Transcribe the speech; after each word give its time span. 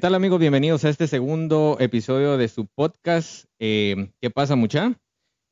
tal 0.00 0.14
amigos? 0.14 0.40
Bienvenidos 0.40 0.82
a 0.86 0.88
este 0.88 1.06
segundo 1.06 1.76
episodio 1.78 2.38
de 2.38 2.48
su 2.48 2.66
podcast. 2.66 3.44
Eh, 3.58 4.10
¿Qué 4.18 4.30
pasa 4.30 4.56
mucha? 4.56 4.98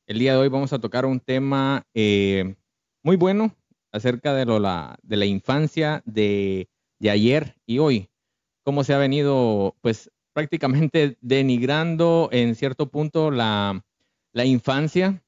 El 0.07 0.19
día 0.19 0.33
de 0.33 0.39
hoy 0.39 0.49
vamos 0.49 0.73
a 0.73 0.79
tocar 0.79 1.05
un 1.05 1.21
tema 1.21 1.87
eh, 1.93 2.57
muy 3.03 3.17
bueno 3.17 3.55
acerca 3.93 4.33
de, 4.33 4.47
la, 4.47 5.27
infancia 5.27 6.03
de, 6.07 6.71
ayer 7.03 7.57
y 7.67 7.79
hoy. 7.79 8.09
Cómo 8.65 8.85
se 8.85 8.95
ha 8.95 8.99
venido 8.99 9.77
pues 9.83 10.11
prácticamente 10.33 11.19
denigrando 11.21 12.31
en 12.33 12.55
cierto 12.55 12.89
punto 12.89 13.31
la, 13.31 13.85
la 14.33 14.47
infancia 14.47 15.23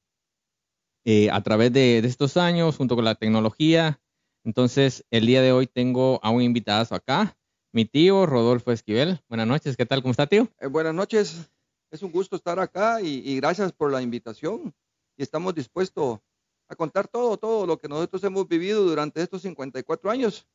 eh, 1.05 1.29
a 1.29 1.41
través 1.43 1.71
de, 1.71 2.01
de, 2.01 2.07
estos 2.07 2.37
años 2.37 2.75
junto 2.75 2.95
con 2.95 3.05
la 3.05 3.13
tecnología. 3.13 4.01
Entonces, 4.43 5.05
el 5.11 5.27
día 5.27 5.43
de 5.43 5.51
hoy 5.51 5.67
tengo 5.67 6.19
a 6.23 6.31
un 6.31 6.41
invitado 6.41 6.95
acá, 6.95 7.37
mi 7.71 7.85
tío 7.85 8.25
Rodolfo 8.25 8.71
Esquivel. 8.71 9.19
Buenas 9.29 9.47
noches, 9.47 9.77
¿qué 9.77 9.85
tal? 9.85 10.01
¿Cómo 10.01 10.11
está, 10.11 10.27
tío? 10.27 10.47
Eh, 10.59 10.67
buenas 10.67 10.93
noches, 10.93 11.49
es 11.89 12.01
un 12.03 12.11
gusto 12.11 12.35
estar 12.35 12.59
acá 12.59 13.01
y, 13.01 13.21
y, 13.25 13.37
gracias 13.37 13.71
por 13.71 13.91
la 13.91 14.01
invitación. 14.01 14.73
Y 15.17 15.23
estamos 15.23 15.55
dispuestos 15.55 16.19
a 16.67 16.75
contar 16.75 17.07
todo, 17.07 17.37
todo 17.37 17.65
lo 17.65 17.77
que 17.77 17.87
nosotros 17.87 18.23
hemos 18.23 18.47
vivido 18.47 18.83
durante 18.83 19.21
estos 19.21 19.41
54 19.41 20.09
años. 20.09 20.47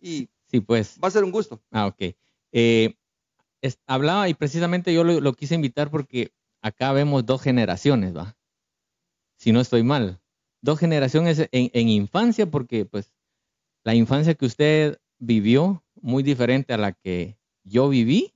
Y 0.00 0.28
sí, 0.46 0.60
pues. 0.60 0.98
va 1.02 1.08
a 1.08 1.12
ser 1.12 1.24
un 1.24 1.32
gusto. 1.32 1.60
Ah, 1.70 1.86
ok. 1.86 2.14
Eh, 2.52 2.94
es, 3.60 3.78
hablaba 3.86 4.28
y 4.28 4.34
precisamente 4.34 4.94
yo 4.94 5.04
lo, 5.04 5.20
lo, 5.20 5.32
quise 5.34 5.54
invitar 5.54 5.90
porque 5.90 6.32
acá 6.62 6.92
vemos 6.92 7.26
dos 7.26 7.42
generaciones, 7.42 8.16
¿va? 8.16 8.36
Si 9.36 9.52
no 9.52 9.60
estoy 9.60 9.82
mal. 9.82 10.20
Dos 10.62 10.78
generaciones 10.78 11.48
en, 11.52 11.70
en 11.72 11.88
infancia 11.88 12.50
porque, 12.50 12.84
pues, 12.84 13.12
la 13.82 13.94
infancia 13.94 14.34
que 14.34 14.46
usted 14.46 15.00
vivió 15.20 15.84
muy 16.00 16.24
diferente 16.24 16.72
a 16.72 16.78
la 16.78 16.92
que 16.92 17.38
yo 17.62 17.88
viví 17.88 18.34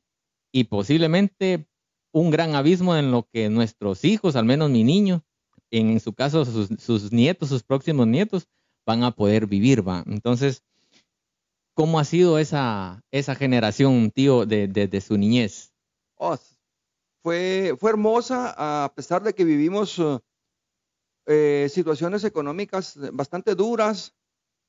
y 0.52 0.64
posiblemente 0.64 1.66
un 2.12 2.30
gran 2.30 2.54
abismo 2.54 2.96
en 2.96 3.10
lo 3.10 3.26
que 3.32 3.50
nuestros 3.50 4.04
hijos, 4.04 4.36
al 4.36 4.44
menos 4.44 4.70
mi 4.70 4.84
niño, 4.84 5.24
en 5.72 5.98
su 5.98 6.12
caso 6.12 6.44
sus, 6.44 6.68
sus 6.78 7.10
nietos, 7.10 7.48
sus 7.48 7.64
próximos 7.64 8.06
nietos, 8.06 8.46
van 8.86 9.02
a 9.02 9.10
poder 9.10 9.46
vivir, 9.46 9.86
¿va? 9.86 10.04
Entonces, 10.06 10.62
¿cómo 11.74 11.98
ha 11.98 12.04
sido 12.04 12.38
esa, 12.38 13.02
esa 13.10 13.34
generación, 13.34 14.12
tío, 14.12 14.46
de, 14.46 14.68
de, 14.68 14.86
de 14.86 15.00
su 15.00 15.18
niñez? 15.18 15.72
Oh, 16.16 16.36
fue, 17.22 17.74
fue 17.80 17.90
hermosa, 17.90 18.54
a 18.84 18.94
pesar 18.94 19.22
de 19.22 19.34
que 19.34 19.44
vivimos 19.44 20.00
eh, 21.26 21.68
situaciones 21.70 22.22
económicas 22.22 22.98
bastante 23.12 23.54
duras, 23.54 24.14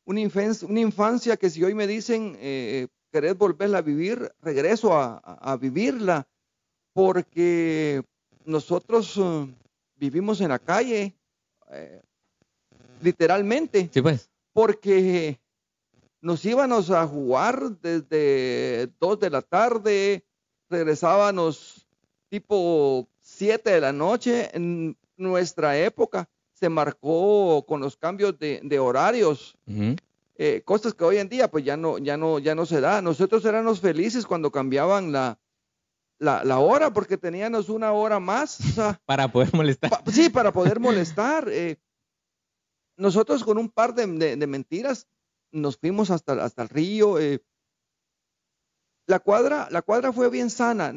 una 0.05 0.21
infancia, 0.21 0.67
una 0.67 0.79
infancia 0.79 1.37
que 1.37 1.49
si 1.49 1.63
hoy 1.63 1.73
me 1.73 1.87
dicen, 1.87 2.37
eh, 2.39 2.87
querés 3.11 3.37
volverla 3.37 3.79
a 3.79 3.81
vivir, 3.81 4.31
regreso 4.41 4.93
a, 4.93 5.17
a 5.17 5.57
vivirla, 5.57 6.27
porque 6.93 8.03
nosotros 8.45 9.17
uh, 9.17 9.49
vivimos 9.95 10.39
en 10.41 10.49
la 10.49 10.59
calle, 10.59 11.13
eh, 11.71 12.01
literalmente. 13.01 13.89
Sí, 13.91 14.01
pues. 14.01 14.29
Porque 14.53 15.39
nos 16.21 16.45
íbamos 16.45 16.89
a 16.91 17.05
jugar 17.05 17.71
desde 17.81 18.89
dos 18.99 19.19
de 19.19 19.29
la 19.29 19.41
tarde, 19.41 20.23
regresábamos 20.69 21.85
tipo 22.29 23.07
siete 23.19 23.71
de 23.71 23.81
la 23.81 23.91
noche. 23.91 24.49
En 24.53 24.97
nuestra 25.17 25.77
época 25.77 26.29
se 26.65 26.69
marcó 26.69 27.63
con 27.67 27.79
los 27.79 27.95
cambios 27.95 28.39
de, 28.39 28.59
de 28.63 28.79
horarios. 28.79 29.55
Uh 29.67 29.71
-huh. 29.71 29.99
eh, 30.35 30.63
cosas 30.65 30.95
que 30.95 31.03
hoy 31.03 31.17
en 31.17 31.29
día 31.29 31.47
pues 31.51 31.63
ya 31.63 31.77
no, 31.77 31.99
ya 31.99 32.17
no, 32.17 32.39
ya 32.39 32.55
no 32.55 32.65
se 32.65 32.81
da. 32.81 33.03
Nosotros 33.03 33.45
éramos 33.45 33.81
felices 33.81 34.25
cuando 34.25 34.51
cambiaban 34.51 35.11
la, 35.11 35.37
la, 36.17 36.43
la 36.43 36.57
hora 36.57 36.91
porque 36.91 37.17
teníamos 37.17 37.69
una 37.69 37.91
hora 37.91 38.19
más. 38.19 38.59
O 38.61 38.63
sea, 38.63 38.99
para 39.05 39.31
poder 39.31 39.53
molestar. 39.53 39.91
Pa, 39.91 40.11
sí, 40.11 40.29
para 40.29 40.51
poder 40.51 40.79
molestar. 40.79 41.47
Eh, 41.49 41.77
nosotros 42.97 43.43
con 43.43 43.59
un 43.59 43.69
par 43.69 43.93
de, 43.93 44.07
de, 44.07 44.35
de, 44.35 44.47
mentiras 44.47 45.07
nos 45.51 45.77
fuimos 45.77 46.09
hasta, 46.09 46.33
hasta 46.43 46.63
el 46.63 46.69
río. 46.69 47.19
Eh. 47.19 47.43
La, 49.05 49.19
cuadra, 49.19 49.67
la 49.69 49.83
cuadra 49.83 50.11
fue 50.11 50.31
bien 50.31 50.49
sana, 50.49 50.91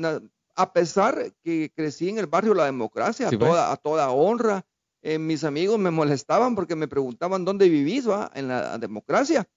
a 0.57 0.73
pesar 0.73 1.35
que 1.45 1.71
crecí 1.77 2.09
en 2.09 2.17
el 2.17 2.27
barrio 2.27 2.55
La 2.55 2.65
Democracia, 2.65 3.29
sí, 3.29 3.37
a, 3.37 3.39
toda, 3.39 3.71
a 3.71 3.77
toda 3.77 4.11
honra. 4.11 4.65
Eh, 5.03 5.19
mis 5.19 5.45
amigos 5.45 5.79
me 5.79 5.91
molestaban 5.91 6.55
porque 6.55 6.75
me 6.77 6.89
preguntaban 6.89 7.45
dónde 7.45 7.69
vivís, 7.69 8.09
¿va? 8.09 8.31
En 8.35 8.49
la 8.49 8.79
democracia. 8.79 9.49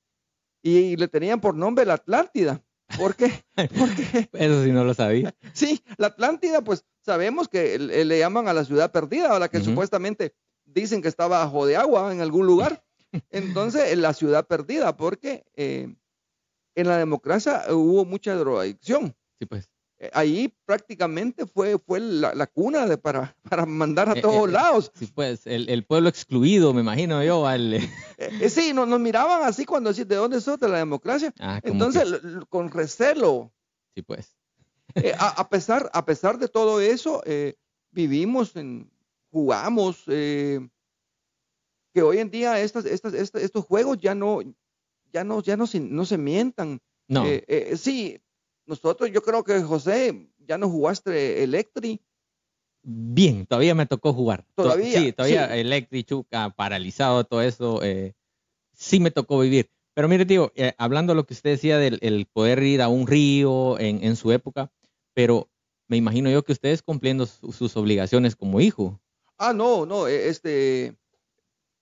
Y, 0.62 0.78
y 0.78 0.96
le 0.96 1.08
tenían 1.08 1.42
por 1.42 1.56
nombre 1.56 1.86
la 1.86 1.96
Atlántida. 1.96 2.64
¿Por 2.98 3.16
qué? 3.16 3.32
Porque, 3.78 4.30
Eso 4.34 4.64
sí 4.64 4.72
no 4.72 4.84
lo 4.84 4.94
sabía. 4.94 5.34
Sí, 5.54 5.82
la 5.98 6.08
Atlántida, 6.08 6.62
pues 6.62 6.86
sabemos 7.02 7.48
que 7.48 7.80
le, 7.80 8.06
le 8.06 8.20
llaman 8.20 8.48
a 8.48 8.54
la 8.54 8.66
ciudad 8.66 8.92
perdida, 8.92 9.36
a 9.36 9.40
la 9.40 9.50
que 9.50 9.58
uh 9.58 9.62
-huh. 9.62 9.66
supuestamente 9.66 10.36
dicen 10.66 11.02
que 11.02 11.08
estaba 11.08 11.40
bajo 11.40 11.66
de 11.66 11.78
agua 11.78 12.12
en 12.12 12.22
algún 12.22 12.46
lugar. 12.46 12.84
Entonces, 13.30 13.98
la 13.98 14.14
ciudad 14.14 14.46
perdida, 14.46 14.96
porque 14.98 15.46
eh, 15.56 15.96
en 16.76 16.88
la 16.88 16.98
democracia 16.98 17.64
hubo 17.70 18.06
mucha 18.06 18.36
drogadicción. 18.36 19.16
Sí, 19.40 19.46
pues. 19.46 19.71
Eh, 20.04 20.10
ahí 20.14 20.52
prácticamente 20.66 21.46
fue, 21.46 21.78
fue 21.78 22.00
la, 22.00 22.34
la 22.34 22.48
cuna 22.48 22.88
de, 22.88 22.98
para, 22.98 23.36
para 23.50 23.68
mandar 23.68 24.10
a 24.10 24.20
todos 24.20 24.50
eh, 24.50 24.52
lados. 24.52 24.92
Sí, 24.96 25.08
pues, 25.14 25.46
el, 25.46 25.70
el, 25.70 25.86
pueblo 25.86 26.10
excluido, 26.10 26.74
me 26.74 26.82
imagino 26.82 27.24
yo. 27.24 27.46
Al... 27.46 27.80
sí, 28.50 28.74
nos, 28.74 28.88
nos, 28.88 29.00
miraban 29.00 29.44
así 29.44 29.64
cuando 29.64 29.92
decían, 29.92 30.08
¿de 30.08 30.16
dónde 30.16 30.42
sos? 30.42 30.60
De 30.60 30.68
la 30.68 30.80
democracia. 30.80 31.32
Ah, 31.40 31.60
Entonces, 31.64 32.20
que... 32.20 32.46
con 32.50 32.72
recelo. 32.72 33.54
Sí, 33.94 34.02
pues. 34.02 34.36
a, 35.20 35.28
a, 35.40 35.50
pesar, 35.50 35.92
a 35.94 36.04
pesar 36.04 36.40
de 36.40 36.48
todo 36.48 36.82
eso, 36.82 37.22
vivimos, 37.92 38.56
en, 38.56 38.90
jugamos, 39.30 40.04
que 40.06 42.02
hoy 42.02 42.18
en 42.18 42.32
día 42.32 42.60
estas, 42.60 42.86
estas, 42.86 43.14
estas, 43.14 43.44
estos 43.44 43.66
juegos 43.66 44.00
ya 44.00 44.16
no, 44.16 44.40
ya 45.14 45.24
no, 45.24 45.44
ya 45.44 45.58
no, 45.58 45.68
se, 45.68 45.80
no 45.80 46.06
se 46.06 46.18
mientan. 46.18 46.82
No. 47.08 47.26
Eh, 47.26 47.44
eh, 47.48 47.78
sí, 47.78 48.20
nosotros, 48.66 49.12
yo 49.12 49.22
creo 49.22 49.44
que 49.44 49.62
José, 49.62 50.30
ya 50.40 50.58
no 50.58 50.70
jugaste 50.70 51.44
Electri. 51.44 52.02
Bien, 52.84 53.46
todavía 53.46 53.76
me 53.76 53.86
tocó 53.86 54.14
jugar. 54.14 54.46
Todavía. 54.56 55.00
Sí, 55.00 55.14
todavía 55.14 55.48
sí. 55.48 55.60
Electri, 55.60 56.04
Chuca, 56.04 56.50
paralizado, 56.50 57.24
todo 57.24 57.42
eso, 57.42 57.84
eh, 57.84 58.14
sí 58.74 59.00
me 59.00 59.12
tocó 59.12 59.40
vivir. 59.40 59.70
Pero 59.94 60.08
mire, 60.08 60.26
tío, 60.26 60.52
eh, 60.56 60.74
hablando 60.78 61.12
de 61.12 61.18
lo 61.18 61.26
que 61.26 61.34
usted 61.34 61.52
decía 61.52 61.78
del 61.78 62.00
el 62.02 62.26
poder 62.26 62.64
ir 62.64 62.82
a 62.82 62.88
un 62.88 63.08
río 63.08 63.78
en, 63.80 64.04
en, 64.04 64.16
su 64.16 64.32
época, 64.32 64.72
pero 65.14 65.50
me 65.88 65.98
imagino 65.98 66.30
yo 66.30 66.44
que 66.44 66.54
ustedes 66.54 66.82
cumpliendo 66.82 67.26
su, 67.26 67.52
sus 67.52 67.76
obligaciones 67.76 68.36
como 68.36 68.62
hijo. 68.62 69.00
Ah, 69.38 69.54
no, 69.54 69.86
no, 69.86 70.08
este, 70.08 70.96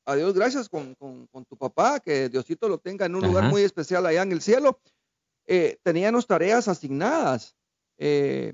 a 0.06 0.16
Dios 0.16 0.34
gracias 0.34 0.68
con, 0.68 0.96
con, 0.96 1.28
con, 1.28 1.46
tu 1.46 1.56
papá, 1.56 2.00
que 2.00 2.30
Diosito 2.30 2.68
lo 2.68 2.80
tenga 2.80 3.06
en 3.06 3.16
un 3.16 3.24
Ajá. 3.24 3.28
lugar 3.28 3.50
muy 3.50 3.62
especial 3.62 4.06
allá 4.06 4.24
en 4.24 4.32
el 4.32 4.42
cielo. 4.42 4.82
Eh, 5.52 5.80
teníamos 5.82 6.28
tareas 6.28 6.68
asignadas. 6.68 7.56
Eh, 7.98 8.54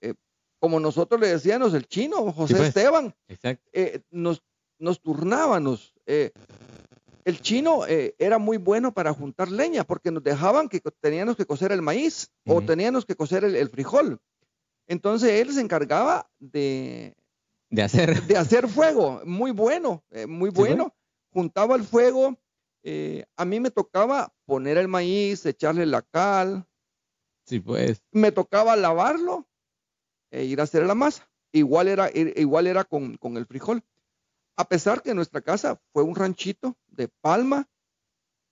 eh, 0.00 0.14
como 0.58 0.80
nosotros 0.80 1.20
le 1.20 1.28
decíamos, 1.28 1.74
el 1.74 1.86
chino, 1.86 2.32
José 2.32 2.54
sí, 2.54 2.58
pues. 2.58 2.68
Esteban, 2.68 3.14
eh, 3.72 4.00
nos, 4.10 4.42
nos 4.78 5.02
turnábamos. 5.02 5.92
El 6.06 7.40
chino 7.42 7.84
era 7.86 8.38
muy 8.38 8.56
bueno 8.56 8.94
para 8.94 9.12
juntar 9.12 9.50
leña 9.50 9.84
porque 9.84 10.10
nos 10.10 10.22
dejaban 10.22 10.68
que 10.68 10.80
teníamos 11.00 11.36
que 11.36 11.44
cocer 11.44 11.70
el 11.72 11.82
maíz 11.82 12.30
uh 12.46 12.52
-huh. 12.52 12.56
o 12.56 12.62
teníamos 12.64 13.04
que 13.04 13.14
cocer 13.16 13.44
el, 13.44 13.54
el 13.54 13.68
frijol. 13.68 14.18
Entonces 14.88 15.30
él 15.32 15.52
se 15.52 15.60
encargaba 15.60 16.30
de, 16.38 17.14
de 17.68 17.82
hacer. 17.82 18.22
De 18.22 18.36
hacer 18.36 18.68
fuego, 18.68 19.20
muy 19.24 19.50
bueno, 19.50 20.02
eh, 20.10 20.26
muy 20.26 20.50
bueno. 20.50 20.84
Sí, 20.84 21.02
Juntaba 21.32 21.76
el 21.76 21.82
fuego, 21.82 22.38
eh, 22.88 23.24
a 23.36 23.44
mí 23.44 23.58
me 23.58 23.70
tocaba 23.72 24.32
poner 24.44 24.78
el 24.78 24.86
maíz, 24.86 25.44
echarle 25.44 25.86
la 25.86 26.02
cal. 26.02 26.66
Sí, 27.44 27.58
pues. 27.58 28.02
Me 28.12 28.30
tocaba 28.30 28.76
lavarlo 28.76 29.48
e 30.30 30.44
ir 30.44 30.60
a 30.60 30.64
hacer 30.64 30.86
la 30.86 30.94
masa. 30.94 31.28
Igual 31.52 31.88
era, 31.88 32.10
igual 32.14 32.66
era 32.66 32.84
con, 32.84 33.16
con 33.16 33.36
el 33.36 33.46
frijol. 33.46 33.82
A 34.56 34.68
pesar 34.68 35.02
que 35.02 35.14
nuestra 35.14 35.40
casa 35.40 35.80
fue 35.92 36.02
un 36.02 36.14
ranchito 36.14 36.76
de 36.86 37.08
palma. 37.08 37.68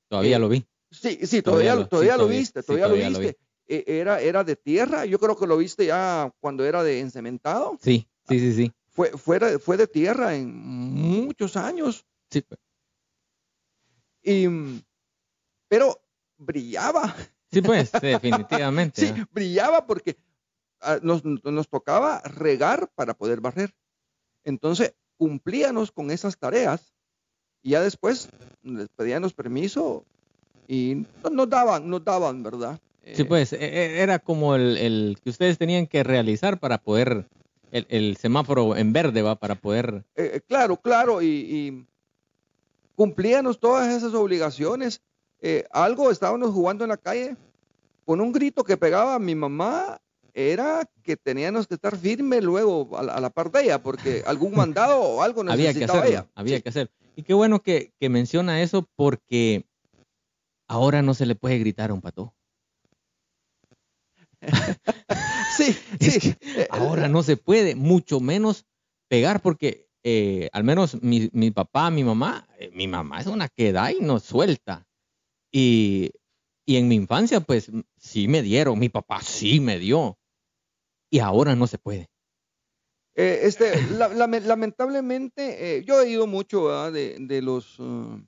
Todavía 0.09 0.37
eh, 0.37 0.41
lo 0.41 0.49
vi. 0.49 0.67
Sí, 0.91 1.21
sí, 1.27 1.41
todavía, 1.41 1.73
todavía, 1.73 1.75
lo, 1.75 1.89
todavía 1.89 2.15
sí, 2.15 2.19
lo 2.19 2.29
viste, 2.29 2.63
todavía, 2.63 2.85
sí, 2.87 2.89
todavía 2.89 3.11
lo 3.11 3.19
viste. 3.19 3.39
Lo 3.41 3.77
eh, 3.77 3.85
era, 3.87 4.21
era 4.21 4.45
de 4.45 4.57
tierra, 4.57 5.07
yo 5.07 5.19
creo 5.19 5.37
que 5.37 5.47
lo 5.47 5.57
viste 5.57 5.87
ya 5.87 6.33
cuando 6.41 6.65
era 6.65 6.83
de 6.83 7.01
encementado. 7.01 7.79
Sí, 7.81 8.09
sí, 8.29 8.39
sí, 8.39 8.53
sí 8.53 8.73
fue, 8.95 9.11
fue, 9.11 9.59
fue 9.59 9.77
de 9.77 9.87
tierra 9.87 10.37
en 10.37 10.55
muchos 10.55 11.57
años. 11.57 12.07
Sí. 12.31 12.45
Y, 14.25 14.47
pero 15.69 16.01
brillaba. 16.39 17.15
Sí, 17.53 17.63
pues, 17.63 17.93
definitivamente. 18.03 19.01
sí, 19.01 19.13
¿no? 19.13 19.27
brillaba 19.33 19.87
porque 19.87 20.17
uh, 20.83 21.05
nos, 21.07 21.25
nos, 21.25 21.69
tocaba 21.69 22.21
regar 22.21 22.91
para 22.95 23.15
poder 23.15 23.41
barrer. 23.41 23.75
Entonces, 24.45 24.95
cumplíamos 25.17 25.93
con 25.93 26.11
esas 26.11 26.39
tareas 26.39 26.95
y 27.63 27.71
ya 27.71 27.81
después 27.81 28.29
les 28.63 28.89
pedíamos 28.89 29.33
permiso 29.33 30.05
y 30.67 31.07
nos 31.31 31.49
daban, 31.49 31.89
nos 31.89 32.05
daban, 32.05 32.43
¿verdad? 32.43 32.81
sí, 33.13 33.25
pues, 33.25 33.53
e, 33.53 33.59
e, 33.59 34.01
era 34.01 34.19
como 34.19 34.55
el, 34.55 35.19
que 35.23 35.31
ustedes 35.31 35.59
tenían 35.59 35.87
que 35.87 36.03
realizar 36.03 36.59
para 36.59 36.79
poder, 36.79 37.27
el, 37.71 38.17
semáforo 38.17 38.77
en 38.77 38.93
verde, 38.93 39.23
¿va? 39.23 39.37
Para 39.37 39.57
poder... 39.57 40.05
Eh, 40.17 40.41
claro, 40.47 40.77
claro, 40.77 41.23
y, 41.23 41.87
cumplíamos 42.95 43.59
todas 43.59 43.93
esas 43.93 44.15
obligaciones. 44.15 45.03
algo, 45.71 46.11
estábamos 46.11 46.51
jugando 46.51 46.85
en 46.85 46.91
la 46.91 46.97
calle, 46.97 47.37
con 48.05 48.21
un 48.21 48.33
grito 48.33 48.65
que 48.65 48.77
pegaba 48.77 49.15
a 49.15 49.19
mi 49.19 49.35
mamá, 49.35 50.01
era 50.35 50.89
que 51.03 51.17
teníamos 51.17 51.67
que 51.67 51.75
estar 51.75 51.97
firmes 51.97 52.43
luego 52.43 52.99
a 52.99 53.21
la, 53.21 53.31
par 53.31 53.51
de 53.53 53.63
ella, 53.63 53.83
porque 53.83 54.23
algún 54.27 54.55
mandado 54.55 55.01
o 55.01 55.23
algo 55.23 55.45
necesitaba 55.45 55.71
había 55.71 56.03
que 56.03 56.09
hacerlo, 56.09 56.31
Había 56.35 56.61
que 56.61 56.69
hacer. 56.69 56.91
Y 57.17 57.23
qué 57.23 57.33
bueno 57.33 57.63
que, 57.63 57.93
menciona 58.01 58.61
eso 58.61 58.89
porque 58.97 59.65
ahora 60.67 61.03
no 61.03 61.15
se 61.15 61.27
le 61.27 61.37
puede 61.37 61.59
gritar 61.59 61.91
a 61.91 61.95
un 61.95 62.01
pato. 62.01 62.35
sí, 65.57 65.73
sí. 66.01 66.35
ahora 66.69 67.09
no 67.09 67.23
se 67.23 67.37
puede, 67.37 67.77
mucho 67.77 68.21
menos 68.21 68.67
pegar, 69.09 69.41
porque 69.41 69.84
eh, 70.07 70.51
al 70.53 70.65
menos 70.65 71.03
mi, 71.03 71.31
mi, 71.33 71.51
papá, 71.51 71.91
mi 71.91 72.05
mamá, 72.05 72.47
eh, 72.59 72.71
mi 72.75 72.87
mamá 72.87 73.21
es 73.21 73.27
una 73.27 73.49
que 73.49 73.73
da 73.73 73.91
y 73.91 74.01
no 74.01 74.21
suelta. 74.21 74.87
Y, 75.51 76.11
y 76.67 76.77
en 76.77 76.89
mi 76.89 76.95
infancia, 76.97 77.41
pues 77.41 77.71
sí 77.97 78.29
me 78.29 78.43
dieron, 78.43 78.79
mi 78.79 78.91
papá 78.91 79.23
sí 79.23 79.61
me 79.61 79.79
dio. 79.79 80.19
Y 81.11 81.21
ahora 81.21 81.57
no 81.57 81.67
se 81.67 81.79
puede. 81.79 82.11
Eh, 83.15 83.41
este, 83.45 83.73
lamentablemente, 84.47 85.83
yo 85.87 86.03
he 86.03 86.11
ido 86.11 86.27
mucho 86.27 86.91
de, 86.93 87.41
los, 87.41 87.79
uh, 87.79 88.21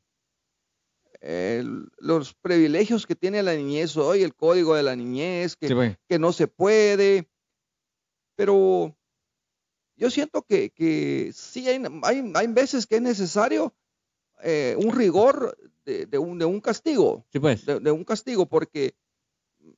los 1.98 2.34
privilegios 2.40 3.06
que 3.06 3.16
tiene 3.16 3.42
la 3.42 3.54
niñez 3.54 3.98
hoy, 3.98 4.22
el 4.22 4.34
código 4.34 4.74
de 4.76 4.82
la 4.82 4.96
niñez, 4.96 5.56
que, 5.56 5.96
que 6.08 6.18
no 6.18 6.32
se 6.32 6.46
puede, 6.46 7.28
pero 8.34 8.96
yo 9.96 10.10
siento 10.10 10.42
que, 10.42 10.70
que 10.70 11.30
sí 11.34 11.68
hay, 11.68 11.82
hay, 12.34 12.46
veces 12.48 12.86
que 12.86 12.96
es 12.96 13.02
necesario 13.02 13.74
eh, 14.42 14.76
un 14.78 14.94
rigor 14.94 15.56
de, 15.84 16.18
un, 16.18 16.38
de 16.38 16.44
un 16.44 16.60
castigo, 16.60 17.24
pues. 17.40 17.64
de, 17.64 17.90
un 17.90 18.04
castigo, 18.04 18.46
porque 18.46 18.94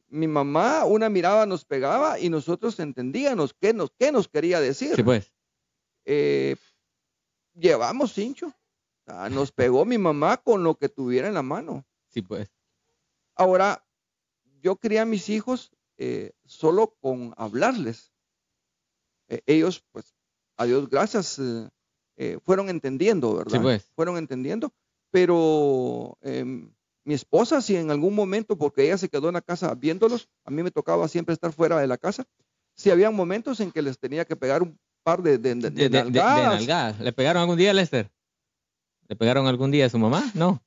mi 0.08 0.26
mamá 0.26 0.84
una 0.84 1.08
mirada 1.08 1.46
nos 1.46 1.64
pegaba 1.64 2.18
y 2.18 2.30
nosotros 2.30 2.80
entendíamos 2.80 3.54
qué 3.54 3.74
nos, 3.74 3.90
qué 3.98 4.10
nos 4.10 4.28
quería 4.28 4.60
decir. 4.60 4.96
Sí, 4.96 5.02
pues. 5.02 5.32
Eh, 6.04 6.56
llevamos 7.54 8.14
cincho. 8.14 8.52
nos 9.30 9.52
pegó 9.52 9.84
mi 9.84 9.98
mamá 9.98 10.38
con 10.38 10.64
lo 10.64 10.76
que 10.76 10.88
tuviera 10.88 11.28
en 11.28 11.34
la 11.34 11.42
mano. 11.42 11.84
Sí, 12.08 12.22
pues. 12.22 12.50
Ahora, 13.34 13.84
yo 14.62 14.76
crié 14.76 15.00
a 15.00 15.04
mis 15.04 15.28
hijos 15.28 15.70
eh, 15.98 16.32
solo 16.44 16.96
con 17.00 17.34
hablarles. 17.36 18.12
Eh, 19.28 19.40
ellos, 19.46 19.84
pues, 19.92 20.14
a 20.56 20.64
Dios 20.64 20.88
gracias, 20.88 21.40
fueron 22.42 22.68
entendiendo, 22.68 23.36
¿verdad? 23.36 23.58
Sí, 23.58 23.62
pues. 23.62 23.90
Fueron 23.94 24.16
entendiendo, 24.16 24.72
pero 25.10 26.18
em, 26.20 26.72
mi 27.04 27.14
esposa, 27.14 27.62
si 27.62 27.76
en 27.76 27.90
algún 27.90 28.14
momento, 28.14 28.58
porque 28.58 28.84
ella 28.84 28.98
se 28.98 29.08
quedó 29.08 29.28
en 29.28 29.34
la 29.34 29.40
casa 29.40 29.74
viéndolos, 29.74 30.28
a 30.44 30.50
mí 30.50 30.62
me 30.62 30.70
tocaba 30.70 31.08
siempre 31.08 31.32
estar 31.32 31.52
fuera 31.52 31.78
de 31.78 31.86
la 31.86 31.96
casa, 31.96 32.26
si 32.74 32.90
había 32.90 33.10
momentos 33.10 33.60
en 33.60 33.72
que 33.72 33.82
les 33.82 33.98
tenía 33.98 34.24
que 34.24 34.36
pegar 34.36 34.62
un 34.62 34.78
par 35.02 35.22
de, 35.22 35.38
de, 35.38 35.54
¿Le 35.54 37.12
pegaron 37.12 37.40
algún 37.40 37.56
día, 37.56 37.72
Lester? 37.72 38.10
¿Le 39.08 39.16
pegaron 39.16 39.46
algún 39.46 39.70
día 39.70 39.86
a 39.86 39.88
su 39.88 39.98
mamá? 39.98 40.30
No. 40.34 40.62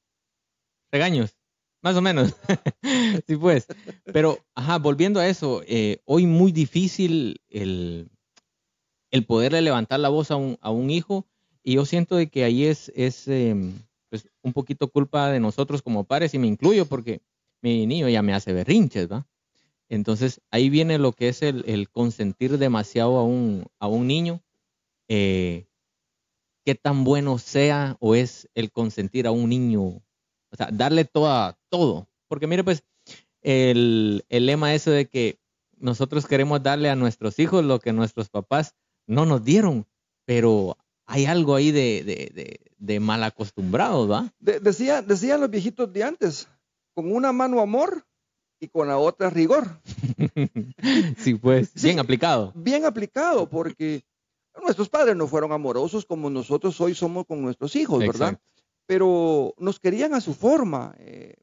Regaños, 0.92 1.38
más 1.84 1.96
o 1.96 2.02
menos. 2.02 2.34
sí, 3.28 3.38
pues. 3.38 3.68
Pero, 4.06 4.40
ajá, 4.56 4.80
volviendo 4.80 5.20
a 5.20 5.28
eso, 5.28 5.62
eh, 5.68 6.02
hoy 6.06 6.26
muy 6.26 6.52
difícil 6.52 7.40
el, 7.50 8.10
el 9.12 9.26
poderle 9.26 9.62
levantar 9.62 10.00
la 10.00 10.10
voz 10.10 10.32
a 10.32 10.38
un, 10.38 10.58
a 10.62 10.72
un 10.72 10.90
hijo, 10.90 11.28
y 11.64 11.76
yo 11.76 11.86
siento 11.86 12.16
de 12.16 12.30
que 12.30 12.44
ahí 12.44 12.66
es, 12.66 12.92
es 12.96 13.28
em, 13.28 13.74
pues 14.10 14.28
un 14.42 14.54
poquito 14.54 14.90
culpa 14.90 15.30
de 15.30 15.40
nosotros 15.40 15.82
como 15.82 16.06
padres 16.06 16.34
y 16.34 16.40
me 16.40 16.48
incluyo 16.48 16.86
porque 16.86 17.22
mi 17.62 17.86
niño 17.86 18.10
ya 18.10 18.22
me 18.22 18.34
hace 18.34 18.54
berrinches, 18.54 19.12
¿va? 19.12 19.28
Entonces 19.90 20.42
ahí 20.50 20.70
viene 20.70 20.98
lo 20.98 21.12
que 21.12 21.28
es 21.28 21.42
el, 21.44 21.90
consentir 21.92 22.58
demasiado 22.58 23.18
a 23.20 23.24
un, 23.24 23.66
a 23.80 23.88
un 23.88 24.08
niño. 24.08 24.42
Eh, 25.08 25.68
qué 26.66 26.76
tan 26.76 27.04
bueno 27.04 27.38
sea 27.38 27.98
o 28.00 28.16
es 28.16 28.50
el 28.56 28.72
consentir 28.72 29.28
a 29.28 29.32
un 29.32 29.50
niño, 29.50 29.82
o 29.82 30.56
sea, 30.56 30.70
darle 30.72 31.06
toda, 31.06 31.60
todo. 31.70 32.08
Porque 32.28 32.48
mire, 32.48 32.64
pues, 32.64 32.84
el, 33.42 34.24
el 34.30 34.46
lema 34.46 34.74
ese 34.74 34.92
de 34.92 35.08
que 35.08 35.40
nosotros 35.78 36.26
queremos 36.26 36.64
darle 36.64 36.90
a 36.90 36.96
nuestros 36.96 37.40
hijos 37.40 37.66
lo 37.66 37.80
que 37.80 37.92
nuestros 37.92 38.30
papás 38.30 38.76
no 39.12 39.26
nos 39.26 39.44
dieron, 39.44 39.86
pero 40.26 40.78
hay 41.06 41.26
algo 41.26 41.56
ahí 41.56 41.72
de, 41.72 42.60
de, 42.78 43.00
mal 43.00 43.24
acostumbrados, 43.24 44.10
¿va? 44.10 44.34
decía, 44.40 45.02
decían 45.02 45.42
los 45.42 45.50
viejitos 45.50 45.92
de 45.92 46.04
antes, 46.04 46.48
con 46.94 47.12
una 47.12 47.34
mano 47.34 47.60
amor 47.60 48.06
y 48.60 48.70
con 48.70 48.88
la 48.88 48.98
otra 48.98 49.30
rigor. 49.30 49.82
sí, 51.18 51.36
pues, 51.36 51.74
bien 51.82 52.00
aplicado. 52.00 52.54
Bien 52.56 52.86
aplicado, 52.86 53.50
porque 53.50 54.04
nuestros 54.62 54.88
padres 54.88 55.16
no 55.16 55.28
fueron 55.28 55.52
amorosos 55.52 56.06
como 56.06 56.30
nosotros 56.30 56.80
hoy 56.80 56.96
somos 56.96 57.26
con 57.26 57.42
nuestros 57.42 57.76
hijos, 57.76 58.00
¿verdad? 58.00 58.40
Pero 58.86 59.54
nos 59.58 59.80
querían 59.80 60.14
a 60.14 60.22
su 60.22 60.34
forma. 60.34 60.96
Eh, 61.00 61.36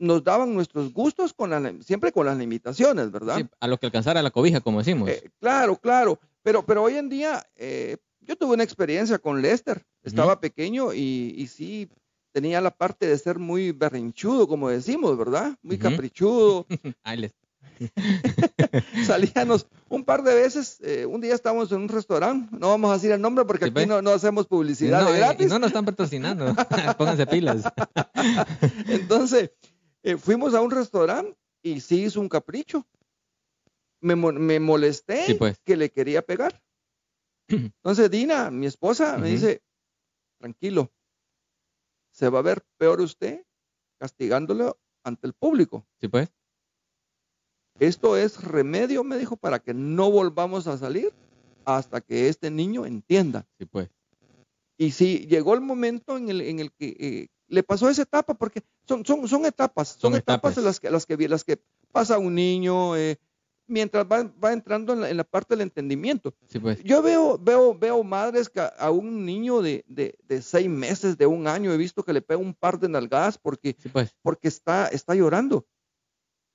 nos 0.00 0.24
daban 0.24 0.54
nuestros 0.54 0.92
gustos 0.92 1.32
con 1.34 1.82
siempre 1.84 2.10
con 2.10 2.26
las 2.26 2.36
limitaciones, 2.36 3.10
¿verdad? 3.12 3.48
a 3.60 3.68
lo 3.68 3.78
que 3.78 3.86
alcanzara 3.86 4.22
la 4.22 4.30
cobija, 4.30 4.60
como 4.60 4.78
decimos. 4.78 5.10
Eh, 5.10 5.30
claro, 5.38 5.76
claro. 5.76 6.18
Pero, 6.42 6.64
pero 6.64 6.82
hoy 6.82 6.96
en 6.96 7.10
día, 7.10 7.46
eh, 7.54 7.98
yo 8.20 8.34
tuve 8.36 8.54
una 8.54 8.64
experiencia 8.64 9.18
con 9.18 9.42
Lester. 9.42 9.84
Estaba 10.02 10.40
pequeño 10.40 10.94
y, 10.94 11.46
sí 11.48 11.88
tenía 12.32 12.60
la 12.60 12.70
parte 12.70 13.06
de 13.06 13.18
ser 13.18 13.38
muy 13.38 13.72
berrinchudo, 13.72 14.48
como 14.48 14.70
decimos, 14.70 15.18
¿verdad? 15.18 15.56
Muy 15.62 15.78
caprichudo. 15.78 16.66
Salíamos 19.06 19.66
un 19.88 20.04
par 20.04 20.22
de 20.22 20.34
veces. 20.34 20.78
Eh, 20.82 21.06
un 21.06 21.20
día 21.20 21.34
estábamos 21.34 21.72
en 21.72 21.82
un 21.82 21.88
restaurante. 21.88 22.56
No 22.58 22.68
vamos 22.68 22.90
a 22.90 22.94
decir 22.94 23.10
el 23.10 23.20
nombre 23.20 23.44
porque 23.44 23.66
aquí 23.66 23.72
pues. 23.72 23.88
no, 23.88 24.10
hacemos 24.10 24.46
publicidad 24.46 25.02
no, 25.02 25.12
gratis. 25.12 25.48
no 25.48 25.58
nos 25.58 25.68
están 25.68 25.84
patrocinando. 25.84 26.54
Pónganse 26.98 27.26
pilas. 27.26 27.64
Entonces, 28.86 29.50
eh, 30.02 30.16
fuimos 30.16 30.54
a 30.54 30.60
un 30.60 30.70
restaurante 30.70 31.36
y 31.62 31.80
sí 31.80 32.04
hizo 32.04 32.20
un 32.20 32.28
capricho. 32.28 32.86
Me, 34.02 34.16
molesté 34.60 35.34
pues. 35.34 35.58
que 35.60 35.76
le 35.76 35.90
quería 35.90 36.22
pegar. 36.22 36.62
Entonces 37.48 38.10
Dina, 38.10 38.50
mi 38.50 38.66
esposa, 38.66 39.18
me 39.18 39.28
dice, 39.28 39.62
tranquilo, 40.38 40.90
se 42.12 42.28
va 42.30 42.38
a 42.38 42.42
ver 42.42 42.64
peor 42.78 43.00
usted 43.00 43.44
castigándolo 43.98 44.80
ante 45.04 45.26
el 45.26 45.34
público. 45.34 45.86
Sí, 46.00 46.08
pues. 46.08 46.30
Esto 47.78 48.16
es 48.16 48.42
remedio, 48.42 49.04
me 49.04 49.18
dijo, 49.18 49.36
para 49.36 49.58
que 49.58 49.74
no 49.74 50.10
volvamos 50.10 50.66
a 50.66 50.78
salir 50.78 51.12
hasta 51.64 52.00
que 52.00 52.28
este 52.28 52.50
niño 52.50 52.86
entienda. 52.86 53.46
Sí, 53.58 53.66
pues. 53.66 53.90
Y 54.78 54.92
si 54.92 55.26
llegó 55.26 55.54
el 55.54 55.60
momento 55.60 56.16
en 56.16 56.30
el, 56.30 56.40
en 56.40 56.60
el 56.60 56.72
que 56.72 56.96
eh, 56.98 57.28
le 57.50 57.62
pasó 57.62 57.90
esa 57.90 58.02
etapa, 58.02 58.34
porque 58.34 58.62
son, 58.86 59.04
son, 59.04 59.28
son 59.28 59.44
etapas, 59.44 59.96
son, 59.98 60.14
etapas, 60.14 60.56
en 60.56 60.64
las 60.64 60.80
que, 60.80 60.88
las 60.90 61.04
que, 61.04 61.28
las 61.28 61.44
que 61.44 61.60
pasa 61.92 62.18
un 62.18 62.34
niño, 62.34 62.96
eh, 62.96 63.18
mientras 63.66 64.06
va, 64.06 64.52
entrando 64.52 65.04
en 65.04 65.16
la, 65.16 65.24
parte 65.24 65.54
del 65.54 65.62
entendimiento. 65.62 66.34
Pues. 66.60 66.82
Yo 66.84 67.02
veo, 67.02 67.38
veo, 67.38 67.76
veo 67.76 68.02
madres 68.04 68.48
que 68.48 68.60
a, 68.60 68.90
un 68.90 69.26
niño 69.26 69.62
de, 69.62 69.84
seis 70.40 70.68
meses, 70.68 71.18
de 71.18 71.26
un 71.26 71.46
año, 71.46 71.72
he 71.72 71.76
visto 71.76 72.04
que 72.04 72.12
le 72.12 72.22
pega 72.22 72.40
un 72.40 72.54
par 72.54 72.78
de 72.78 72.88
nalgadas 72.88 73.36
porque, 73.36 73.76
pues. 73.92 74.14
porque 74.22 74.48
está, 74.48 74.86
está 74.88 75.14
llorando. 75.14 75.66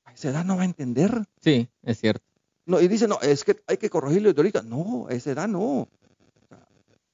A 0.06 0.14
esa 0.14 0.30
edad 0.30 0.46
no 0.46 0.56
va 0.56 0.64
a 0.64 0.66
entender. 0.66 1.26
Sí, 1.42 1.68
es 1.84 2.00
cierto. 2.00 2.26
No, 2.66 2.82
y 2.82 2.88
dice, 2.88 3.08
no, 3.08 3.20
es 3.22 3.44
que 3.44 3.62
hay 3.68 3.78
que 3.78 3.90
corregirlo 3.90 4.34
de 4.34 4.40
ahorita. 4.40 4.64
No, 4.64 5.08
a 5.10 5.14
esa 5.14 5.32
edad 5.32 5.48
no. 5.48 5.88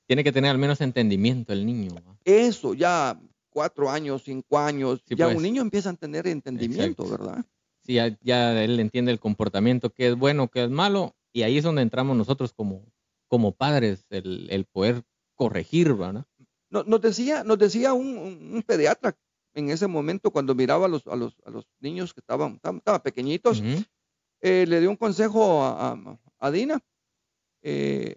Tiene 0.06 0.24
que 0.24 0.32
tener 0.32 0.52
al 0.52 0.58
menos 0.58 0.82
entendimiento 0.82 1.52
el 1.54 1.66
niño. 1.66 1.96
Eso, 2.26 2.74
ya 2.74 3.20
cuatro 3.52 3.90
años, 3.92 4.24
cinco 4.26 4.58
años, 4.58 5.04
ya 5.06 5.28
un 5.28 5.34
pues. 5.34 5.44
niño 5.44 5.62
empieza 5.62 5.92
a 5.92 5.94
tener 5.94 6.26
entendimiento, 6.28 7.08
¿verdad? 7.08 7.46
si 7.84 7.96
ya, 8.22 8.64
él 8.64 8.80
entiende 8.80 9.12
el 9.12 9.20
comportamiento, 9.20 9.92
que 9.92 10.08
es 10.08 10.16
bueno, 10.16 10.50
que 10.50 10.64
es 10.64 10.70
malo, 10.70 11.16
y 11.34 11.44
ahí 11.44 11.58
es 11.58 11.64
donde 11.64 11.82
entramos 11.82 12.16
nosotros 12.16 12.54
como, 12.54 12.86
como 13.28 13.54
padres, 13.54 14.06
el, 14.10 14.66
poder 14.72 15.04
corregir, 15.36 15.94
¿verdad? 15.94 16.26
Nos 16.70 17.02
decía, 17.02 17.44
nos 17.44 17.58
decía 17.58 17.94
un, 17.94 18.64
pediatra 18.66 19.18
en 19.54 19.70
ese 19.70 19.88
momento 19.88 20.32
cuando 20.32 20.56
miraba 20.56 20.86
a 20.86 20.90
los, 20.90 21.06
a 21.08 21.16
los, 21.16 21.36
a 21.46 21.50
los 21.50 21.66
niños 21.80 22.14
que 22.14 22.22
estaban, 22.22 22.56
estaban, 22.56 23.02
pequeñitos, 23.02 23.62
eh, 24.42 24.66
le 24.68 24.80
dio 24.80 24.90
un 24.90 24.96
consejo 24.96 25.64
a, 25.64 26.52
Dina. 26.52 26.80
Eh, 27.62 28.16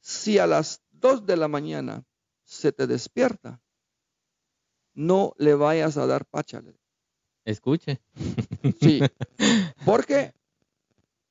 si 0.00 0.38
a 0.38 0.46
las 0.46 0.82
2 0.90 1.24
de 1.26 1.36
la 1.36 1.48
mañana 1.48 2.04
se 2.44 2.72
te 2.72 2.86
despierta, 2.86 3.61
no 4.94 5.34
le 5.38 5.54
vayas 5.54 5.96
a 5.96 6.06
dar 6.06 6.24
páchale 6.26 6.74
Escuche. 7.44 8.00
Sí, 8.80 9.00
porque 9.84 10.32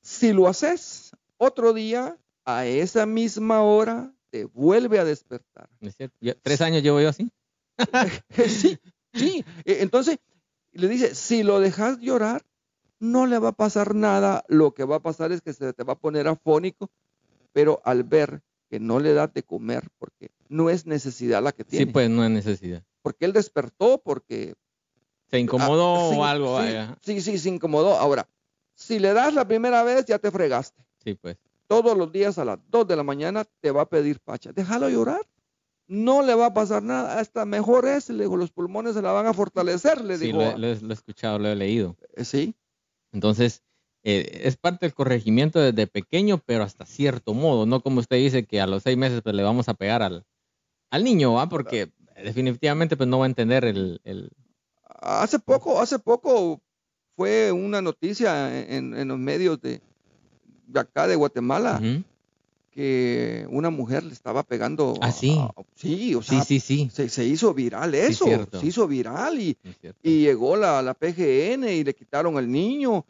si 0.01 0.34
lo 0.34 0.48
haces 0.48 1.12
otro 1.38 1.74
día, 1.74 2.18
a 2.46 2.65
esa 2.65 3.06
misma 3.06 3.62
hora, 3.62 4.13
te 4.30 4.46
vuelve 4.46 5.00
a 5.00 5.06
despertar. 5.06 5.70
Es 5.80 5.96
cierto. 5.96 6.18
¿Tres 6.41 6.62
años 6.62 6.84
llevo 6.84 7.00
yo 7.00 7.10
así? 7.10 7.32
sí, 8.48 8.77
sí. 9.13 9.46
E, 9.65 9.82
entonces, 9.82 10.18
le 10.74 10.88
dice, 10.88 11.15
si 11.15 11.44
lo 11.44 11.60
dejas 11.60 12.00
llorar, 12.00 12.44
no 13.00 13.25
le 13.25 13.39
va 13.39 13.50
a 13.50 13.53
pasar 13.53 13.96
nada. 13.96 14.44
Lo 14.48 14.74
que 14.74 14.84
va 14.84 14.98
a 14.98 15.01
pasar 15.01 15.32
es 15.32 15.41
que 15.41 15.53
se 15.53 15.74
te 15.74 15.84
va 15.84 15.94
a 15.94 16.00
poner 16.00 16.27
afónico, 16.27 16.89
pero 17.53 17.82
al 17.86 18.03
ver 18.03 18.41
que 18.70 18.80
no 18.80 19.00
le 19.00 19.13
das 19.13 19.34
de 19.34 19.44
comer, 19.44 19.89
porque 19.98 20.32
no 20.48 20.70
es 20.70 20.86
necesidad 20.86 21.44
la 21.44 21.51
que 21.51 21.65
tiene. 21.65 21.86
Sí, 21.86 21.91
pues 21.91 22.10
no 22.10 22.24
es 22.24 22.32
necesidad. 22.32 22.84
Porque 23.01 23.25
él 23.25 23.34
despertó, 23.34 24.01
porque... 24.03 24.55
Se 25.27 25.39
incomodó 25.39 25.96
ah, 25.96 26.17
o 26.17 26.24
algo. 26.25 26.60
Sí, 27.01 27.20
sí, 27.20 27.22
sí, 27.22 27.38
se 27.38 27.50
incomodó. 27.50 27.98
Ahora, 27.98 28.27
si 28.74 29.00
le 29.00 29.13
das 29.13 29.34
la 29.34 29.48
primera 29.48 29.84
vez, 29.84 30.05
ya 30.05 30.20
te 30.20 30.29
fregaste. 30.29 30.84
Sí, 31.03 31.15
pues. 31.15 31.38
Todos 31.67 31.98
los 31.98 32.12
días 32.12 32.38
a 32.38 32.43
las 32.43 32.60
2 32.67 32.88
de 32.88 32.96
la 32.98 33.03
mañana 33.03 33.46
te 33.62 33.72
va 33.72 33.84
a 33.84 33.89
pedir 33.89 34.20
pacha. 34.20 34.51
Déjalo 34.51 34.89
llorar 34.89 35.22
no 35.91 36.22
le 36.22 36.34
va 36.36 36.46
a 36.48 36.53
pasar 36.53 36.81
nada, 36.81 37.20
hasta 37.20 37.43
mejor 37.43 37.86
es, 37.86 38.10
le 38.10 38.24
digo, 38.24 38.38
los 38.38 38.50
pulmones 38.50 38.93
se 38.93 39.01
la 39.01 39.12
van 39.12 39.27
a 39.27 39.34
fortalecer, 39.34 40.01
le 40.05 40.17
sí, 40.17 40.27
digo. 40.27 40.39
Lo, 40.39 40.58
lo, 40.58 40.67
he 40.67 40.93
escuchado, 40.93 41.38
lo 41.38 41.50
he 41.50 41.55
leído. 41.55 41.98
Eh, 42.15 42.24
sí. 42.24 42.55
Entonces, 43.12 43.62
eh, 44.03 44.39
es 44.46 44.55
parte 44.55 44.86
del 44.86 44.93
corregimiento 44.93 45.60
desde 45.60 45.88
pequeño, 45.88 46.41
pero 46.46 46.63
hasta 46.63 46.86
cierto 46.86 47.34
modo, 47.34 47.65
no 47.65 47.81
como 47.81 48.00
usted 48.00 48.15
dice 48.15 48.46
que 48.46 48.62
a 48.62 48.67
los 48.67 48.84
seis 48.84 48.96
meses 48.96 49.22
pues, 49.22 49.36
le 49.36 49.43
vamos 49.43 49.67
a 49.67 49.74
pegar 49.74 50.01
al, 50.01 50.24
al 50.91 51.03
niño, 51.03 51.34
¿va? 51.34 51.50
Porque 51.50 51.91
definitivamente 52.24 52.98
pues 52.98 53.08
no 53.10 53.20
va 53.20 53.25
a 53.25 53.30
entender 53.30 53.66
el, 53.66 54.01
el... 54.04 54.32
Hace 55.01 55.40
poco, 55.40 55.82
hace 55.82 56.00
poco 56.00 56.62
fue 57.16 57.51
una 57.51 57.82
noticia 57.82 58.60
en, 58.60 58.94
en 58.94 59.08
los 59.08 59.18
medios 59.18 59.62
de, 59.62 59.82
de, 60.68 60.80
acá 60.80 61.08
de 61.08 61.16
Guatemala 61.16 61.82
que 62.72 63.46
una 63.50 63.70
mujer 63.70 64.04
le 64.04 64.13
estaba 64.13 64.44
pegando. 64.44 64.96
Ah, 65.01 65.12
sí. 65.12 65.38
sí, 65.75 66.16
o 66.16 66.22
sea, 66.22 66.42
sí, 66.44 66.60
sí, 66.60 66.90
sí. 66.90 67.10
Se, 67.10 67.25
hizo 67.25 67.54
viral 67.54 67.94
eso, 67.94 68.25
se 68.51 68.66
hizo 68.66 68.88
viral 68.88 69.40
y, 69.40 69.58
y 70.01 70.22
llegó 70.22 70.56
la, 70.56 70.82
la, 70.82 70.94
PGN 70.94 71.68
y 71.68 71.84
le 71.84 71.94
quitaron 71.94 72.38
al 72.38 72.50
niño. 72.50 73.06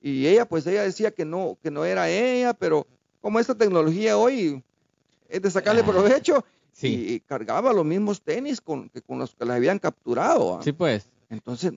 Y 0.00 0.26
ella, 0.26 0.46
pues 0.46 0.66
ella 0.66 0.82
decía 0.82 1.10
que 1.10 1.24
no, 1.24 1.58
que 1.62 1.70
no 1.70 1.84
era 1.84 2.08
ella, 2.08 2.54
pero 2.54 2.86
como 3.20 3.38
esta 3.40 3.54
tecnología 3.54 4.16
hoy 4.16 4.62
es 5.28 5.42
de 5.42 5.50
sacarle 5.50 5.82
ah, 5.82 6.44
provecho, 6.78 7.12
y, 7.14 7.20
cargaba 7.20 7.72
los 7.72 7.84
mismos 7.84 8.22
tenis 8.22 8.60
con, 8.60 8.88
que 8.88 9.02
con 9.02 9.18
los 9.18 9.34
que 9.34 9.44
la 9.44 9.54
habían 9.54 9.78
capturado. 9.78 10.60
Sí, 10.62 10.72
pues. 10.72 11.08
Entonces, 11.30 11.72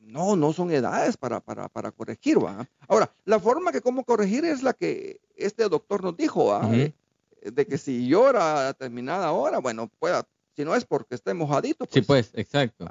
no, 0.00 0.36
no 0.36 0.52
son 0.52 0.70
edades 0.70 1.16
para, 1.16 1.40
para, 1.40 1.68
para 1.68 1.90
corregir, 1.90 2.42
¿va? 2.42 2.68
Ahora, 2.88 3.12
la 3.24 3.40
forma 3.40 3.72
que 3.72 3.80
cómo 3.80 4.04
corregir 4.04 4.44
es 4.44 4.62
la 4.62 4.72
que 4.72 5.20
este 5.36 5.68
doctor 5.68 6.02
nos 6.02 6.16
dijo, 6.16 6.46
¿va? 6.46 6.68
De 6.68 7.66
que 7.66 7.78
si 7.78 8.06
llora 8.06 8.60
a 8.60 8.66
determinada 8.66 9.32
hora, 9.32 9.58
bueno, 9.58 9.90
pueda, 9.98 10.26
si 10.54 10.64
no 10.64 10.74
es 10.74 10.84
porque 10.84 11.14
esté 11.14 11.34
mojadito. 11.34 11.86
Pues, 11.86 11.92
sí, 11.92 12.00
pues, 12.02 12.30
exacto. 12.34 12.88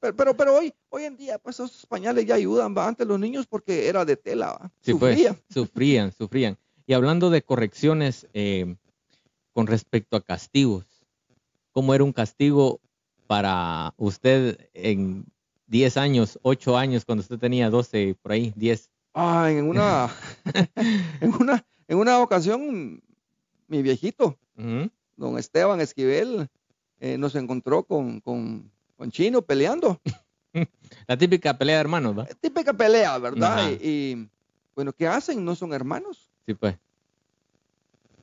Pero, 0.00 0.16
pero, 0.16 0.36
pero, 0.36 0.56
hoy, 0.56 0.74
hoy 0.90 1.04
en 1.04 1.16
día, 1.16 1.38
pues 1.38 1.56
esos 1.56 1.86
pañales 1.86 2.26
ya 2.26 2.34
ayudan, 2.34 2.74
¿va? 2.76 2.88
Antes 2.88 3.06
los 3.06 3.18
niños 3.18 3.46
porque 3.46 3.88
era 3.88 4.04
de 4.04 4.16
tela, 4.16 4.52
¿va? 4.52 4.70
Sí, 4.82 4.94
pues, 4.94 5.14
sufrían. 5.14 5.34
Pues, 5.34 5.44
sufrían, 5.54 6.12
sufrían. 6.12 6.58
Y 6.86 6.92
hablando 6.92 7.30
de 7.30 7.42
correcciones 7.42 8.26
eh, 8.34 8.76
con 9.52 9.66
respecto 9.66 10.16
a 10.16 10.20
castigos, 10.20 10.84
¿cómo 11.74 11.92
era 11.92 12.04
un 12.04 12.12
castigo 12.12 12.80
para 13.26 13.92
usted 13.98 14.70
en 14.72 15.26
10 15.66 15.96
años, 15.96 16.38
8 16.42 16.78
años, 16.78 17.04
cuando 17.04 17.22
usted 17.22 17.38
tenía 17.38 17.68
12, 17.68 18.16
por 18.22 18.32
ahí, 18.32 18.52
10. 18.56 18.90
Ah, 19.12 19.50
en 19.50 19.68
una, 19.68 20.08
en 21.20 21.34
una, 21.34 21.66
en 21.88 21.98
una 21.98 22.20
ocasión, 22.20 23.02
mi 23.66 23.82
viejito, 23.82 24.38
don 25.16 25.38
Esteban 25.38 25.80
Esquivel, 25.80 26.48
eh, 27.00 27.18
nos 27.18 27.34
encontró 27.34 27.82
con, 27.82 28.20
con, 28.20 28.70
con, 28.96 29.10
Chino 29.10 29.42
peleando. 29.42 30.00
La 31.08 31.18
típica 31.18 31.58
pelea 31.58 31.76
de 31.76 31.80
hermanos, 31.80 32.14
¿verdad? 32.14 32.36
Típica 32.40 32.72
pelea, 32.72 33.18
¿verdad? 33.18 33.72
Y, 33.82 34.28
bueno, 34.76 34.92
¿qué 34.92 35.08
hacen? 35.08 35.44
No 35.44 35.56
son 35.56 35.72
hermanos. 35.72 36.30
Sí, 36.46 36.54
pues. 36.54 36.76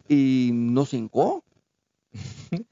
Y 0.07 0.51
nos 0.53 0.93
hincó. 0.93 1.43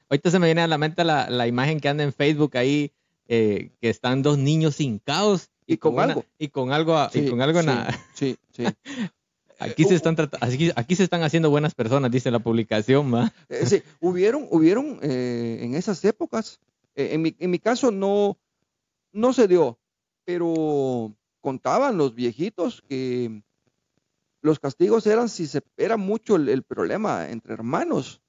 Ahorita 0.08 0.30
se 0.30 0.38
me 0.38 0.46
viene 0.46 0.62
a 0.62 0.66
la 0.66 0.78
mente 0.78 1.04
la, 1.04 1.30
la 1.30 1.46
imagen 1.46 1.80
que 1.80 1.88
anda 1.88 2.04
en 2.04 2.12
Facebook 2.12 2.56
ahí 2.56 2.92
eh, 3.32 3.70
que 3.80 3.88
están 3.88 4.22
dos 4.22 4.38
niños 4.38 4.80
hincados 4.80 5.50
y, 5.64 5.76
con, 5.76 6.00
algo 6.00 6.24
y 6.36 6.48
con 6.48 6.72
algo 6.72 6.96
y 7.14 7.28
con 7.28 7.40
algo 7.40 7.60
sí, 8.12 8.36
sí, 8.50 8.64
aquí 9.60 9.84
se 9.84 9.94
están 9.94 10.16
aquí, 10.40 10.72
aquí, 10.74 10.96
se 10.96 11.04
están 11.04 11.22
haciendo 11.22 11.48
buenas 11.48 11.76
personas 11.76 12.10
dice 12.10 12.32
la 12.32 12.40
publicación 12.40 13.14
¿va? 13.14 13.32
Eh, 13.48 13.66
sí 13.66 13.82
hubieron 14.00 14.48
hubieron 14.50 14.98
eh, 15.02 15.60
en 15.62 15.76
esas 15.76 16.04
épocas 16.04 16.58
en 16.96 17.22
mi, 17.22 17.36
en 17.38 17.50
mi 17.50 17.60
caso 17.60 17.92
no 17.92 18.36
no 19.12 19.32
se 19.32 19.46
dio 19.46 19.78
pero 20.24 21.14
contaban 21.40 21.96
los 21.96 22.16
viejitos 22.16 22.82
que 22.88 23.42
los 24.42 24.58
castigos 24.58 25.06
eran 25.06 25.28
si 25.28 25.46
se 25.46 25.62
era 25.76 25.96
mucho 25.96 26.34
el, 26.34 26.64
problema 26.64 27.28
entre 27.28 27.54
hermanos 27.54 28.20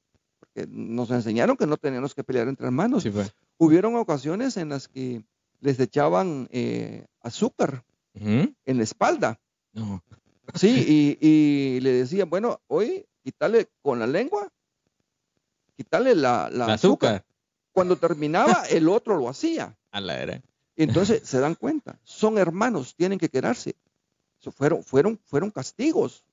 porque 0.54 0.70
nos 0.72 1.12
enseñaron 1.12 1.58
que 1.58 1.68
no 1.68 1.78
teníamos 1.78 2.14
que 2.14 2.24
pelear 2.24 2.48
entre 2.48 2.66
hermanos 2.66 3.04
sí, 3.04 3.12
Hubieron 3.58 3.96
ocasiones 3.96 4.58
en 4.58 4.70
las 4.70 4.88
que 4.88 5.24
les 5.60 5.80
echaban 5.80 6.48
eh, 6.52 7.06
azúcar 7.22 7.84
en 8.14 8.56
la 8.66 8.84
espalda. 8.84 9.40
Sí, 10.56 11.18
y, 11.22 11.80
le 11.80 11.94
decían, 11.94 12.30
bueno, 12.30 12.60
hoy 12.68 13.06
quítale 13.24 13.70
con 13.82 14.00
la 14.00 14.08
lengua, 14.08 14.52
quítale 15.78 16.16
la, 16.16 16.46
azúcar. 16.46 17.24
Cuando 17.72 17.96
terminaba, 17.96 18.64
el 18.70 18.90
otro 18.90 19.16
lo 19.18 19.30
hacía. 19.30 19.78
A 19.92 20.02
la 20.02 20.22
era. 20.22 20.42
Entonces 20.76 21.22
se 21.24 21.40
dan 21.40 21.56
cuenta, 21.56 22.00
son 22.04 22.38
hermanos, 22.38 22.96
tienen 22.96 23.20
que 23.20 23.30
quedarse. 23.30 23.76
fueron, 24.40 24.84
fueron, 24.84 25.20
fueron 25.24 25.52
castigos. 25.52 26.26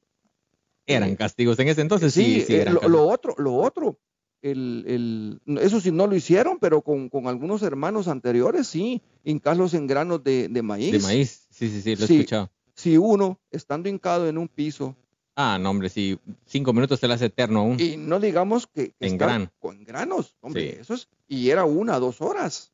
Eran 0.86 1.14
castigos 1.16 1.58
en 1.58 1.68
ese 1.68 1.82
entonces, 1.82 2.14
sí. 2.14 2.42
sí, 2.46 2.54
eh, 2.56 2.64
lo, 2.64 3.06
otro, 3.06 3.34
lo 3.36 3.56
otro, 3.56 3.98
el, 4.42 5.40
el, 5.46 5.58
eso 5.58 5.80
sí 5.80 5.90
no 5.90 6.06
lo 6.06 6.14
hicieron, 6.14 6.58
pero 6.58 6.82
con, 6.82 7.10
algunos 7.26 7.62
hermanos 7.62 8.08
anteriores 8.08 8.66
sí, 8.66 9.02
hincarlos 9.24 9.74
en 9.74 9.86
granos 9.86 10.22
de, 10.22 10.48
maíz. 10.62 10.92
De 10.92 10.98
maíz, 11.00 11.46
sí, 11.50 11.68
sí, 11.68 11.82
sí, 11.82 11.96
lo 11.96 12.02
he 12.02 12.04
escuchado. 12.04 12.50
Si 12.74 12.96
uno, 12.96 13.40
estando 13.50 13.88
hincado 13.88 14.28
en 14.28 14.38
un 14.38 14.48
piso. 14.48 14.96
Ah, 15.34 15.58
no, 15.60 15.70
hombre, 15.70 15.88
si 15.88 16.18
cinco 16.46 16.72
minutos 16.72 17.00
se 17.00 17.08
le 17.08 17.14
hace 17.14 17.26
eterno 17.26 17.60
aún. 17.60 17.80
Y 17.80 17.96
no 17.96 18.20
digamos 18.20 18.66
que. 18.66 18.94
En 19.00 19.18
gran. 19.18 19.50
Con 19.58 19.84
granos, 19.84 20.36
hombre, 20.40 20.80
eso 20.80 20.94
es. 20.94 21.08
Y 21.26 21.50
era 21.50 21.64
una, 21.64 21.98
dos 21.98 22.20
horas. 22.20 22.72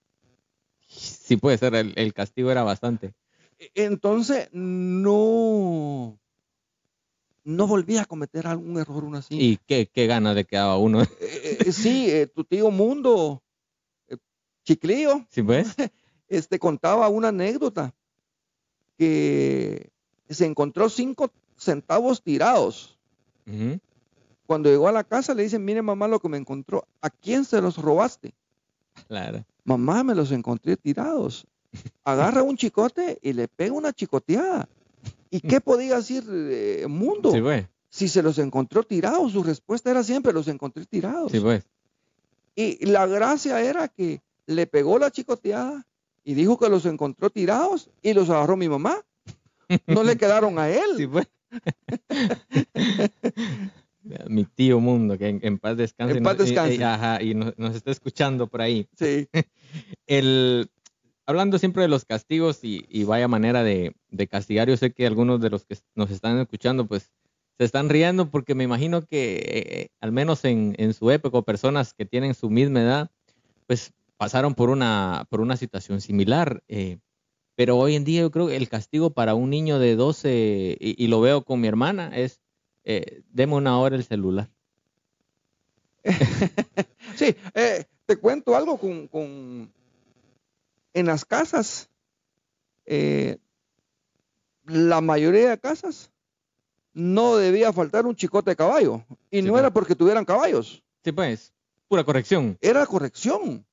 Sí, 0.87 1.37
puede 1.37 1.59
ser, 1.59 1.75
el, 1.75 1.93
el 1.97 2.13
castigo 2.13 2.51
era 2.51 2.63
bastante. 2.63 3.15
E, 3.59 3.71
entonces, 3.75 4.49
no 4.53 6.19
no 7.45 7.67
volví 7.67 7.99
a 7.99 8.07
cometer 8.07 8.47
algún 8.47 8.79
error 8.79 9.05
uno 9.05 9.19
así. 9.19 9.37
¿Y 9.39 9.59
qué, 9.67 9.87
qué 9.93 10.07
gana 10.07 10.35
de 10.35 10.45
quedaba 10.45 10.79
uno? 10.79 11.03
Eh, 11.55 11.69
eh, 11.69 11.73
sí, 11.73 12.11
eh, 12.11 12.27
tu 12.27 12.45
tío 12.45 12.71
Mundo, 12.71 13.43
Chiclío, 14.65 15.27
¿Sí 15.31 15.43
pues? 15.43 15.75
este, 16.29 16.59
contaba 16.59 17.09
una 17.09 17.29
anécdota 17.29 17.95
que 18.99 19.91
se 20.29 20.47
encontró 20.47 20.89
cinco 20.89 21.31
centavos 21.57 22.23
tirados. 22.23 22.99
Cuando 24.47 24.71
llegó 24.71 24.89
a 24.89 24.93
la 24.93 25.05
casa 25.05 25.35
le 25.35 25.43
dicen, 25.43 25.65
mire 25.65 25.83
mamá 25.83 26.09
lo 26.09 26.19
que 26.19 26.29
me 26.29 26.39
encontró, 26.39 26.87
¿a 27.01 27.11
quién 27.11 27.45
se 27.45 27.61
los 27.61 27.77
robaste? 27.77 28.35
Claro. 29.09 29.45
Mamá, 29.65 30.03
me 30.03 30.15
los 30.15 30.33
encontré 30.33 30.77
tirados. 30.77 31.47
Agarra 32.05 32.43
un 32.43 32.57
chicote 32.57 33.19
y 33.23 33.33
le 33.33 33.49
pega 33.49 33.73
una 33.73 33.93
chicoteada. 33.93 34.69
¿Y 35.31 35.41
qué 35.41 35.61
podía 35.61 35.97
decir 35.97 36.25
eh, 36.31 36.87
Mundo? 36.89 37.31
Si 37.95 38.09
se 38.09 38.25
los 38.25 38.39
encontró 38.39 38.83
tirados, 38.83 39.31
su 39.31 39.45
respuesta 39.45 39.89
era 39.89 40.03
siempre 40.03 40.33
los 40.33 40.49
encontré 40.49 40.85
tirados. 40.85 41.31
Sí, 41.31 41.39
pues. 41.39 41.65
Y 42.57 42.87
la 42.87 43.07
gracia 43.07 43.63
era 43.63 43.87
que 43.87 44.21
le 44.47 44.67
pegó 44.67 44.99
la 44.99 45.13
chicoteada 45.13 45.87
y 46.25 46.35
dijo 46.35 46.59
que 46.59 46.69
los 46.69 46.87
encontró 46.87 47.31
tirados 47.31 47.91
y 48.03 48.13
los 48.13 48.31
agarró 48.31 48.57
mi 48.57 48.69
mamá. 48.69 48.97
No 49.87 50.03
le 50.03 50.17
quedaron 50.19 50.59
a 50.59 50.71
él. 50.71 50.97
Sí, 50.97 51.07
pues. 51.07 51.29
mi 54.29 54.45
tío 54.45 54.81
Mundo, 54.81 55.17
que 55.17 55.39
en, 55.41 55.59
paz 55.59 55.77
descanse. 55.77 56.17
En 56.17 56.25
paz 56.25 56.37
descanse. 56.37 56.75
Y, 56.75 56.83
ajá, 56.83 57.23
y 57.23 57.35
nos, 57.35 57.57
nos, 57.57 57.77
está 57.77 57.93
escuchando 57.93 58.49
por 58.49 58.61
ahí. 58.61 58.89
Sí. 58.99 59.29
El, 60.09 60.69
hablando 61.27 61.61
siempre 61.61 61.83
de 61.83 61.89
los 61.89 62.05
castigos 62.05 62.59
y, 62.63 63.05
vaya 63.05 63.29
manera 63.29 63.63
de, 63.63 63.95
castigar, 64.29 64.69
yo 64.69 64.77
sé 64.77 64.93
que 64.93 65.07
algunos 65.07 65.41
de 65.41 65.51
los 65.51 65.65
que 65.65 65.79
nos 65.95 66.11
están 66.11 66.41
escuchando, 66.41 66.87
pues 66.87 67.13
se 67.59 67.65
están 67.65 67.89
riendo 67.89 68.31
porque 68.31 68.55
me 68.55 68.65
imagino 68.65 69.03
que 69.03 69.37
eh, 69.37 69.89
al 70.01 70.13
menos 70.13 70.45
en, 70.45 70.95
su 70.95 71.11
época, 71.11 71.43
personas 71.43 71.95
que 71.95 72.05
tienen 72.05 72.35
su 72.35 72.51
misma 72.51 72.83
edad, 72.83 73.11
pues 73.67 73.93
pasaron 74.17 74.55
por 74.55 74.71
una, 74.71 75.27
por 75.31 75.41
una 75.41 75.57
situación 75.57 76.01
similar. 76.01 76.63
Eh, 76.69 76.99
Pero 77.57 77.79
hoy 77.79 77.95
en 77.95 78.05
día 78.05 78.23
yo 78.23 78.31
creo 78.31 78.49
que 78.49 78.57
el 78.57 78.69
castigo 78.69 79.11
para 79.11 79.35
un 79.35 79.51
niño 79.51 79.79
de 79.79 79.95
12, 79.95 80.77
y, 80.81 81.07
lo 81.07 81.21
veo 81.21 81.45
con 81.45 81.61
mi 81.61 81.69
hermana, 81.69 82.11
es, 82.15 82.41
eh, 82.85 83.23
deme 83.31 83.55
una 83.55 83.79
hora 83.79 83.97
el 83.97 84.05
celular. 84.05 84.51
sí, 87.17 87.35
eh, 87.55 87.85
te 88.07 88.17
cuento 88.17 88.55
algo 88.57 88.77
con, 88.79 89.73
en 90.93 91.07
las 91.07 91.25
casas, 91.25 91.89
eh, 92.85 93.39
la 94.67 95.01
mayoría 95.01 95.51
de 95.51 95.59
casas 95.59 96.11
no 96.95 97.37
debía 97.37 97.73
faltar 97.73 98.07
un 98.07 98.15
chicote 98.15 98.51
de 98.51 98.57
caballo. 98.57 99.05
Y 99.31 99.43
no 99.43 99.59
era 99.59 99.71
porque 99.71 99.95
tuvieran 99.95 100.25
caballos. 100.25 100.83
Sí, 101.05 101.13
pues, 101.13 101.53
pura 101.89 102.05
corrección. 102.05 102.57
Era 102.61 102.87
corrección. 102.87 103.67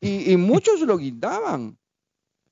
Y, 0.00 0.36
muchos 0.36 0.80
lo 0.80 0.96
guindaban. 0.96 1.78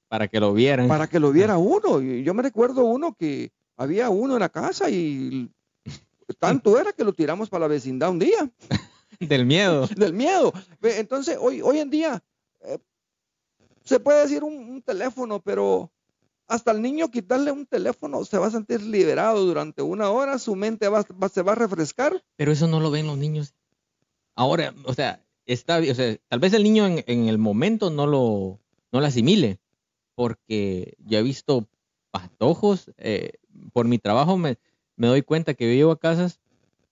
Para 0.09 0.29
que 0.29 0.39
lo 0.39 0.53
vieran. 0.53 0.89
Para 0.89 1.07
que 1.07 1.19
lo 1.19 1.33
viera 1.33 1.57
uno. 1.57 2.01
Y 2.03 2.23
yo 2.23 2.35
me 2.35 2.43
recuerdo 2.43 2.85
uno 2.85 3.17
que 3.19 3.51
había 3.77 4.11
uno 4.11 4.35
en 4.35 4.41
la 4.41 4.51
casa 4.51 4.91
y 4.91 5.51
tanto 6.39 6.79
era 6.79 6.93
que 6.93 7.05
lo 7.05 7.13
tiramos 7.13 7.49
para 7.49 7.63
la 7.63 7.69
vecindad 7.69 8.11
un 8.11 8.19
día. 8.19 8.51
Del 9.21 9.47
miedo. 9.47 9.89
Del 9.97 10.13
miedo. 10.13 10.53
Entonces, 10.83 11.39
hoy, 11.41 11.63
hoy 11.63 11.79
en 11.79 11.91
día, 11.91 12.23
eh, 12.63 12.79
se 13.85 14.01
puede 14.01 14.23
decir 14.23 14.43
un, 14.45 14.83
teléfono, 14.83 15.41
pero 15.41 15.91
hasta 16.53 16.71
el 16.71 16.83
niño 16.83 17.11
quitarle 17.11 17.51
un 17.51 17.65
teléfono 17.65 18.27
se 18.27 18.37
va 18.37 18.49
a 18.49 18.51
sentir 18.51 18.83
liberado 18.83 19.43
durante 19.43 19.81
una 19.81 20.11
hora, 20.11 20.39
su 20.39 20.55
mente 20.55 20.87
se 21.33 21.43
va 21.43 21.53
a 21.53 21.55
refrescar. 21.55 22.23
Pero 22.37 22.53
eso 22.53 22.67
no 22.67 22.79
lo 22.79 22.91
ven 22.91 23.07
los 23.07 23.17
niños. 23.17 23.55
Ahora, 24.35 24.75
o 24.85 24.93
sea, 24.93 25.25
está, 25.47 25.79
o 25.79 25.95
sea, 25.95 26.17
tal 26.29 26.41
vez 26.41 26.53
el 26.53 26.63
niño 26.63 26.87
en, 26.87 27.29
el 27.29 27.39
momento 27.39 27.89
no 27.89 28.07
lo, 28.07 28.61
no 28.93 29.01
lo 29.01 29.07
asimile, 29.07 29.61
porque 30.15 30.95
ya 30.99 31.21
he 31.21 31.23
visto 31.23 31.67
patojos, 32.11 32.91
eh, 32.99 33.33
por 33.73 33.87
mi 33.87 33.99
trabajo 33.99 34.37
me, 34.37 34.59
me 34.97 35.07
doy 35.07 35.23
cuenta 35.23 35.55
que 35.55 35.65
yo 35.65 35.75
llevo 35.75 35.93
a 35.93 35.99
casas 35.99 36.39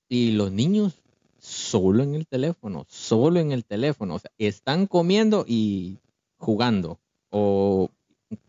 y 0.08 0.32
los 0.32 0.52
niños 0.52 1.02
solo 1.38 2.02
en 2.02 2.14
el 2.14 2.26
teléfono, 2.26 2.86
solo 2.88 3.40
en 3.40 3.52
el 3.52 3.66
teléfono, 3.66 4.14
o 4.14 4.18
sea, 4.18 4.30
están 4.38 4.86
comiendo 4.86 5.44
y 5.46 5.98
jugando, 6.38 6.98
o 7.28 7.90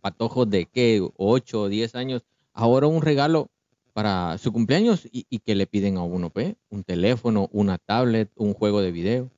patojos 0.02 0.50
de 0.50 0.66
qué, 0.66 1.06
8 1.18 1.62
o 1.62 1.70
10 1.70 1.96
años, 1.96 2.24
ahora 2.54 2.88
un 2.88 3.02
regalo 3.02 3.50
para 3.94 4.38
su 4.38 4.52
cumpleaños 4.54 5.08
y, 5.12 5.40
que 5.40 5.56
le 5.56 5.68
piden 5.68 5.98
a 5.98 6.04
uno, 6.04 6.32
¿ve? 6.34 6.56
un 6.70 6.84
teléfono, 6.84 7.50
una 7.52 7.78
tablet, 7.78 8.32
un 8.36 8.54
juego 8.54 8.82
de 8.82 8.92
video. 8.92 9.30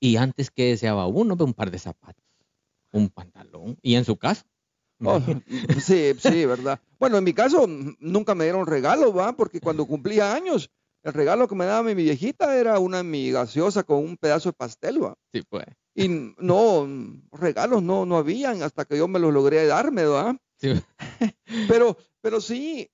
Y 0.00 0.16
antes 0.16 0.50
que 0.50 0.68
deseaba 0.68 1.06
uno, 1.06 1.36
un 1.38 1.52
par 1.52 1.70
de 1.70 1.78
zapatos, 1.78 2.24
un 2.92 3.10
pantalón. 3.10 3.76
Y 3.82 3.96
en 3.96 4.04
su 4.04 4.16
caso. 4.16 4.44
Oh, 5.02 5.20
sí, 5.84 6.12
sí, 6.18 6.46
verdad. 6.46 6.80
Bueno, 6.98 7.18
en 7.18 7.24
mi 7.24 7.34
caso 7.34 7.66
nunca 7.66 8.34
me 8.34 8.44
dieron 8.44 8.66
regalo, 8.66 9.12
¿va? 9.12 9.34
Porque 9.34 9.60
cuando 9.60 9.86
cumplía 9.86 10.32
años, 10.32 10.70
el 11.02 11.12
regalo 11.12 11.48
que 11.48 11.54
me 11.54 11.66
daba 11.66 11.82
mi 11.82 11.94
viejita 11.94 12.58
era 12.58 12.78
una 12.78 13.02
mi 13.02 13.30
gaseosa 13.30 13.82
con 13.82 13.98
un 13.98 14.16
pedazo 14.16 14.50
de 14.50 14.54
pastel, 14.54 15.02
¿va? 15.02 15.14
Sí, 15.32 15.42
pues. 15.48 15.66
Y 15.94 16.08
no, 16.38 16.88
regalos 17.32 17.82
no, 17.82 18.06
no 18.06 18.16
habían 18.16 18.62
hasta 18.62 18.84
que 18.84 18.96
yo 18.96 19.08
me 19.08 19.18
los 19.18 19.32
logré 19.32 19.66
darme, 19.66 20.02
¿verdad? 20.02 20.36
Sí. 20.56 20.72
pero, 21.68 21.96
pero 22.20 22.40
sí, 22.40 22.90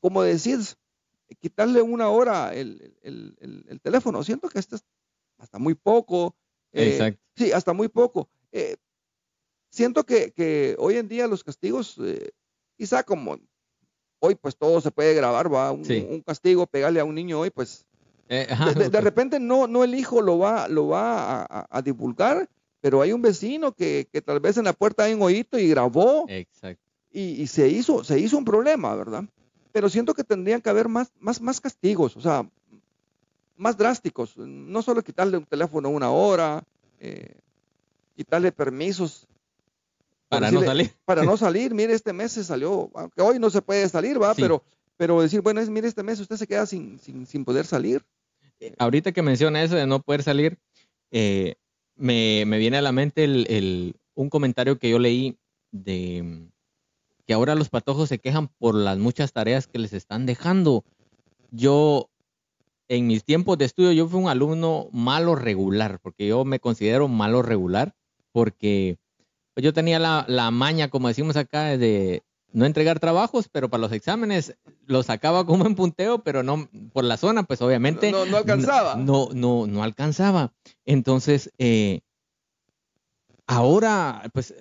como 0.00 0.22
decís, 0.22 0.76
quitarle 1.40 1.82
una 1.82 2.08
hora 2.10 2.54
el, 2.54 3.80
teléfono. 3.82 4.22
Siento 4.22 4.48
que 4.48 4.58
esto 4.58 4.76
es 4.76 4.84
hasta 5.38 5.58
muy 5.58 5.74
poco. 5.74 6.36
Eh, 6.72 6.92
Exacto. 6.92 7.22
Sí, 7.36 7.52
hasta 7.52 7.72
muy 7.72 7.88
poco. 7.88 8.28
Eh, 8.52 8.76
siento 9.70 10.04
que, 10.04 10.76
hoy 10.78 10.96
en 10.96 11.08
día 11.08 11.26
los 11.26 11.44
castigos, 11.44 11.96
eh, 12.02 12.32
quizá 12.76 13.02
como 13.02 13.38
hoy 14.20 14.34
pues 14.34 14.56
todo 14.56 14.80
se 14.80 14.90
puede 14.90 15.14
grabar, 15.14 15.52
va, 15.52 15.70
un, 15.70 15.88
un 15.88 16.22
castigo, 16.22 16.66
pegarle 16.66 17.00
a 17.00 17.04
un 17.04 17.14
niño 17.14 17.38
hoy, 17.38 17.50
pues 17.50 17.86
eh, 18.28 18.46
de, 18.90 19.00
repente 19.00 19.40
no, 19.40 19.66
no 19.66 19.84
el 19.84 19.94
hijo 19.94 20.20
lo 20.20 20.38
va, 20.38 20.68
lo 20.68 20.88
va 20.88 21.46
a, 21.48 21.82
divulgar, 21.82 22.48
pero 22.80 23.00
hay 23.00 23.12
un 23.12 23.22
vecino 23.22 23.72
que, 23.72 24.06
tal 24.24 24.40
vez 24.40 24.58
en 24.58 24.64
la 24.64 24.74
puerta 24.74 25.04
hay 25.04 25.14
un 25.14 25.22
oído 25.22 25.58
y 25.58 25.68
grabó. 25.68 26.26
Y, 27.10 27.46
se 27.46 27.68
hizo, 27.68 28.04
se 28.04 28.20
hizo 28.20 28.36
un 28.36 28.44
problema, 28.44 28.94
¿verdad? 28.94 29.24
Pero 29.72 29.88
siento 29.88 30.12
que 30.14 30.24
tendrían 30.24 30.60
que 30.60 30.68
haber 30.68 30.88
más, 30.88 31.10
más, 31.18 31.40
más 31.40 31.60
castigos, 31.60 32.16
o 32.16 32.20
sea, 32.20 32.46
más 33.56 33.76
drásticos. 33.76 34.36
No 34.36 34.82
solo 34.82 35.02
quitarle 35.02 35.38
un 35.38 35.44
teléfono 35.44 35.88
una 35.88 36.10
hora, 36.10 36.62
eh, 37.00 37.34
quitarle 38.14 38.52
permisos. 38.52 39.26
Para 40.28 40.50
no 40.50 40.62
salir. 40.62 40.94
Para 41.06 41.22
no 41.24 41.36
salir, 41.38 41.74
mire, 41.74 41.94
este 41.94 42.12
mes 42.12 42.32
se 42.32 42.44
salió, 42.44 42.90
aunque 42.94 43.22
hoy 43.22 43.38
no 43.38 43.48
se 43.48 43.62
puede 43.62 43.88
salir, 43.88 44.20
va, 44.20 44.34
pero, 44.34 44.62
pero 44.98 45.22
decir, 45.22 45.40
bueno, 45.40 45.60
es, 45.60 45.70
mire, 45.70 45.88
este 45.88 46.02
mes 46.02 46.20
usted 46.20 46.36
se 46.36 46.46
queda 46.46 46.66
sin, 46.66 46.98
sin, 46.98 47.26
sin 47.26 47.44
poder 47.46 47.64
salir. 47.64 48.04
Eh, 48.60 48.74
ahorita 48.78 49.12
que 49.12 49.22
menciona 49.22 49.62
eso 49.62 49.76
de 49.76 49.86
no 49.86 50.00
poder 50.00 50.22
salir, 50.22 50.58
eh, 51.10 51.54
me, 51.96 52.44
viene 52.44 52.78
a 52.78 52.82
la 52.82 52.92
mente 52.92 53.24
el, 53.24 53.96
un 54.14 54.30
comentario 54.30 54.78
que 54.78 54.90
yo 54.90 54.98
leí 54.98 55.38
de 55.70 56.48
que 57.26 57.34
ahora 57.34 57.54
los 57.54 57.68
patojos 57.68 58.08
se 58.08 58.18
quejan 58.18 58.48
por 58.48 58.74
las 58.74 58.96
muchas 58.96 59.32
tareas 59.32 59.66
que 59.66 59.78
les 59.78 59.92
están 59.92 60.24
dejando. 60.24 60.84
Yo, 61.50 62.08
en 62.88 63.06
mis 63.06 63.22
tiempos 63.22 63.58
de 63.58 63.66
estudio, 63.66 63.92
yo 63.92 64.08
fui 64.08 64.18
un 64.18 64.30
alumno 64.30 64.88
malo 64.92 65.34
regular, 65.34 66.00
porque 66.00 66.26
yo 66.26 66.46
me 66.46 66.58
considero 66.58 67.06
malo 67.06 67.42
regular, 67.42 67.94
porque 68.32 68.96
yo 69.56 69.74
tenía 69.74 69.98
la, 69.98 70.24
la 70.26 70.50
maña, 70.50 70.88
como 70.88 71.08
decimos 71.08 71.36
acá, 71.36 71.76
de, 71.76 72.22
no 72.52 72.64
entregar 72.64 72.98
trabajos, 72.98 73.48
pero 73.48 73.68
para 73.68 73.82
los 73.82 73.92
exámenes 73.92 74.56
los 74.86 75.06
sacaba 75.06 75.44
como 75.44 75.66
en 75.66 75.74
punteo, 75.74 76.22
pero 76.22 76.42
no 76.42 76.68
por 76.92 77.04
la 77.04 77.16
zona, 77.16 77.42
pues 77.42 77.60
obviamente. 77.60 78.10
No, 78.10 78.24
no, 78.24 78.38
alcanzaba. 78.38 78.96
No, 78.96 79.28
no, 79.34 79.66
no, 79.66 79.82
alcanzaba. 79.82 80.52
Entonces, 80.84 81.52
eh, 81.58 82.00
ahora, 83.46 84.30
pues, 84.32 84.54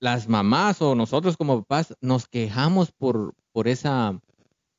las 0.00 0.28
mamás 0.28 0.80
o 0.80 0.94
nosotros 0.94 1.36
como 1.36 1.64
papás 1.64 1.96
nos 2.00 2.28
quejamos 2.28 2.92
por, 2.92 3.34
por 3.52 3.66
esa, 3.66 4.20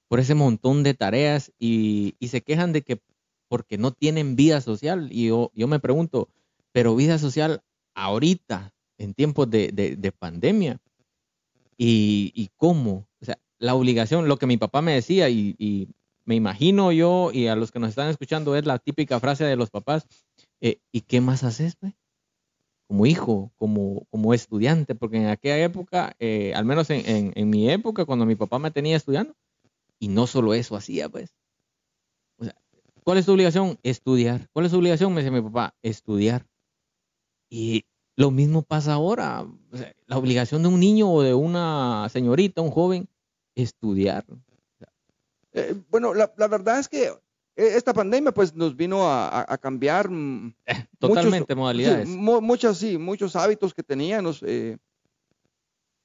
por 0.08 0.20
ese 0.20 0.34
montón 0.34 0.84
de 0.84 0.94
tareas 0.94 1.52
y, 1.60 2.16
se 2.22 2.42
quejan 2.42 2.72
de 2.72 2.84
que 2.84 3.02
porque 3.50 3.78
no 3.78 3.92
tienen 3.92 4.36
vida 4.36 4.62
social. 4.62 5.10
Y 5.12 5.28
yo, 5.28 5.52
yo 5.56 5.68
me 5.68 5.80
pregunto, 5.80 6.30
pero 6.72 6.96
vida 6.96 7.18
social 7.18 7.64
ahorita, 7.96 8.72
en 8.98 9.14
tiempos 9.14 9.50
de, 9.50 9.72
de 9.72 10.12
pandemia, 10.12 10.80
y, 11.80 12.50
cómo. 12.58 13.08
O 13.22 13.26
sea, 13.26 13.40
la 13.58 13.74
obligación, 13.76 14.28
lo 14.28 14.38
que 14.38 14.48
mi 14.48 14.58
papá 14.58 14.82
me 14.82 14.94
decía 14.94 15.30
y, 15.30 15.90
me 16.26 16.36
imagino 16.36 16.92
yo 16.92 17.32
y 17.34 17.48
a 17.48 17.56
los 17.56 17.72
que 17.72 17.80
nos 17.80 17.90
están 17.90 18.08
escuchando 18.08 18.56
es 18.56 18.64
la 18.64 18.78
típica 18.78 19.20
frase 19.20 19.46
de 19.46 19.56
los 19.56 19.72
papás, 19.72 20.06
eh, 20.62 20.78
¿y 20.92 21.02
qué 21.02 21.22
más 21.22 21.44
haces, 21.44 21.76
pues? 21.76 21.94
Como 22.88 23.08
hijo, 23.08 23.52
como, 23.56 24.06
como 24.12 24.36
estudiante, 24.36 24.94
porque 24.94 25.18
en 25.18 25.28
aquella 25.28 25.64
época, 25.64 26.16
eh, 26.20 26.54
al 26.54 26.66
menos 26.66 26.92
en, 26.92 27.34
en, 27.34 27.50
mi 27.50 27.72
época, 27.72 28.06
cuando 28.06 28.28
mi 28.28 28.36
papá 28.36 28.60
me 28.60 28.70
tenía 28.70 28.96
estudiando, 28.96 29.34
y 29.98 30.10
no 30.10 30.28
solo 30.28 30.54
eso 30.54 30.76
hacía, 30.76 31.10
pues. 31.10 31.34
O 32.38 32.44
sea, 32.44 32.56
¿cuál 33.04 33.18
es 33.18 33.26
tu 33.26 33.34
obligación? 33.34 33.80
Estudiar. 33.82 34.50
¿Cuál 34.54 34.68
es 34.68 34.72
tu 34.72 34.78
obligación? 34.78 35.12
Me 35.14 35.24
decía 35.24 35.36
mi 35.36 35.42
papá, 35.42 35.74
estudiar. 35.82 36.46
Y 37.50 37.86
lo 38.20 38.32
mismo 38.32 38.64
pasa 38.64 38.94
ahora. 38.94 39.48
la 40.08 40.18
obligación 40.18 40.62
de 40.62 40.68
un 40.68 40.78
niño 40.78 41.10
o 41.10 41.22
de 41.22 41.34
una 41.34 42.10
señorita, 42.10 42.62
un 42.62 42.70
joven, 42.70 43.08
estudiar. 43.56 44.26
Eh, 45.54 45.74
bueno, 45.90 46.14
la, 46.14 46.28
verdad 46.50 46.80
es 46.80 46.90
que 46.90 47.06
eh, 47.06 47.14
esta 47.56 47.94
pandemia 47.94 48.34
pues 48.34 48.54
nos 48.54 48.76
vino 48.76 49.10
a, 49.10 49.58
cambiar 49.62 50.10
eh, 50.66 50.86
totalmente 51.00 51.56
modalidades. 51.56 52.10
muchos 52.10 52.78
sí, 52.78 52.98
muchos 52.98 53.38
hábitos 53.38 53.74
que 53.74 53.84
teníamos. 53.84 54.44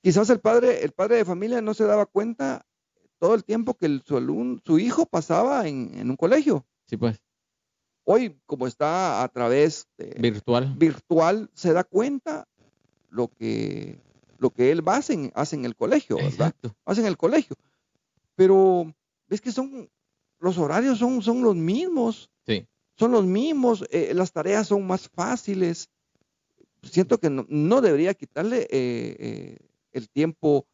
quizás 0.01 0.31
el 0.31 0.39
padre, 0.39 0.85
el 0.85 0.93
padre 0.93 1.17
de 1.17 1.25
familia 1.25 1.61
no 1.61 1.75
se 1.75 1.83
daba 1.83 2.07
cuenta 2.07 2.65
todo 3.19 3.35
el 3.35 3.43
tiempo 3.43 3.75
que 3.75 4.01
su, 4.07 4.61
su 4.65 4.79
hijo 4.79 5.05
pasaba 5.05 5.67
en, 5.67 6.09
un 6.09 6.17
colegio. 6.17 6.65
Sí, 6.87 6.97
pues 6.97 7.21
hoy 8.05 8.39
como 8.47 8.67
está 8.67 9.23
a 9.23 9.29
través 9.29 9.89
de 9.99 10.17
virtual, 10.21 10.75
virtual 10.77 11.51
se 11.55 11.73
da 11.73 11.85
cuenta 11.85 12.47
lo 13.11 13.29
que 13.29 14.01
lo 14.39 14.51
que 14.51 14.71
él 14.71 14.87
va 14.87 14.97
a 14.97 14.99
hacer, 14.99 15.33
hace 15.35 15.57
en 15.57 15.65
el 15.65 15.75
colegio, 15.75 16.17
¿verdad? 16.17 16.33
Exacto. 16.33 16.77
Hace 16.85 17.01
en 17.01 17.07
el 17.07 17.17
colegio. 17.17 17.57
Pero 18.35 18.93
ves 19.27 19.41
que 19.41 19.53
son 19.53 19.89
los 20.39 20.59
horarios 20.59 20.99
son, 20.99 21.23
son 21.23 21.43
los 21.43 21.57
mismos. 21.57 22.31
Sí. 22.47 22.67
Son 22.99 23.11
los 23.11 23.25
mismos, 23.25 23.85
eh, 23.91 24.13
las 24.15 24.33
tareas 24.33 24.69
son 24.69 24.87
más 24.87 25.09
fáciles. 25.09 25.89
Siento 26.83 27.19
que 27.19 27.31
no, 27.31 27.81
debería 27.81 28.13
quitarle 28.13 28.69
eh, 28.71 29.17
eh, 29.19 29.59
el 29.93 30.09
tiempo 30.11 30.67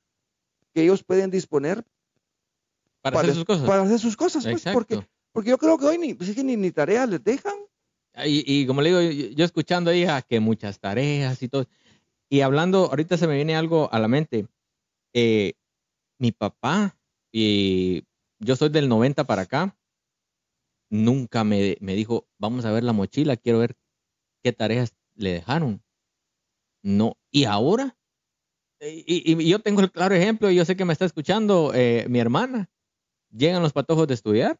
que 0.74 0.82
ellos 0.82 1.04
pueden 1.04 1.30
disponer 1.30 1.84
para, 3.00 3.20
hacer 3.20 3.34
sus 3.34 3.44
cosas. 3.44 3.66
Para 3.66 3.82
hacer 3.82 3.98
sus 4.00 4.16
cosas, 4.16 4.44
pues, 4.44 4.64
porque 4.72 5.06
porque 5.32 5.50
yo 5.50 5.58
creo 5.58 5.78
que 5.78 5.86
hoy 5.86 5.98
ni, 5.98 6.14
pues 6.14 6.36
ni, 6.42 6.56
ni 6.56 6.70
tareas 6.70 7.08
les 7.08 7.22
dejan. 7.22 7.54
Y, 8.24 8.44
y 8.46 8.66
como 8.66 8.82
le 8.82 8.90
digo, 8.90 9.32
yo, 9.34 9.44
escuchando 9.44 9.90
ahí 9.90 10.04
a 10.04 10.22
que 10.22 10.40
muchas 10.40 10.80
tareas 10.80 11.42
y 11.42 11.48
todo. 11.48 11.66
Y 12.28 12.40
hablando, 12.40 12.86
ahorita 12.86 13.16
se 13.16 13.26
me 13.26 13.36
viene 13.36 13.56
algo 13.56 13.92
a 13.92 13.98
la 13.98 14.08
mente. 14.08 14.46
Eh, 15.14 15.54
mi 16.18 16.32
papá, 16.32 16.96
y 17.32 18.04
yo 18.38 18.56
soy 18.56 18.68
del 18.68 18.88
90 18.88 19.24
para 19.24 19.42
acá, 19.42 19.76
nunca 20.90 21.44
me, 21.44 21.76
me 21.80 21.94
dijo, 21.94 22.28
vamos 22.38 22.64
a 22.64 22.72
ver 22.72 22.84
la 22.84 22.92
mochila, 22.92 23.36
quiero 23.36 23.60
ver 23.60 23.76
qué 24.42 24.52
tareas 24.52 24.94
le 25.14 25.32
dejaron. 25.32 25.82
No, 26.82 27.16
y 27.30 27.44
ahora, 27.44 27.96
y, 28.80 29.48
yo 29.48 29.58
tengo 29.60 29.80
el 29.82 29.92
claro 29.92 30.14
ejemplo, 30.14 30.50
yo 30.50 30.64
sé 30.64 30.76
que 30.76 30.84
me 30.84 30.92
está 30.92 31.04
escuchando 31.04 31.72
eh, 31.74 32.06
mi 32.08 32.18
hermana, 32.18 32.70
llegan 33.30 33.62
los 33.62 33.72
patojos 33.72 34.08
de 34.08 34.14
estudiar 34.14 34.58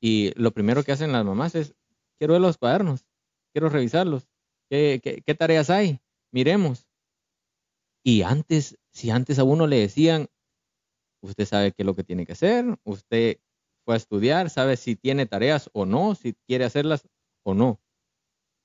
y 0.00 0.32
lo 0.40 0.52
primero 0.52 0.84
que 0.84 0.92
hacen 0.92 1.12
las 1.12 1.24
mamás 1.24 1.54
es, 1.54 1.74
quiero 2.18 2.34
ver 2.34 2.42
los 2.42 2.58
cuadernos, 2.58 3.04
quiero 3.52 3.68
revisarlos, 3.68 4.28
¿qué, 4.70 5.36
tareas 5.38 5.70
hay? 5.70 6.00
Miremos. 6.30 6.86
Y 8.04 8.22
antes, 8.22 8.78
si 8.90 9.10
antes 9.10 9.38
a 9.38 9.44
uno 9.44 9.66
le 9.66 9.80
decían, 9.80 10.28
usted 11.20 11.46
sabe 11.46 11.72
qué 11.72 11.82
es 11.82 11.86
lo 11.86 11.94
que 11.94 12.04
tiene 12.04 12.26
que 12.26 12.32
hacer, 12.32 12.78
usted 12.84 13.38
fue 13.84 13.94
a 13.94 13.96
estudiar, 13.96 14.50
sabe 14.50 14.76
si 14.76 14.96
tiene 14.96 15.26
tareas 15.26 15.68
o 15.72 15.84
no, 15.84 16.14
si 16.14 16.34
quiere 16.46 16.64
hacerlas 16.64 17.08
o 17.42 17.54
no. 17.54 17.80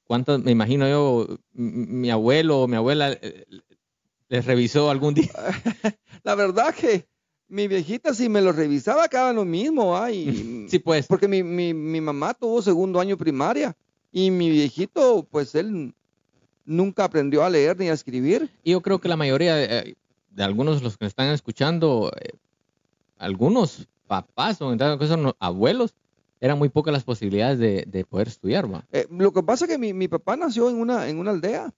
¿Cuántos, 0.05 0.43
me 0.43 0.51
imagino 0.51 0.87
yo, 0.87 1.39
mi 1.53 2.11
abuelo 2.11 2.61
o 2.61 2.67
mi 2.67 2.75
abuela 2.75 3.13
eh, 3.13 3.45
les 4.27 4.45
revisó 4.45 4.89
algún 4.89 5.13
día? 5.13 5.31
La 6.23 6.35
verdad 6.35 6.75
que 6.75 7.07
mi 7.53 7.67
viejita 7.67 8.15
si 8.15 8.29
me 8.29 8.41
lo 8.41 8.51
revisaba 8.51 9.03
acaba 9.03 9.31
lo 9.31 9.45
mismo, 9.45 9.95
ay. 9.95 10.65
sí, 10.69 10.79
pues. 10.79 11.05
Porque 11.05 11.27
mi, 11.27 11.43
mi, 11.43 11.71
mi, 11.73 12.01
mamá 12.01 12.33
tuvo 12.33 12.61
segundo 12.63 12.99
año 12.99 13.15
primaria 13.15 13.75
y 14.11 14.31
mi 14.31 14.49
viejito, 14.49 15.27
pues 15.29 15.53
él 15.53 15.93
nunca 16.65 17.03
aprendió 17.03 17.43
a 17.43 17.49
leer 17.51 17.77
ni 17.77 17.89
a 17.89 17.93
escribir. 17.93 18.49
Y 18.63 18.71
yo 18.71 18.81
creo 18.81 18.99
que 18.99 19.07
la 19.07 19.17
mayoría 19.17 19.55
de, 19.55 19.95
algunos 20.39 20.77
de 20.77 20.83
los 20.83 20.97
que 20.97 21.05
están 21.05 21.27
escuchando, 21.27 22.11
eh, 22.19 22.31
algunos 23.19 23.87
papás 24.07 24.59
o 24.59 24.75
caso 24.75 25.35
abuelos, 25.37 25.93
eran 26.41 26.57
muy 26.57 26.69
pocas 26.69 26.91
las 26.91 27.03
posibilidades 27.03 27.59
de, 27.59 28.05
poder 28.05 28.29
estudiar. 28.29 28.67
Eh, 28.91 29.05
lo 29.11 29.31
que 29.31 29.43
pasa 29.43 29.65
es 29.65 29.71
que 29.71 29.93
mi, 29.93 30.07
papá 30.07 30.35
nació 30.35 30.71
en 30.71 30.77
una, 30.77 31.07
en 31.07 31.19
una 31.19 31.31
aldea 31.31 31.71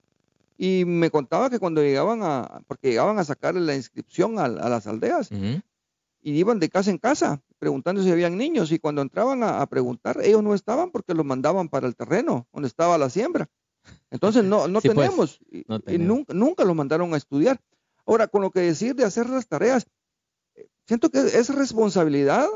y 0.56 0.84
me 0.86 1.10
contaba 1.10 1.50
que 1.50 1.58
cuando 1.58 1.82
llegaban 1.82 2.20
a, 2.22 2.62
porque 2.66 2.88
llegaban 2.88 3.18
a 3.18 3.24
sacarle 3.24 3.60
la 3.60 3.74
inscripción 3.74 4.38
a, 4.38 4.48
las 4.48 4.86
aldeas, 4.86 5.30
y 5.30 6.32
iban 6.32 6.58
de 6.58 6.68
casa 6.68 6.90
en 6.90 6.98
casa 6.98 7.42
preguntando 7.58 8.02
si 8.02 8.10
habían 8.10 8.36
niños, 8.36 8.72
y 8.72 8.78
cuando 8.78 9.02
entraban 9.02 9.42
a, 9.42 9.64
preguntar, 9.66 10.18
ellos 10.22 10.42
no 10.42 10.54
estaban 10.54 10.90
porque 10.90 11.14
los 11.14 11.24
mandaban 11.24 11.68
para 11.68 11.86
el 11.86 11.96
terreno 11.96 12.46
donde 12.52 12.68
estaba 12.68 12.98
la 12.98 13.10
siembra. 13.10 13.48
Entonces 14.10 14.44
no, 14.44 14.68
no, 14.68 14.80
pues, 14.80 15.40
y, 15.50 15.98
nunca, 15.98 16.34
nunca 16.34 16.64
los 16.64 16.76
mandaron 16.76 17.14
a 17.14 17.16
estudiar. 17.16 17.60
Ahora, 18.06 18.28
con 18.28 18.42
lo 18.42 18.50
que 18.50 18.60
decir 18.60 18.94
de 18.94 19.04
hacer 19.04 19.28
las 19.28 19.48
tareas, 19.48 19.86
eh, 20.54 20.68
siento 20.86 21.10
que 21.10 21.18
es 21.18 21.48
responsabilidad 21.54 22.48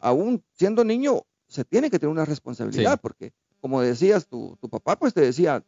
aún 0.00 0.42
siendo 0.52 0.84
niño, 0.84 1.22
se 1.46 1.64
tiene 1.64 1.90
que 1.90 1.98
tener 1.98 2.12
una 2.12 2.24
responsabilidad, 2.24 3.00
porque 3.00 3.32
como 3.60 3.80
decías, 3.80 4.26
tu, 4.26 4.56
tu, 4.60 4.68
papá 4.68 4.98
pues 4.98 5.14
te 5.14 5.20
decía, 5.20 5.64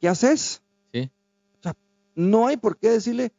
¿qué 0.00 0.08
haces? 0.08 0.62
Sí. 0.92 1.10
O 1.58 1.62
sea, 1.62 1.76
no 2.14 2.46
hay 2.46 2.56
por 2.56 2.76
qué 2.76 2.90
decirle, 2.90 3.32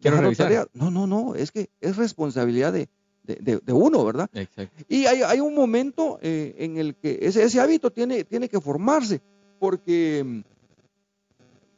quiero 0.00 0.20
revisar. 0.20 0.68
No, 0.72 0.90
no, 0.90 1.06
no, 1.06 1.34
es 1.34 1.50
que 1.50 1.70
es 1.80 1.96
responsabilidad 1.96 2.72
de, 2.72 2.88
de, 3.24 3.72
uno, 3.72 4.04
¿verdad? 4.04 4.30
Exacto. 4.32 4.84
Y 4.88 5.06
hay, 5.06 5.22
hay 5.22 5.40
un 5.40 5.54
momento 5.54 6.18
eh, 6.22 6.54
en 6.58 6.78
el 6.78 6.94
que 6.94 7.18
ese, 7.22 7.42
ese 7.42 7.60
hábito 7.60 7.90
tiene, 7.90 8.24
tiene 8.24 8.48
que 8.48 8.60
formarse, 8.60 9.20
porque 9.58 10.22
mm, 10.24 10.40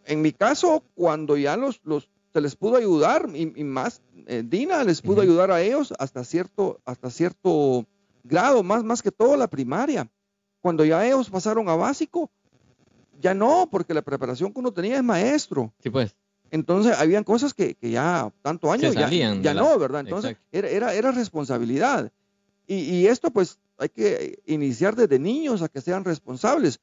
en 0.06 0.22
mi 0.22 0.32
caso, 0.32 0.84
cuando 0.94 1.36
ya 1.36 1.56
los, 1.56 1.80
los 1.84 2.08
se 2.32 2.40
les 2.40 2.56
pudo 2.56 2.76
ayudar 2.76 3.28
y, 3.34 3.64
más 3.64 4.02
eh, 4.26 4.42
Dina 4.46 4.84
les 4.84 5.02
pudo 5.02 5.20
ayudar 5.20 5.50
a 5.50 5.60
ellos 5.62 5.92
hasta 5.98 6.24
cierto 6.24 6.80
hasta 6.84 7.10
cierto 7.10 7.86
grado 8.22 8.62
más 8.62 8.84
más 8.84 9.02
que 9.02 9.10
todo 9.10 9.36
la 9.36 9.48
primaria 9.48 10.08
cuando 10.60 10.84
ya 10.84 11.04
ellos 11.04 11.30
pasaron 11.30 11.68
a 11.68 11.74
básico 11.74 12.30
ya 13.20 13.35
no 13.35 13.68
porque 13.70 13.94
la 13.94 14.02
preparación 14.02 14.52
que 14.52 14.61
uno 14.61 14.72
tenía 14.72 14.96
es 14.96 15.04
maestro 15.04 15.72
sí 15.83 15.90
pues 15.90 16.14
entonces 16.52 16.98
habían 16.98 17.22
cosas 17.22 17.54
que, 17.54 17.76
ya 17.80 18.33
tanto 18.42 18.72
años 18.72 18.94
ya, 18.94 19.09
ya 19.09 19.54
no 19.54 19.78
verdad 19.78 20.00
entonces 20.00 20.37
era, 20.52 20.92
era, 20.92 21.12
responsabilidad 21.12 22.12
y, 22.66 23.06
esto 23.06 23.33
pues 23.33 23.59
hay 23.78 23.88
que 23.88 24.40
iniciar 24.46 24.94
desde 24.94 25.18
niños 25.18 25.62
a 25.62 25.68
que 25.68 25.80
sean 25.80 26.04
responsables 26.04 26.80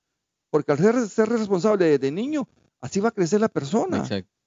porque 0.49 0.73
al 0.73 0.77
ser, 0.79 1.07
ser 1.07 1.29
responsable 1.29 1.85
desde 1.85 2.11
niño 2.11 2.47
así 2.81 2.99
va 2.99 3.09
a 3.09 3.13
crecer 3.13 3.39
la 3.39 3.49
persona 3.49 3.99
Exacto. 3.99 4.37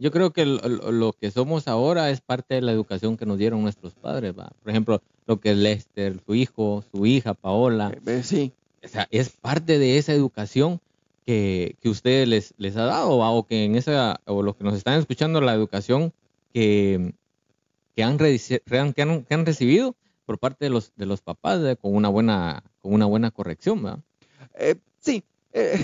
Yo 0.00 0.12
creo 0.12 0.32
que 0.32 0.46
lo, 0.46 1.12
que 1.12 1.32
somos 1.32 1.66
ahora 1.66 2.10
es 2.10 2.20
parte 2.20 2.54
de 2.54 2.60
la 2.60 2.70
educación 2.70 3.16
que 3.16 3.26
nos 3.26 3.36
dieron 3.36 3.62
nuestros 3.62 3.94
padres. 3.94 4.32
¿va? 4.38 4.52
Por 4.62 4.70
ejemplo, 4.70 5.02
lo 5.26 5.40
que 5.40 5.50
es 5.50 5.56
Lester, 5.56 6.20
su 6.24 6.36
hijo, 6.36 6.84
su 6.92 7.04
hija, 7.04 7.34
Paola. 7.34 7.92
Eh, 8.06 8.22
sí. 8.22 8.52
O 8.84 8.86
sea, 8.86 9.08
es 9.10 9.30
parte 9.30 9.80
de 9.80 9.98
esa 9.98 10.12
educación 10.12 10.80
que, 11.28 11.76
que 11.82 11.90
usted 11.90 12.26
les, 12.26 12.54
les 12.56 12.74
ha 12.78 12.84
dado, 12.84 13.18
o 13.18 13.46
que 13.46 13.66
en 13.66 13.74
esa, 13.74 14.18
o 14.24 14.42
los 14.42 14.56
que 14.56 14.64
nos 14.64 14.72
están 14.72 14.98
escuchando, 14.98 15.42
la 15.42 15.52
educación 15.52 16.14
que, 16.54 17.12
que, 17.94 18.02
han, 18.02 18.16
que, 18.16 18.78
han, 18.78 18.94
que 18.94 19.34
han 19.34 19.44
recibido 19.44 19.94
por 20.24 20.38
parte 20.38 20.64
de 20.64 20.70
los, 20.70 20.90
de 20.96 21.04
los 21.04 21.20
papás 21.20 21.60
con, 21.82 21.94
una 21.94 22.08
buena, 22.08 22.64
con 22.80 22.94
una 22.94 23.04
buena 23.04 23.30
corrección. 23.30 23.84
¿va? 23.84 23.98
Eh, 24.54 24.76
sí. 25.00 25.22
Eh, 25.52 25.78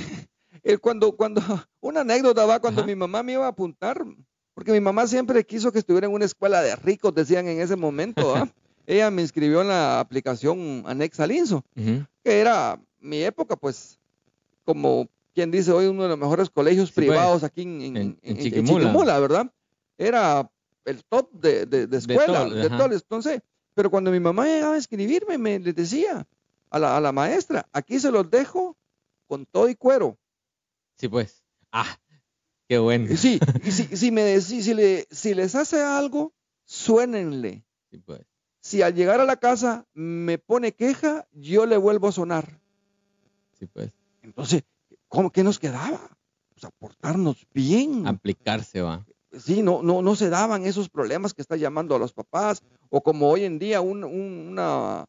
cuando, 0.81 1.13
cuando, 1.13 1.43
una 1.83 2.01
anécdota 2.01 2.47
va 2.47 2.59
cuando 2.59 2.83
mi 2.83 2.95
mamá 2.95 3.23
me 3.23 3.33
iba 3.33 3.45
a 3.45 3.51
apuntar, 3.51 4.03
porque 4.55 4.73
mi 4.73 4.81
mamá 4.81 5.07
siempre 5.07 5.45
quiso 5.45 5.71
que 5.73 5.79
estuviera 5.79 6.07
en 6.07 6.15
una 6.15 6.25
escuela 6.25 6.63
de 6.63 6.75
ricos, 6.77 7.15
decían 7.15 7.47
en 7.49 7.61
ese 7.61 7.77
momento, 7.77 8.23
ella 8.87 9.11
me 9.11 9.21
inscribió 9.21 9.61
en 9.61 9.69
la 9.69 10.01
aplicación 10.01 10.85
anexa 10.87 11.27
Linzo, 11.27 11.63
que 11.75 12.41
era 12.41 12.81
mi 12.99 13.23
época, 13.23 13.57
pues, 13.57 13.99
como 14.65 15.07
quien 15.35 15.51
dice 15.51 15.73
hoy, 15.73 15.87
uno 15.87 16.05
de 16.05 16.11
los 16.11 16.19
mejores 16.19 16.49
colegios 16.49 16.93
pues, 16.93 17.07
privados 17.07 17.43
aquí 17.43 17.63
en, 17.63 18.19
Chiquimula. 18.23 19.19
¿verdad? 19.19 19.53
Era 19.99 20.51
el 20.85 21.05
top 21.05 21.31
de, 21.33 21.67
de, 21.67 21.97
escuela, 21.97 22.45
de, 22.49 22.69
todo, 22.69 22.93
Entonces, 22.93 23.41
pero 23.75 23.91
cuando 23.91 24.11
mi 24.11 24.21
mamá 24.21 24.47
llegaba 24.47 24.75
a 24.75 24.79
escribirme, 24.79 25.37
me 25.39 25.59
le 25.59 25.73
decía 25.73 26.27
a 26.71 26.79
la, 26.79 26.97
a 26.97 27.01
la 27.01 27.13
maestra, 27.13 27.69
aquí 27.73 27.99
se 27.99 28.11
los 28.11 28.31
dejo 28.31 28.77
con 29.27 29.47
todo 29.47 29.69
y 29.69 29.75
cuero. 29.75 30.19
Sí, 30.97 31.09
pues. 31.09 31.43
Ah, 31.73 31.99
qué 32.69 32.79
bueno. 32.79 33.15
Sí, 33.17 33.41
y 33.65 33.71
si, 33.73 33.85
si, 33.97 34.11
me, 34.13 34.41
si, 34.41 34.63
si, 34.63 34.75
le, 34.75 35.07
si 35.11 35.35
les 35.35 35.55
hace 35.55 35.83
algo, 35.83 36.33
suénenle. 36.65 37.65
Sí, 37.91 37.99
pues. 37.99 38.21
Si 38.61 38.81
al 38.83 38.95
llegar 38.95 39.21
a 39.21 39.25
la 39.25 39.37
casa 39.37 39.87
me 39.93 40.39
pone 40.39 40.73
queja, 40.73 41.27
yo 41.33 41.67
le 41.67 41.77
vuelvo 41.77 42.09
a 42.09 42.13
sonar. 42.13 42.61
Sí, 43.59 43.67
pues. 43.67 43.93
Entonces, 44.23 44.63
¿cómo 45.15 45.31
que 45.31 45.45
nos 45.45 45.59
quedaba? 45.59 46.01
Pues 46.53 46.65
aportarnos 46.65 47.47
bien. 47.55 48.07
Aplicarse, 48.07 48.83
va. 48.83 49.07
Sí, 49.39 49.63
no, 49.63 49.83
no, 49.83 50.03
no 50.03 50.17
se 50.17 50.29
daban 50.29 50.65
esos 50.65 50.89
problemas 50.89 51.35
que 51.35 51.43
está 51.43 51.57
llamando 51.57 51.95
a 51.95 51.99
los 51.99 52.13
papás, 52.13 52.63
o 52.91 53.03
como 53.03 53.31
hoy 53.31 53.45
en 53.45 53.59
día 53.59 53.81
un, 53.81 54.05
un, 54.05 54.49
una, 54.51 55.07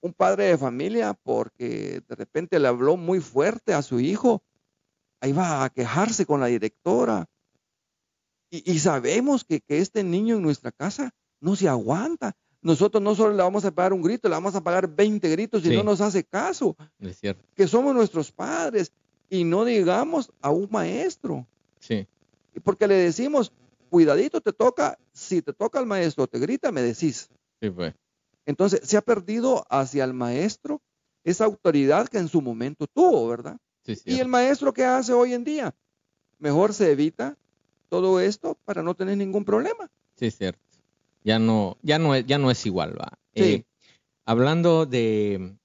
un 0.00 0.12
padre 0.12 0.44
de 0.44 0.58
familia, 0.58 1.14
porque 1.22 2.02
de 2.08 2.14
repente 2.14 2.58
le 2.58 2.68
habló 2.68 2.96
muy 2.96 3.20
fuerte 3.20 3.74
a 3.74 3.82
su 3.82 4.00
hijo, 4.00 4.42
ahí 5.20 5.32
va 5.32 5.64
a 5.64 5.70
quejarse 5.70 6.26
con 6.26 6.40
la 6.40 6.46
directora. 6.46 7.26
Y, 8.50 8.78
sabemos 8.78 9.44
que, 9.44 9.62
este 9.68 10.02
niño 10.02 10.36
en 10.36 10.42
nuestra 10.42 10.72
casa 10.72 11.10
no 11.40 11.54
se 11.54 11.68
aguanta. 11.68 12.34
Nosotros 12.62 13.02
no 13.02 13.14
solo 13.14 13.34
le 13.34 13.42
vamos 13.42 13.64
a 13.66 13.70
pagar 13.70 13.92
un 13.92 14.02
grito, 14.02 14.28
le 14.28 14.34
vamos 14.34 14.54
a 14.54 14.62
pagar 14.62 14.88
20 14.88 15.28
gritos 15.28 15.64
y 15.66 15.76
no 15.76 15.82
nos 15.82 16.00
hace 16.00 16.24
caso. 16.24 16.74
Es 16.98 17.20
cierto. 17.20 17.44
Que 17.54 17.68
somos 17.68 17.94
nuestros 17.94 18.32
padres 18.32 18.90
y 19.30 19.44
no 19.44 19.64
digamos 19.64 20.30
a 20.40 20.50
un 20.50 20.68
maestro. 20.70 21.46
Sí. 21.80 22.06
Porque 22.64 22.86
le 22.86 22.94
decimos, 22.94 23.52
cuidadito 23.90 24.40
te 24.40 24.52
toca, 24.52 24.98
si 25.12 25.42
te 25.42 25.52
toca 25.52 25.78
el 25.78 25.86
maestro, 25.86 26.26
te 26.26 26.38
grita, 26.38 26.72
me 26.72 26.82
decís. 26.82 27.28
Sí, 27.60 27.70
pues. 27.70 27.94
Entonces 28.46 28.80
se 28.82 28.96
ha 28.96 29.02
perdido 29.02 29.66
hacia 29.68 30.04
el 30.04 30.14
maestro 30.14 30.80
esa 31.24 31.44
autoridad 31.44 32.08
que 32.08 32.18
en 32.18 32.28
su 32.28 32.40
momento 32.40 32.86
tuvo, 32.86 33.28
¿verdad? 33.28 33.58
¿Y 34.04 34.18
el 34.18 34.28
maestro 34.28 34.72
qué 34.72 34.84
hace 34.84 35.12
hoy 35.12 35.32
en 35.32 35.44
día? 35.44 35.74
Mejor 36.38 36.74
se 36.74 36.90
evita 36.90 37.36
todo 37.88 38.20
esto 38.20 38.56
para 38.64 38.82
no 38.82 38.94
tener 38.94 39.16
ningún 39.16 39.44
problema. 39.44 39.90
Sí, 40.16 40.30
cierto. 40.30 40.60
Ya 41.24 41.38
no, 41.38 41.76
ya 41.82 41.98
no, 41.98 42.16
ya 42.16 42.38
no 42.38 42.50
es 42.50 42.64
igual, 42.66 42.98
va. 42.98 43.18
Sí. 43.34 43.42
Eh, 43.42 43.64
hablando 44.24 44.86
de 44.86 45.56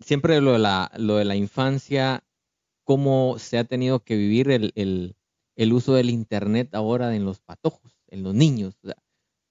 siempre 0.00 0.40
lo 0.40 0.52
de 0.52 0.58
la, 0.58 0.90
lo 0.96 1.16
de 1.16 1.24
la 1.24 1.36
infancia, 1.36 2.24
cómo 2.84 3.38
se 3.38 3.58
ha 3.58 3.64
tenido 3.64 4.04
que 4.04 4.16
vivir 4.16 4.50
el, 4.50 5.16
uso 5.72 5.94
del 5.94 6.10
internet 6.10 6.74
ahora 6.74 7.14
en 7.16 7.24
los 7.24 7.40
patojos, 7.40 8.02
en 8.08 8.22
los 8.22 8.34
niños. 8.34 8.76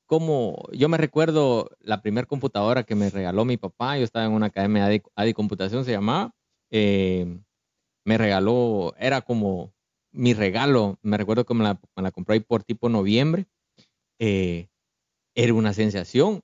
como 0.05 0.63
yo 0.73 0.89
me 0.89 0.97
recuerdo 0.97 1.69
la 1.79 2.01
primera 2.01 2.27
computadora 2.27 2.83
que 2.83 2.95
me 2.95 3.09
regaló 3.09 3.45
mi 3.45 3.57
papá, 3.57 3.97
yo 3.97 4.03
estaba 4.03 4.25
en 4.25 4.33
una 4.33 4.47
academia 4.47 4.87
de, 4.87 5.33
computación, 5.33 5.85
se 5.85 5.91
llamaba, 5.91 6.35
eh, 6.71 7.39
me 8.05 8.17
regaló, 8.17 8.93
era 8.99 9.21
como 9.21 9.73
mi 10.11 10.33
regalo, 10.33 10.99
me 11.01 11.17
recuerdo 11.17 11.45
que 11.45 11.53
me 11.55 11.63
la, 11.63 11.79
me 11.95 12.03
la 12.03 12.11
compré 12.11 12.35
ahí 12.35 12.39
por 12.41 12.63
tipo 12.63 12.89
noviembre, 12.89 13.47
eh, 14.19 14.69
era 15.35 15.53
una 15.53 15.73
sensación, 15.73 16.43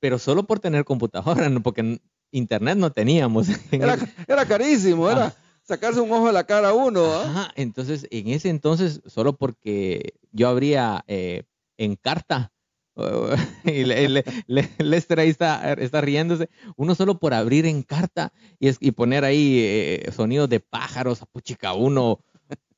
pero 0.00 0.18
solo 0.18 0.44
por 0.46 0.60
tener 0.60 0.84
computadora, 0.84 1.48
porque 1.62 2.00
internet 2.30 2.76
no 2.76 2.90
teníamos. 2.90 3.48
Era, 3.72 3.98
era 4.26 4.46
carísimo, 4.46 5.10
era 5.10 5.34
sacarse 5.62 6.00
un 6.00 6.10
ojo 6.10 6.26
de 6.26 6.32
la 6.32 6.44
cara 6.44 6.70
a 6.70 6.74
uno. 6.74 7.04
¿ah? 7.04 7.24
Ajá, 7.24 7.52
entonces, 7.56 8.06
en 8.10 8.28
ese 8.28 8.48
entonces, 8.48 9.00
solo 9.06 9.36
porque 9.36 10.14
yo 10.32 10.48
abría 10.48 11.04
eh, 11.06 11.44
en 11.78 11.96
carta, 11.96 12.52
y 13.64 13.84
Lester 13.84 15.20
ahí 15.20 15.30
está, 15.30 15.72
está, 15.74 16.00
riéndose, 16.00 16.50
uno 16.76 16.94
solo 16.94 17.18
por 17.18 17.34
abrir 17.34 17.66
en 17.66 17.82
carta 17.82 18.32
y, 18.58 18.70
y 18.86 18.90
poner 18.92 19.24
ahí 19.24 19.60
eh, 19.60 20.10
sonidos 20.14 20.48
de 20.48 20.60
pájaros, 20.60 21.22
puchica 21.32 21.72
uno, 21.72 22.20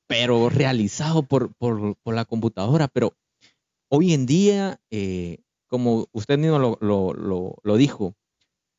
pero 0.07 0.49
realizado 0.49 1.23
por, 1.23 1.55
por, 1.55 1.97
por, 2.03 2.15
la 2.15 2.25
computadora. 2.25 2.89
Pero 2.89 3.15
hoy 3.89 4.13
en 4.13 4.27
día, 4.27 4.81
eh, 4.91 5.39
como 5.67 6.07
usted 6.13 6.39
mismo 6.39 6.59
lo, 6.59 6.79
lo, 6.81 7.57
lo, 7.63 7.77
dijo, 7.77 8.15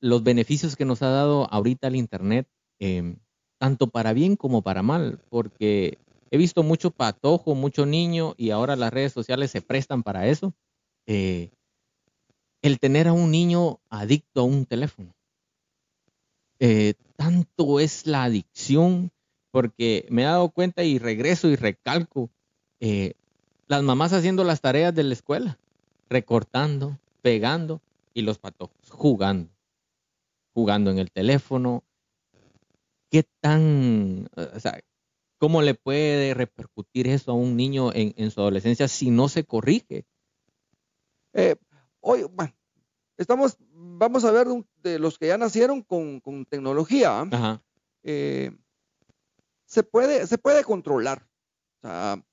los 0.04 0.22
beneficios 0.22 0.76
que 0.76 0.84
nos 0.84 1.02
ha 1.02 1.08
dado 1.08 1.48
ahorita 1.50 1.88
el 1.88 1.96
Internet, 1.96 2.46
eh, 2.80 3.16
tanto 3.58 3.88
para 3.88 4.12
bien 4.12 4.36
como 4.36 4.62
para 4.62 4.84
mal, 4.84 5.22
porque 5.30 5.98
he 6.30 6.38
visto 6.38 6.62
mucho 6.62 6.92
patojo, 6.92 7.56
mucho 7.56 7.86
niño 7.86 8.34
y 8.38 8.50
ahora 8.50 8.76
las 8.76 8.92
redes 8.92 9.14
sociales 9.14 9.50
se 9.52 9.62
prestan 9.62 10.04
para 10.04 10.28
eso. 10.28 10.54
Eh, 11.08 11.52
el 12.62 12.80
tener 12.80 13.08
a 13.08 13.14
un 13.14 13.32
niño 13.32 13.80
adicto 13.90 14.42
a 14.42 14.44
un 14.44 14.66
teléfono. 14.66 15.16
Eh, 16.60 16.96
tanto 17.16 17.80
es 17.80 18.06
la 18.06 18.24
adicción, 18.24 19.10
porque 19.52 20.06
me 20.10 20.24
he 20.24 20.26
dado 20.26 20.50
cuenta 20.50 20.84
y 20.84 21.00
regreso 21.00 21.48
y 21.48 21.56
recalco, 21.56 22.30
eh, 22.82 23.14
las 23.68 23.84
mamás 23.84 24.12
haciendo 24.12 24.44
las 24.44 24.60
tareas 24.60 24.94
de 24.94 25.04
la 25.04 25.14
escuela, 25.14 25.58
recortando, 26.10 27.00
pegando 27.22 27.80
y 28.14 28.24
los 28.24 28.38
patojos 28.38 28.90
jugando, 28.90 29.53
jugando 30.54 30.92
en 30.92 31.00
el 31.00 31.12
teléfono, 31.12 31.84
qué 33.10 33.24
tan, 33.42 34.28
o 34.36 34.60
sea, 34.60 34.80
cómo 35.38 35.62
le 35.62 35.76
puede 35.76 36.34
repercutir 36.34 37.08
eso 37.08 37.32
a 37.32 37.36
un 37.36 37.58
niño 37.58 37.92
en, 37.94 38.32
su 38.32 38.40
adolescencia 38.42 38.88
si 38.88 39.12
no 39.12 39.30
se 39.30 39.44
corrige. 39.44 40.06
Eh, 41.34 41.56
hoy, 42.00 42.24
bueno, 42.32 42.56
estamos, 43.18 43.58
vamos 43.72 44.24
a 44.26 44.32
ver 44.32 44.48
de 44.84 45.00
los 45.00 45.18
que 45.18 45.28
ya 45.28 45.38
nacieron 45.38 45.82
con, 45.82 46.22
tecnología. 46.50 47.28
¿ah? 47.32 47.62
Eh, 48.04 48.52
se 49.66 49.84
puede, 49.84 50.28
se 50.28 50.38
puede 50.38 50.64
controlar. 50.64 51.28
O 51.82 51.88
sea, 51.88 52.24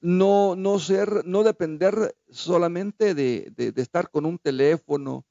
no, 0.00 0.56
no 0.56 0.78
ser, 0.78 1.24
no 1.24 1.42
depender 1.42 2.16
solamente 2.30 3.14
de, 3.14 3.52
estar 3.76 4.10
con 4.10 4.26
un 4.26 4.38
teléfono, 4.38 5.26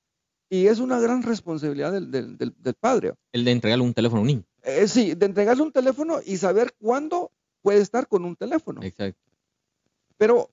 y 0.49 0.67
es 0.67 0.79
una 0.79 0.99
gran 0.99 1.23
responsabilidad 1.23 1.91
del, 1.91 2.37
del, 2.37 2.73
padre. 2.79 3.13
El 3.31 3.43
de 3.43 3.51
entregarle 3.51 3.83
un 3.83 3.93
teléfono 3.93 4.19
a 4.19 4.21
un 4.21 4.27
niño. 4.27 4.43
Eh, 4.63 4.87
sí, 4.87 5.13
de 5.13 5.25
entregarle 5.25 5.63
un 5.63 5.71
teléfono 5.71 6.19
y 6.25 6.37
saber 6.37 6.73
cuándo 6.79 7.31
puede 7.61 7.81
estar 7.81 8.07
con 8.07 8.25
un 8.25 8.35
teléfono. 8.35 8.81
Exacto. 8.83 9.19
Pero 10.17 10.49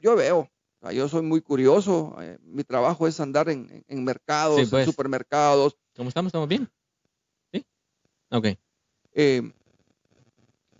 yo 0.00 0.16
veo, 0.16 0.50
yo 0.92 1.08
soy 1.08 1.22
muy 1.22 1.40
curioso, 1.42 2.16
eh, 2.20 2.38
mi 2.42 2.64
trabajo 2.64 3.06
es 3.06 3.20
andar 3.20 3.48
en, 3.50 3.84
en 3.86 4.04
mercados, 4.04 4.58
en 4.58 4.70
pues. 4.70 4.86
supermercados. 4.86 5.76
¿Cómo 5.96 6.08
estamos? 6.08 6.30
¿Estamos 6.30 6.48
bien? 6.48 6.68
Sí. 7.52 7.64
Ok. 8.30 8.46
Eh, 9.12 9.52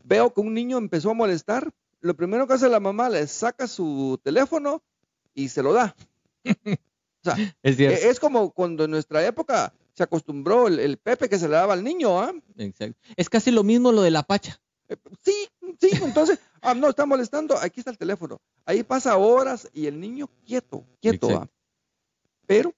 veo 0.04 0.32
que 0.32 0.40
un 0.40 0.54
niño 0.54 0.78
empezó 0.78 1.10
a 1.10 1.14
molestar. 1.14 1.70
Lo 2.00 2.14
primero 2.14 2.46
que 2.46 2.54
hace 2.54 2.68
la 2.68 2.80
mamá 2.80 3.10
le 3.10 3.26
saca 3.26 3.66
su 3.66 4.18
teléfono 4.22 4.82
y 5.34 5.48
se 5.48 5.62
lo 5.62 5.74
da. 5.74 5.94
es, 7.62 7.78
e, 7.78 8.08
es, 8.08 8.20
como 8.20 8.50
cuando 8.52 8.84
en 8.84 8.90
nuestra 8.90 9.24
época 9.26 9.72
se 9.92 10.02
acostumbró 10.02 10.68
el, 10.68 10.96
Pepe 10.98 11.28
que 11.28 11.38
se 11.38 11.48
le 11.48 11.54
daba 11.54 11.74
al 11.74 11.84
niño, 11.84 12.20
¿ah? 12.20 12.32
Exacto. 12.56 12.98
Es 13.16 13.28
casi 13.28 13.50
lo 13.50 13.62
mismo 13.62 13.92
lo 13.92 14.02
de 14.02 14.10
la 14.10 14.22
pacha. 14.22 14.60
Eh, 14.88 14.96
sí, 15.22 15.48
sí, 15.80 15.90
entonces, 16.02 16.38
ah, 16.62 16.74
no, 16.74 16.88
está 16.88 17.06
molestando, 17.06 17.56
aquí 17.56 17.80
está 17.80 17.90
el 17.90 17.98
teléfono. 17.98 18.40
Ahí 18.64 18.82
pasa 18.82 19.16
horas 19.16 19.68
y 19.72 19.86
el 19.86 20.00
niño 20.00 20.28
quieto, 20.44 20.86
quieto, 21.00 21.28
¿ah? 21.30 21.48
Pero 22.46 22.74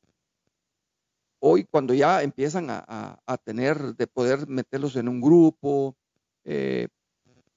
hoy 1.38 1.64
cuando 1.64 1.94
ya 1.94 2.22
empiezan 2.22 2.68
a, 2.68 3.18
tener, 3.44 3.96
de 3.96 4.06
poder 4.06 4.46
meterlos 4.46 4.96
en 4.96 5.08
un 5.08 5.20
grupo, 5.20 5.96
eh, 6.44 6.88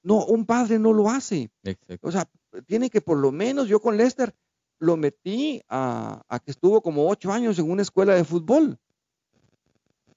no, 0.02 0.26
un 0.26 0.46
padre 0.46 0.80
no 0.80 0.94
lo 0.94 1.10
hace. 1.10 1.50
Exacto. 1.64 2.08
O 2.08 2.12
sea, 2.12 2.30
tiene 2.66 2.90
que 2.90 3.02
por 3.02 3.18
lo 3.18 3.32
menos, 3.32 3.68
yo 3.68 3.80
con 3.80 3.98
Lester, 3.98 4.34
lo 4.80 4.98
metí 4.98 5.62
a, 5.70 6.24
que 6.44 6.52
estuvo 6.52 6.82
como 6.82 7.10
ocho 7.10 7.32
años 7.32 7.60
en 7.60 7.70
una 7.70 7.82
escuela 7.82 8.14
de 8.14 8.24
fútbol. 8.24 8.78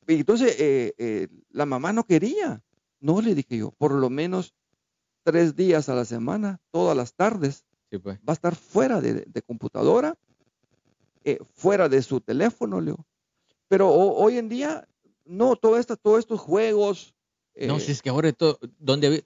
Y 0.07 0.14
entonces 0.14 0.57
eh, 0.59 0.94
eh, 0.99 1.29
la 1.51 1.66
mamá 1.66 1.92
no 1.92 2.05
quería. 2.05 2.62
No, 3.01 3.21
le 3.21 3.35
dije 3.35 3.59
yo, 3.59 3.71
por 3.73 3.92
lo 3.92 4.11
menos 4.11 4.55
tres 5.23 5.55
días 5.55 5.88
a 5.88 5.94
la 5.94 6.05
semana, 6.05 6.61
todas 6.71 6.97
las 6.97 7.14
tardes, 7.14 7.64
pues. 7.90 8.18
va 8.18 8.33
a 8.33 8.33
estar 8.33 8.57
fuera 8.57 9.01
de, 9.01 9.42
computadora, 9.42 10.18
eh, 11.25 11.38
fuera 11.55 11.88
de 11.88 12.03
su 12.03 12.21
teléfono, 12.21 12.81
Leo. 12.81 13.07
Pero 13.68 13.90
hoy 13.90 14.38
en 14.38 14.49
día, 14.49 14.88
no, 15.25 15.55
todo 15.57 15.77
esto, 15.77 15.97
todos 15.97 16.21
estos 16.21 16.40
juegos. 16.40 17.14
no, 17.55 17.79
si 17.79 17.92
es 17.92 18.01
que 18.01 18.09
ahora 18.09 18.33
todo, 18.33 18.59
donde, 18.79 19.25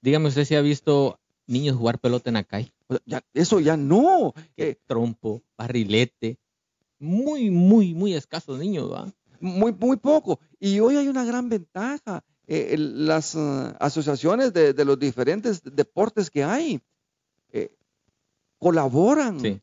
dígame 0.00 0.28
usted 0.28 0.44
si 0.44 0.54
ha 0.54 0.62
visto 0.62 1.20
niños 1.46 1.76
jugar 1.76 1.98
pelota 2.00 2.30
en 2.30 2.36
eso 3.34 3.60
ya 3.60 3.76
no. 3.76 4.34
Eh, 4.56 4.76
trompo, 4.86 5.42
barrilete. 5.56 6.38
Muy, 6.98 7.50
muy, 7.50 7.94
muy 7.94 8.14
escasos 8.14 8.58
niños, 8.58 8.90
¿va? 8.90 9.12
Muy, 9.40 9.72
muy 9.72 9.96
poco. 9.96 10.40
Y 10.58 10.80
hoy 10.80 10.96
hay 10.96 11.08
una 11.08 11.24
gran 11.24 11.48
ventaja. 11.48 12.24
Eh, 12.46 12.76
las 12.78 13.34
uh, 13.34 13.74
asociaciones 13.80 14.52
de, 14.52 14.84
los 14.84 14.98
diferentes 14.98 15.62
deportes 15.64 16.30
que 16.30 16.44
hay 16.44 16.80
eh, 17.52 17.74
colaboran. 18.58 19.60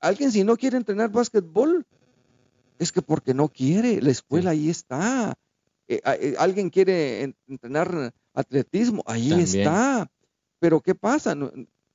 Alguien 0.00 0.32
si 0.32 0.42
no 0.42 0.56
quiere 0.56 0.78
entrenar 0.78 1.12
básquetbol, 1.12 1.86
es 2.78 2.90
que 2.90 3.02
porque 3.02 3.34
no 3.34 3.48
quiere, 3.48 4.00
la 4.00 4.10
escuela 4.10 4.50
ahí 4.50 4.70
está. 4.70 5.34
alguien 6.38 6.70
quiere 6.70 7.34
entrenar 7.46 8.12
atletismo, 8.32 9.02
ahí 9.06 9.32
está. 9.32 10.10
Pero 10.58 10.80
¿qué 10.80 10.94
pasa? 10.94 11.36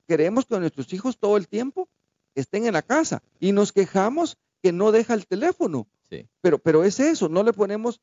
Queremos 0.07 0.45
que 0.45 0.59
nuestros 0.59 0.91
hijos 0.93 1.17
todo 1.17 1.37
el 1.37 1.47
tiempo 1.47 1.89
estén 2.35 2.65
en 2.65 2.73
la 2.73 2.81
casa 2.81 3.21
y 3.39 3.51
nos 3.51 3.71
quejamos 3.71 4.37
que 4.61 4.71
no 4.71 4.91
deja 4.91 5.13
el 5.13 5.27
teléfono. 5.27 5.87
Sí. 6.09 6.27
Pero, 6.41 6.59
pero 6.59 6.83
es 6.83 6.99
eso, 6.99 7.27
no 7.29 7.43
le 7.43 7.53
ponemos 7.53 7.99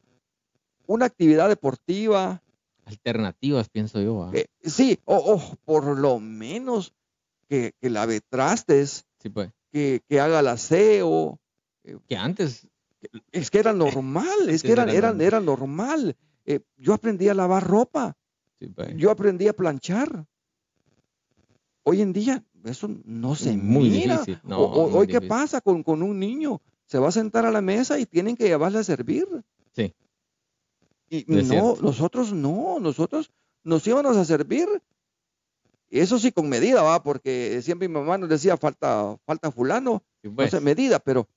una 0.87 1.07
actividad 1.07 1.49
deportiva. 1.49 2.43
Alternativas, 2.85 3.69
pienso 3.69 4.01
yo. 4.01 4.31
Eh, 4.35 4.47
sí, 4.63 5.01
o, 5.05 5.41
por 5.65 5.99
lo 5.99 6.21
menos 6.21 6.93
que, 7.49 7.73
que 7.81 7.91
lave 7.91 8.21
trastes, 8.21 9.07
sí, 9.19 9.31
pues. 9.31 9.51
que, 9.73 10.03
que 10.07 10.21
haga 10.21 10.41
el 10.41 10.49
aseo. 10.49 11.41
Eh, 11.85 11.97
que 12.07 12.17
antes. 12.17 12.67
Es 13.33 13.51
que 13.51 13.59
era 13.59 13.73
normal, 13.73 14.49
es 14.49 14.63
que 14.63 14.73
era, 14.73 14.85
era, 14.91 15.15
era 15.19 15.41
normal. 15.41 16.17
Eh, 16.47 16.61
yo 16.77 16.95
aprendí 16.95 17.29
a 17.29 17.35
lavar 17.35 17.67
ropa. 17.67 18.17
Sí, 18.59 18.69
pues. 18.69 18.95
Yo 18.97 19.11
aprendí 19.11 19.49
a 19.49 19.55
planchar. 19.55 20.27
Hoy 21.85 22.01
en 22.01 22.13
día 22.13 22.43
eso 22.65 22.89
no 23.05 23.35
se 23.35 23.57
muy 23.57 23.91
mira. 23.91 24.19
Difícil. 24.19 24.41
hoy, 24.51 25.07
¿qué 25.07 25.21
pasa 25.21 25.61
con, 25.61 25.83
con, 25.83 26.03
un 26.03 26.19
niño? 26.19 26.61
Se 26.87 26.99
va 26.99 27.09
a 27.09 27.13
sentar 27.13 27.45
a 27.45 27.51
la 27.51 27.61
mesa 27.61 27.99
y 27.99 28.07
tienen 28.07 28.37
que 28.37 28.45
llevarle 28.45 28.79
a 28.79 28.85
servir. 28.85 29.27
Sí. 29.73 29.95
Y 31.11 31.25
no, 31.29 31.77
nosotros 31.81 32.33
no, 32.33 32.79
nosotros 32.81 33.31
nos 33.63 33.87
íbamos 33.87 34.17
a 34.17 34.25
servir. 34.25 34.67
Eso 35.91 36.19
sí 36.19 36.33
con 36.33 36.49
medida, 36.49 36.83
va, 36.83 37.03
porque 37.03 37.61
siempre 37.63 37.87
mi 37.87 37.95
mamá 37.95 38.19
nos 38.19 38.29
decía 38.29 38.57
falta, 38.57 39.17
falta 39.27 39.53
fulano, 39.53 40.03
no 40.23 40.49
sé, 40.49 40.61
medida, 40.61 40.99
pero 40.99 41.29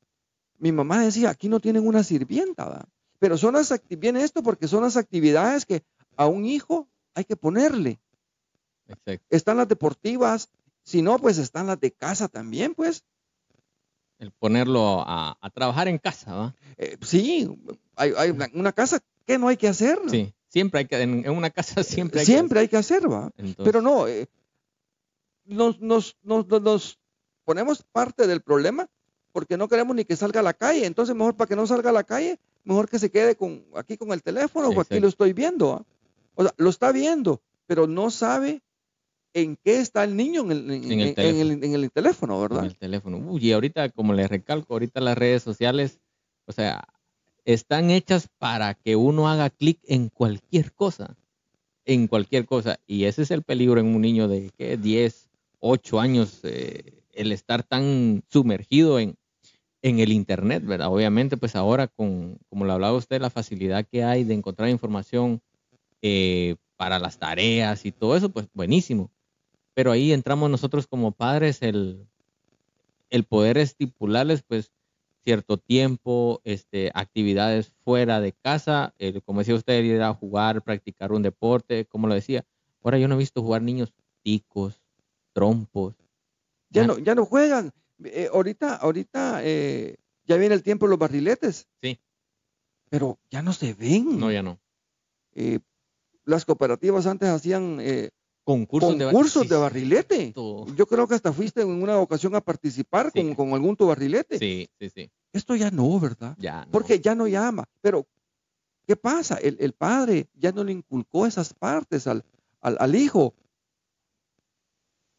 mi 0.58 0.72
mamá 0.72 1.04
decía, 1.04 1.30
aquí 1.30 1.48
no 1.48 1.60
tienen 1.60 1.86
una 1.86 2.04
sirvienta, 2.04 2.66
¿va? 2.66 2.86
Pero 3.20 3.38
son 3.38 3.54
las, 3.54 3.74
viene 3.90 4.24
esto 4.24 4.42
porque 4.42 4.68
son 4.68 4.84
las 4.84 4.98
actividades 4.98 5.66
que 5.66 5.84
a 6.16 6.28
un 6.28 6.46
hijo 6.46 6.88
hay 7.14 7.26
que 7.26 7.36
ponerle. 7.36 8.00
Están 9.30 9.58
las 9.58 9.68
deportivas, 9.68 10.50
si 10.84 11.02
no, 11.02 11.20
pues 11.20 11.38
están 11.38 11.68
las 11.68 11.80
de 11.80 11.92
casa 11.92 12.28
también, 12.28 12.74
pues. 12.74 13.04
El 14.20 14.32
ponerlo 14.32 15.04
a, 15.06 15.38
trabajar 15.54 15.88
en 15.88 15.98
casa, 15.98 16.34
¿va? 16.34 16.56
Eh, 16.78 16.98
sí, 17.02 17.48
hay, 17.96 18.32
una, 18.54 18.72
casa 18.72 19.00
que 19.26 19.38
no 19.38 19.48
hay 19.48 19.58
que 19.58 19.68
hacer. 19.68 20.00
Sí, 20.08 20.34
siempre 20.48 20.80
hay 20.80 20.86
que, 20.86 21.02
en, 21.02 21.30
una 21.30 21.50
casa 21.50 21.84
siempre 21.84 22.22
hay 22.22 22.26
siempre 22.26 22.58
que 22.58 22.62
hay 22.62 22.68
que 22.68 22.78
hacer, 22.78 23.12
¿va? 23.12 23.32
Pero 23.64 23.82
no, 23.82 24.08
eh, 24.08 24.28
nos, 25.46 25.80
nos, 25.80 26.18
nos, 26.24 26.48
nos 26.48 27.00
ponemos 27.44 27.84
parte 27.84 28.28
del 28.28 28.42
problema 28.42 28.90
porque 29.32 29.56
no 29.56 29.68
queremos 29.68 29.96
ni 29.96 30.04
que 30.04 30.16
salga 30.16 30.40
a 30.40 30.44
la 30.44 30.54
calle. 30.54 30.86
Entonces, 30.86 31.16
mejor 31.16 31.36
para 31.36 31.48
que 31.48 31.56
no 31.56 31.68
salga 31.68 31.92
a 31.92 31.94
la 31.94 32.04
calle, 32.04 32.40
mejor 32.64 32.90
que 32.90 32.98
se 32.98 33.12
quede 33.12 33.36
con, 33.36 33.66
aquí 33.76 33.96
con 33.96 34.12
el 34.12 34.24
teléfono 34.24 34.70
o 34.70 34.82
aquí 34.82 35.00
lo 35.00 35.08
estoy 35.08 35.34
viendo. 35.34 35.86
O 36.34 36.44
sea, 36.44 36.54
lo 36.58 36.70
está 36.70 36.92
viendo, 36.92 37.42
pero 37.68 37.86
no 37.86 38.10
sabe 38.10 38.64
en 39.38 39.56
qué 39.64 39.80
está 39.80 40.04
el 40.04 40.16
niño 40.16 40.42
en 40.42 40.52
el, 40.52 40.72
en, 40.72 41.00
el, 41.76 41.92
teléfono. 41.92 42.42
¿verdad? 42.42 42.60
En 42.60 42.66
el 42.66 42.76
teléfono. 42.76 43.18
Uy, 43.18 43.46
y 43.46 43.52
ahorita, 43.52 43.90
como 43.90 44.14
les 44.14 44.30
recalco, 44.30 44.74
ahorita 44.74 45.00
las 45.00 45.16
redes 45.16 45.44
sociales, 45.44 46.00
o 46.48 46.52
sea, 46.52 46.88
están 47.46 47.92
hechas 47.92 48.30
para 48.40 48.74
que 48.74 48.96
uno 48.96 49.30
haga 49.30 49.52
clic 49.52 49.80
en 49.84 50.10
cualquier 50.10 50.74
cosa, 50.74 51.16
en 51.86 52.08
cualquier 52.08 52.48
cosa. 52.48 52.80
Y 52.88 53.04
ese 53.04 53.22
es 53.22 53.30
el 53.30 53.44
peligro 53.44 53.80
en 53.80 53.94
un 53.94 54.02
niño 54.02 54.28
de 54.28 54.50
¿qué? 54.58 54.76
10, 54.76 55.30
8 55.60 56.00
años, 56.00 56.40
eh, 56.42 57.04
el 57.14 57.32
estar 57.32 57.62
tan 57.62 58.24
sumergido 58.30 59.00
en, 59.00 59.18
en 59.84 60.00
el 60.00 60.12
Internet, 60.12 60.66
¿verdad? 60.66 60.92
Obviamente, 60.92 61.38
pues 61.38 61.56
ahora, 61.56 61.88
con, 61.88 62.40
como 62.50 62.66
lo 62.66 62.74
hablaba 62.74 62.98
usted, 62.98 63.22
la 63.22 63.30
facilidad 63.30 63.86
que 63.86 64.04
hay 64.04 64.24
de 64.24 64.34
encontrar 64.34 64.70
información 64.70 65.42
eh, 66.02 66.56
para 66.76 66.98
las 66.98 67.20
tareas 67.20 67.86
y 67.86 67.92
todo 67.92 68.18
eso, 68.18 68.30
pues 68.30 68.48
buenísimo. 68.56 69.12
Pero 69.78 69.92
ahí 69.92 70.12
entramos 70.12 70.50
nosotros 70.50 70.88
como 70.88 71.12
padres, 71.12 71.62
el, 71.62 72.08
el 73.12 73.26
poder 73.26 73.60
estipularles, 73.60 74.42
pues, 74.42 74.74
cierto 75.24 75.58
tiempo, 75.60 76.42
este, 76.46 76.90
actividades 76.96 77.72
fuera 77.84 78.20
de 78.20 78.34
casa, 78.34 78.96
como 79.24 79.42
decía 79.42 79.54
usted, 79.54 79.84
ir 79.84 80.02
a 80.02 80.16
jugar, 80.16 80.64
practicar 80.64 81.12
un 81.12 81.22
deporte, 81.22 81.86
como 81.86 82.08
lo 82.08 82.16
decía. 82.16 82.44
Ahora 82.82 82.98
yo 82.98 83.08
no 83.08 83.14
he 83.14 83.20
visto 83.20 83.44
jugar 83.44 83.62
niños 83.62 83.94
ticos, 84.24 84.82
trompos. 85.32 85.94
Ya, 86.72 86.88
no, 86.88 86.98
ya 86.98 87.14
no 87.14 87.28
juegan. 87.28 87.72
Eh, 88.04 88.30
ahorita, 88.34 88.78
ahorita 88.78 89.42
eh, 89.44 89.98
ya 90.26 90.38
viene 90.38 90.56
el 90.56 90.64
tiempo 90.64 90.88
de 90.88 90.90
los 90.90 91.00
barriletes. 91.00 91.68
Sí. 91.84 92.00
Pero 92.90 93.20
ya 93.30 93.44
no 93.44 93.54
se 93.54 93.76
ven. 93.76 94.18
No, 94.18 94.32
ya 94.32 94.42
no. 94.42 94.60
Eh, 95.36 95.60
las 96.26 96.46
cooperativas 96.46 97.06
antes 97.06 97.30
hacían 97.30 97.80
concursos, 98.48 98.98
de, 99.50 99.58
barrilete. 99.58 100.34
Yo 100.34 100.86
creo 100.88 101.06
que 101.06 101.16
hasta 101.16 101.34
fuiste 101.34 101.64
en 101.64 101.68
una 101.68 102.00
ocasión 102.00 102.34
a 102.34 102.40
participar 102.40 103.12
con, 103.12 103.36
con, 103.36 103.54
algún 103.54 103.76
tu 103.76 103.88
barrilete. 103.88 104.40
Sí, 104.40 104.70
sí, 104.80 104.90
sí. 104.90 105.12
Esto 105.34 105.54
ya 105.58 105.70
no, 105.70 106.00
¿verdad? 106.00 106.34
Ya 106.40 106.66
Porque 106.72 107.02
ya 107.02 107.14
no 107.14 107.28
llama. 107.28 107.68
Pero, 107.82 108.08
¿qué 108.86 108.96
pasa? 108.96 109.36
El, 109.36 109.74
padre 109.74 110.30
ya 110.34 110.54
no 110.54 110.64
le 110.64 110.72
inculcó 110.72 111.26
esas 111.26 111.54
partes 111.54 112.08
al, 112.08 112.24
al, 112.62 112.96
hijo. 112.96 113.34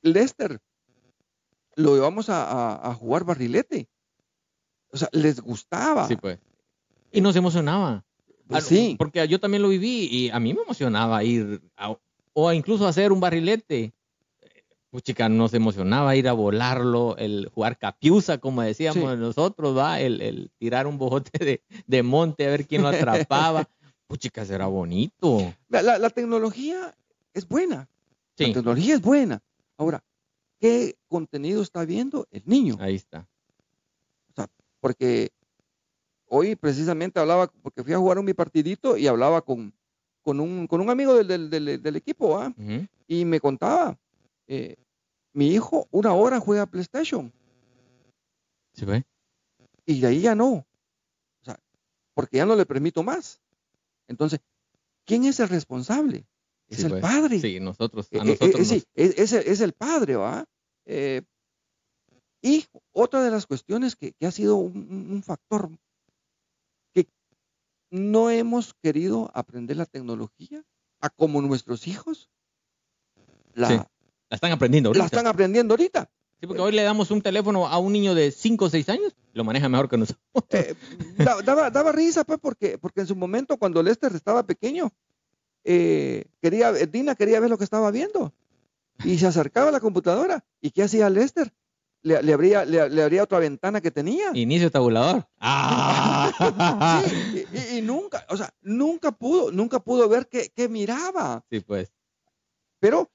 Lester, 0.00 0.62
lo 1.76 1.96
llevamos 1.96 2.30
a, 2.30 2.94
jugar 2.98 3.24
barrilete. 3.24 3.90
O 4.90 4.96
sea, 4.96 5.10
les 5.12 5.38
gustaba. 5.42 6.08
Sí, 6.08 6.16
pues. 6.16 6.38
Y 7.12 7.20
nos 7.20 7.36
emocionaba. 7.36 8.06
Pues 8.46 8.64
sí. 8.64 8.96
Porque 8.98 9.28
yo 9.28 9.38
también 9.38 9.62
lo 9.62 9.68
viví 9.68 10.08
y 10.10 10.30
a 10.30 10.40
mí 10.40 10.54
me 10.54 10.62
emocionaba 10.62 11.22
ir 11.22 11.60
o 12.40 12.52
incluso 12.52 12.86
hacer 12.86 13.10
un 13.10 13.18
barrilete. 13.18 13.92
Pues 14.90 15.02
chica, 15.02 15.28
nos 15.28 15.52
emocionaba 15.54 16.14
ir 16.14 16.28
a 16.28 16.32
volarlo, 16.32 17.16
el 17.16 17.50
jugar 17.52 17.76
capiusa, 17.76 18.38
como 18.38 18.62
decíamos 18.62 19.18
nosotros, 19.18 19.76
va, 19.76 20.00
el, 20.00 20.48
tirar 20.56 20.86
un 20.86 20.98
bojote 20.98 21.60
de, 21.84 22.02
monte 22.04 22.46
a 22.46 22.50
ver 22.50 22.66
quién 22.66 22.82
lo 22.82 22.88
atrapaba. 22.88 23.68
Pues 24.06 24.20
chicas, 24.20 24.48
era 24.48 24.66
bonito. 24.66 25.52
La, 25.68 26.08
tecnología 26.08 26.96
es 27.34 27.46
buena. 27.46 27.90
La 28.38 28.54
tecnología 28.54 28.94
es 28.94 29.02
buena. 29.02 29.42
Ahora, 29.76 30.02
¿qué 30.58 30.96
contenido 31.08 31.60
está 31.60 31.84
viendo 31.84 32.26
el 32.30 32.42
niño? 32.46 32.78
Ahí 32.80 32.94
está. 32.94 33.28
O 34.30 34.34
sea, 34.34 34.48
porque 34.80 35.28
hoy 36.24 36.56
precisamente 36.56 37.20
hablaba, 37.20 37.52
porque 37.60 37.84
fui 37.84 37.92
a 37.92 37.98
jugar 37.98 38.18
un 38.18 38.24
mi 38.24 38.32
partidito 38.32 38.96
y 38.96 39.06
hablaba 39.08 39.42
con, 39.42 39.74
con, 40.28 40.40
un, 40.40 40.66
con 40.66 40.82
un 40.82 40.90
amigo 40.90 41.14
del, 41.14 41.48
del, 41.48 41.82
del, 41.82 41.96
equipo, 41.96 42.38
¿ah? 42.38 42.52
y 43.06 43.24
me 43.24 43.40
contaba, 43.40 43.98
eh, 44.46 44.76
mi 45.32 45.54
hijo 45.54 45.88
una 45.90 46.12
hora 46.12 46.38
juega 46.38 46.66
PlayStation. 46.66 47.32
¿Sí 48.74 48.84
ve? 48.84 49.06
Y 49.86 50.02
de 50.02 50.06
ahí 50.06 50.20
ya 50.20 50.34
no. 50.34 50.50
O 50.50 51.44
sea, 51.44 51.58
porque 52.12 52.36
ya 52.36 52.44
no 52.44 52.56
le 52.56 52.66
permito 52.66 53.02
más. 53.02 53.40
Entonces, 54.06 54.40
¿quién 55.06 55.24
es 55.24 55.40
el 55.40 55.48
responsable? 55.48 56.26
Es 56.68 56.84
el 56.84 57.00
padre. 57.00 57.40
Sí, 57.40 57.58
nosotros. 57.58 58.06
A 58.12 58.16
eh, 58.18 58.36
eh, 58.38 58.64
sí, 58.66 58.84
es, 58.94 59.32
es, 59.32 59.60
el 59.62 59.72
padre, 59.72 60.16
¿va? 60.16 60.44
y 62.42 62.66
otra 62.92 63.22
de 63.22 63.30
las 63.30 63.46
cuestiones 63.46 63.96
que, 63.96 64.12
que 64.12 64.26
ha 64.26 64.30
sido 64.30 64.56
un, 64.56 65.10
un, 65.10 65.22
factor 65.22 65.70
no 67.90 68.30
hemos 68.30 68.74
querido 68.74 69.30
aprender 69.34 69.76
la 69.76 69.86
tecnología 69.86 70.64
a 71.00 71.10
como 71.10 71.40
nuestros 71.42 71.86
hijos 71.86 72.30
la, 73.54 73.90
la 74.30 74.34
están 74.34 74.52
aprendiendo 74.52 74.90
ahorita. 74.90 75.02
La 75.02 75.06
están 75.06 75.26
aprendiendo 75.26 75.74
ahorita. 75.74 76.10
Sí, 76.40 76.46
porque 76.46 76.62
hoy 76.62 76.72
le 76.72 76.82
damos 76.82 77.10
un 77.10 77.20
teléfono 77.20 77.66
a 77.66 77.78
un 77.78 77.92
niño 77.92 78.14
de 78.14 78.30
5 78.30 78.64
o 78.66 78.70
6 78.70 78.88
años, 78.90 79.16
lo 79.32 79.42
maneja 79.42 79.68
mejor 79.68 79.88
que 79.88 79.96
nosotros. 79.96 80.22
Eh, 80.50 80.74
daba, 81.44 81.70
daba, 81.70 81.90
risa, 81.90 82.22
pues, 82.22 82.38
porque, 82.40 82.78
porque 82.78 83.00
en 83.00 83.08
su 83.08 83.16
momento, 83.16 83.56
cuando 83.56 83.82
Lester 83.82 84.14
estaba 84.14 84.44
pequeño, 84.44 84.92
eh, 85.64 86.26
quería, 86.40 86.72
Dina 86.72 87.16
quería 87.16 87.40
ver 87.40 87.50
lo 87.50 87.58
que 87.58 87.64
estaba 87.64 87.90
viendo. 87.90 88.32
Y 89.04 89.18
se 89.18 89.26
acercaba 89.26 89.68
a 89.68 89.72
la 89.72 89.80
computadora. 89.80 90.44
¿Y 90.60 90.70
qué 90.70 90.84
hacía 90.84 91.10
Lester? 91.10 91.52
Le, 92.02 92.22
le, 92.22 92.32
abría, 92.32 92.64
le, 92.64 93.02
abría 93.02 93.24
otra 93.24 93.38
ventana 93.40 93.80
que 93.80 93.90
tenía. 93.90 94.30
Inicio 94.34 94.70
tabulador. 94.70 95.26
¡Ah! 95.40 97.02
y, 97.72 97.80
nunca, 97.82 98.24
o 98.28 98.36
sea, 98.36 98.50
nunca 98.60 99.10
pudo, 99.10 99.50
nunca 99.50 99.80
pudo 99.80 100.08
ver 100.08 100.28
qué, 100.28 100.52
qué 100.54 100.68
miraba. 100.68 101.44
Sí, 101.50 101.60
pues. 101.60 101.92
Pero 102.80 103.10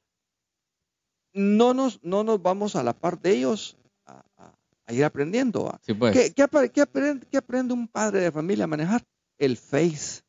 no 1.34 1.74
nos, 1.74 2.04
no 2.04 2.24
nos 2.24 2.42
vamos 2.42 2.76
a 2.76 2.84
la 2.84 2.94
par 2.94 3.20
de 3.20 3.32
ellos 3.32 3.78
a, 4.06 4.24
ir 4.90 5.06
aprendiendo. 5.06 5.80
pues. 5.98 6.14
¿Qué, 6.14 6.34
qué, 6.34 6.44
aprende, 6.82 7.74
un 7.74 7.88
padre 7.88 8.22
de 8.22 8.32
familia 8.32 8.66
a 8.66 8.68
manejar? 8.68 9.04
El 9.38 9.58
Face. 9.58 10.22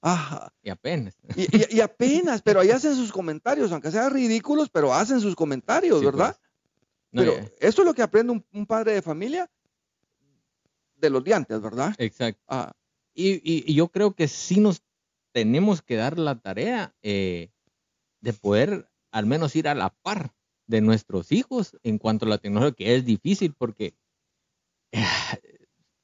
Ajá. 0.00 0.52
Y 0.62 0.70
apenas. 0.70 1.14
Y, 1.36 1.80
apenas, 1.80 2.42
pero 2.42 2.60
ahí 2.60 2.70
hacen 2.70 2.94
sus 2.94 3.12
comentarios, 3.12 3.70
aunque 3.72 3.90
sean 3.90 4.12
ridículos, 4.12 4.70
pero 4.70 4.94
hacen 4.94 5.20
sus 5.20 5.34
comentarios, 5.34 6.02
¿verdad? 6.04 6.36
Pero 7.16 7.32
eso 7.60 7.82
es 7.82 7.86
lo 7.86 7.94
que 7.94 8.02
aprende 8.02 8.42
un, 8.52 8.66
padre 8.66 8.92
de 8.92 9.02
familia 9.02 9.50
de 10.96 11.10
los 11.10 11.24
dientes, 11.24 11.60
¿verdad? 11.60 11.94
Exacto. 11.98 12.42
Ah. 12.48 12.72
Y, 13.14 13.72
yo 13.72 13.88
creo 13.88 14.14
que 14.14 14.28
sí 14.28 14.60
nos 14.60 14.82
tenemos 15.32 15.82
que 15.82 15.96
dar 15.96 16.18
la 16.18 16.38
tarea 16.38 16.94
eh, 17.02 17.50
de 18.20 18.32
poder 18.32 18.90
al 19.10 19.26
menos 19.26 19.56
ir 19.56 19.68
a 19.68 19.74
la 19.74 19.90
par 19.90 20.34
de 20.66 20.80
nuestros 20.80 21.32
hijos 21.32 21.76
en 21.82 21.98
cuanto 21.98 22.26
a 22.26 22.28
la 22.28 22.38
tecnología, 22.38 22.74
que 22.74 22.94
es 22.96 23.04
difícil 23.04 23.54
porque 23.56 23.94
eh, 24.92 25.04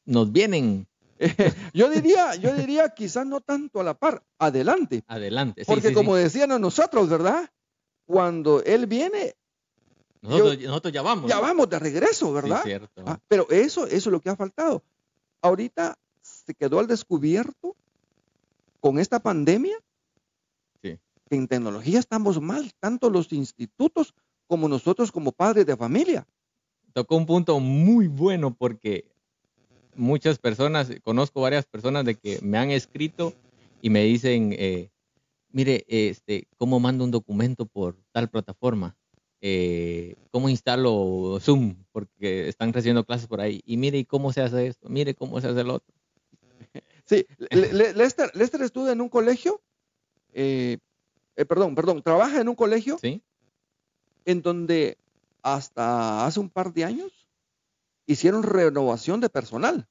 nos 0.05 0.33
vienen. 0.33 0.87
yo 1.75 1.91
diría, 1.91 2.35
yo 2.37 2.55
diría 2.55 2.91
quizás 2.91 3.27
no 3.27 3.41
tanto 3.41 3.81
a 3.81 3.85
la 3.85 3.95
par, 3.95 4.25
adelante. 4.39 5.05
Adelante. 5.07 5.65
porque 5.67 5.93
como 5.93 6.17
decían 6.17 6.53
a 6.53 6.59
nosotros, 6.59 7.09
¿verdad? 7.09 7.51
Cuando 8.07 8.63
él 8.65 8.87
viene, 8.87 9.35
nosotros, 10.23 10.93
ya 10.93 11.03
vamos. 11.03 11.29
Ya 11.29 11.41
vamos 11.41 11.69
de 11.69 11.79
regreso, 11.79 12.33
¿verdad? 12.33 12.63
Cierto. 12.63 13.03
Ah, 13.07 13.19
pero 13.29 13.51
eso, 13.51 13.87
eso 13.87 13.95
es 13.97 14.07
lo 14.07 14.21
que 14.21 14.31
ha 14.31 14.37
faltado. 14.37 14.83
Ahorita 15.41 15.99
se 16.21 16.55
quedó 16.55 16.79
al 16.79 16.87
descubierto 16.87 17.75
con 18.81 18.99
esta 18.99 19.21
pandemia 19.21 19.77
en 21.37 21.49
tecnología 21.49 21.99
estamos 21.99 22.41
mal, 22.41 22.73
tanto 22.79 23.11
los 23.11 23.33
institutos 23.33 24.15
como 24.47 24.69
nosotros 24.69 25.11
como 25.11 25.33
padres 25.33 25.67
de 25.67 25.77
familia. 25.77 26.27
Tocó 26.93 27.17
un 27.17 27.27
punto 27.27 27.59
muy 27.59 28.07
bueno 28.07 28.55
porque 28.55 29.07
muchas 29.95 30.39
personas, 30.39 30.91
conozco 31.03 31.41
varias 31.41 31.65
personas 31.65 32.05
de 32.05 32.17
que 32.17 32.39
me 32.43 32.59
han 32.59 32.71
escrito 32.71 33.33
y 33.81 33.91
me 33.91 34.05
dicen, 34.05 34.55
eh, 34.59 34.91
mire, 35.51 35.85
este, 35.89 36.49
¿cómo 36.59 36.81
mando 36.81 37.05
un 37.05 37.11
documento 37.11 37.67
por 37.67 37.97
tal 38.13 38.29
plataforma? 38.29 38.95
Eh, 39.43 40.15
¿Cómo 40.31 40.49
instalo 40.49 41.39
Zoom? 41.41 41.75
Porque 41.93 42.49
están 42.49 42.73
recibiendo 42.73 43.05
clases 43.05 43.27
por 43.27 43.41
ahí. 43.41 43.61
Y 43.67 43.77
mire, 43.77 44.05
¿cómo 44.07 44.33
se 44.33 44.41
hace 44.41 44.69
esto? 44.69 44.89
Mire, 44.89 45.15
¿cómo 45.15 45.41
se 45.41 45.49
hace 45.49 45.61
el 45.61 45.71
otro? 45.71 45.95
Sí, 47.05 47.27
Lester, 47.51 48.31
Lester 48.35 48.63
estudia 48.63 48.93
en 48.93 49.01
un 49.01 49.09
colegio 49.09 49.61
eh, 50.33 50.79
eh, 51.37 51.45
perdón, 51.45 51.75
perdón, 51.75 52.03
trabaja 52.03 52.41
en 52.41 52.49
un 52.49 52.55
colegio 52.55 52.99
¿Sí? 52.99 53.23
en 54.25 54.43
donde 54.43 54.99
hasta 55.43 56.27
hace 56.27 56.41
un 56.41 56.51
par 56.51 56.73
de 56.73 56.85
años 56.85 57.29
hicieron 58.07 58.43
renovación 58.43 59.21
de 59.21 59.29
personal. 59.29 59.89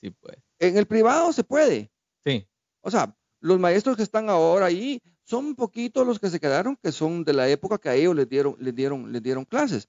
Sí, 0.00 0.10
pues. 0.10 0.36
En 0.58 0.76
el 0.76 0.86
privado 0.86 1.32
se 1.32 1.44
puede. 1.44 1.90
Sí. 2.24 2.46
O 2.80 2.90
sea, 2.90 3.16
los 3.40 3.58
maestros 3.58 3.96
que 3.96 4.02
están 4.02 4.28
ahora 4.28 4.66
ahí 4.66 5.02
son 5.28 5.54
poquitos 5.54 6.06
los 6.06 6.18
que 6.18 6.30
se 6.30 6.40
quedaron, 6.40 6.74
que 6.76 6.90
son 6.90 7.22
de 7.22 7.34
la 7.34 7.46
época 7.50 7.76
que 7.76 7.90
a 7.90 7.94
ellos 7.94 8.16
les 8.16 8.26
dieron, 8.26 8.56
les 8.58 8.74
dieron, 8.74 9.12
les 9.12 9.22
dieron 9.22 9.44
clases. 9.44 9.86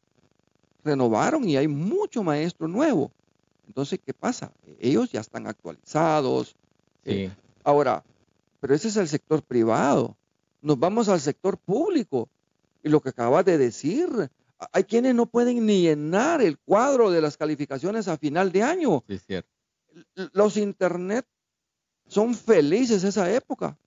Renovaron 0.83 1.47
y 1.47 1.55
hay 1.55 1.69
mucho 1.69 2.23
maestro 2.23 2.67
nuevo. 2.67 3.09
Entonces, 3.65 3.99
¿qué 4.05 4.13
pasa? 4.13 4.51
Ellos 4.81 5.09
ya 5.13 5.21
están 5.21 5.47
actualizados. 5.47 6.57
Sí. 7.05 7.31
Ahora, 7.63 8.03
pero 8.59 8.75
ese 8.75 8.89
es 8.89 8.97
el 8.97 9.07
sector 9.07 9.41
privado. 9.41 10.17
nos 10.61 10.77
vamos 10.77 11.07
al 11.07 11.21
sector 11.21 11.57
público. 11.57 12.27
Y 12.83 12.89
lo 12.89 12.99
que 12.99 13.09
acabas 13.09 13.45
de 13.45 13.57
decir, 13.57 14.29
hay 14.73 14.83
quienes 14.83 15.15
no 15.15 15.25
pueden 15.25 15.65
ni 15.65 15.83
llenar 15.83 16.41
el 16.41 16.57
cuadro 16.57 17.11
de 17.11 17.21
las 17.21 17.37
calificaciones 17.37 18.09
a 18.09 18.17
final 18.17 18.51
de 18.51 18.63
año. 18.63 19.05
Sí, 19.07 19.17
cierto. 19.19 19.49
Los 20.33 20.57
internet 20.57 21.25
son 22.09 22.35
felices 22.35 23.05
esa 23.05 23.31
época. 23.33 23.77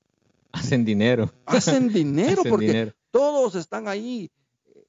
Hacen 0.53 0.85
dinero. 0.85 1.33
Hacen 1.47 1.89
dinero 1.89 2.43
porque 2.49 2.93
todos 3.11 3.55
están 3.55 3.89
ahí. 3.89 4.31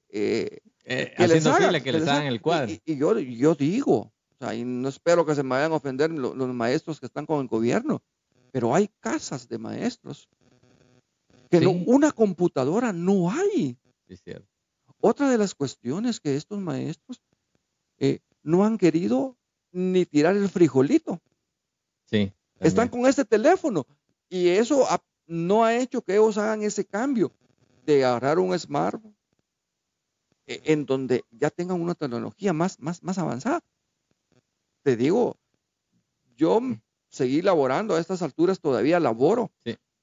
Eh, 0.10 0.60
eh, 0.86 1.14
que 1.18 1.28
les 1.28 1.44
que, 1.84 1.92
les 1.92 2.08
hagan 2.08 2.26
el 2.26 2.42
cuadro. 2.42 2.72
Y, 2.86 2.98
yo, 2.98 3.18
yo 3.18 3.56
digo, 3.56 4.12
y 4.52 4.64
no 4.66 4.90
espero 4.90 5.26
que 5.26 5.36
se 5.36 5.44
me 5.44 5.52
vayan 5.52 5.72
a 5.72 5.76
ofender 5.76 6.12
los, 6.12 6.36
maestros 6.36 7.00
que 7.00 7.06
están 7.06 7.26
con 7.26 7.42
el 7.42 7.48
gobierno, 7.48 8.02
pero 8.52 8.76
hay 8.76 8.90
casas 9.00 9.48
de 9.48 9.58
maestros 9.58 10.28
que 11.50 11.66
una 11.68 12.12
computadora 12.12 12.92
no 12.92 13.32
hay. 13.32 13.78
Otra 15.00 15.30
de 15.30 15.38
las 15.38 15.54
cuestiones 15.54 16.20
que 16.20 16.36
estos 16.36 16.60
maestros 16.60 17.22
eh, 18.00 18.20
no 18.42 18.66
han 18.66 18.78
querido 18.78 19.38
ni 19.72 20.06
tirar 20.06 20.36
el 20.36 20.50
frijolito. 20.50 21.22
Sí. 22.06 22.34
Están 22.60 22.90
con 22.90 23.06
este 23.06 23.26
teléfono 23.26 23.86
y 24.30 24.50
eso 24.50 24.88
no 25.28 25.64
ha 25.64 25.76
hecho 25.76 26.02
que 26.02 26.14
ellos 26.14 26.38
hagan 26.38 26.64
ese 26.64 26.86
cambio 26.86 27.32
de 27.86 28.06
agarrar 28.06 28.40
un 28.40 28.58
smartphone 28.58 29.16
eh, 30.46 30.62
en 30.66 30.86
donde 30.86 31.24
ya 31.32 31.50
tengan 31.50 31.82
una 31.82 31.96
tecnología 31.96 32.54
más, 32.54 32.80
más, 32.80 33.02
más 33.04 33.18
avanzada. 33.18 33.62
Te 34.84 34.98
digo, 34.98 35.38
yo 36.36 36.60
seguí 37.10 37.42
laborando 37.42 37.96
a 37.96 38.00
estas 38.00 38.22
alturas, 38.22 38.60
todavía 38.60 39.00
laboro. 39.00 39.52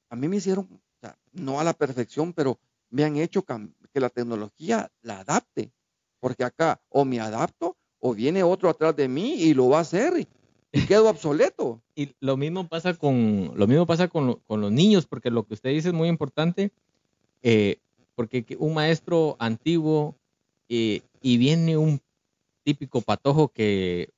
A 0.09 0.17
mí 0.17 0.29
me 0.29 0.37
hicieron, 0.37 0.81
no 1.33 1.61
a 1.61 1.65
la 1.65 1.75
perfección, 1.75 2.33
pero 2.33 2.59
me 2.89 3.05
han 3.05 3.17
hecho 3.17 3.45
que 3.45 4.01
la 4.01 4.09
tecnología 4.09 4.91
la 5.03 5.21
adapte. 5.21 5.73
Porque 6.21 6.45
acá 6.45 6.81
o 6.89 7.05
me 7.05 7.21
adapto 7.21 7.77
o 7.99 8.15
viene 8.15 8.43
otro 8.43 8.69
atrás 8.69 8.95
de 8.97 9.09
mí 9.09 9.35
y 9.35 9.55
lo 9.55 9.69
va 9.69 9.79
a 9.79 9.83
hacer 9.83 10.27
quedo 10.89 11.09
obsoleto. 11.09 11.81
Y 12.01 12.15
lo 12.21 12.39
mismo 12.39 12.67
pasa 12.67 12.95
con, 12.95 13.53
lo 13.55 13.67
mismo 13.67 13.85
pasa 13.85 14.09
con, 14.09 14.37
con, 14.47 14.63
los 14.63 14.73
niños, 14.73 15.05
porque 15.05 15.31
lo 15.31 15.45
que 15.45 15.53
usted 15.53 15.69
dice 15.69 15.89
es 15.89 15.95
muy 15.95 16.09
importante, 16.09 16.71
eh, 17.43 17.77
porque 18.15 18.57
un 18.59 18.73
maestro 18.73 19.37
antiguo 19.39 20.17
eh, 20.71 21.03
y 21.21 21.37
viene 21.37 21.77
un 21.77 22.01
típico 22.63 23.03
patojo 23.03 23.49
que, 23.49 24.09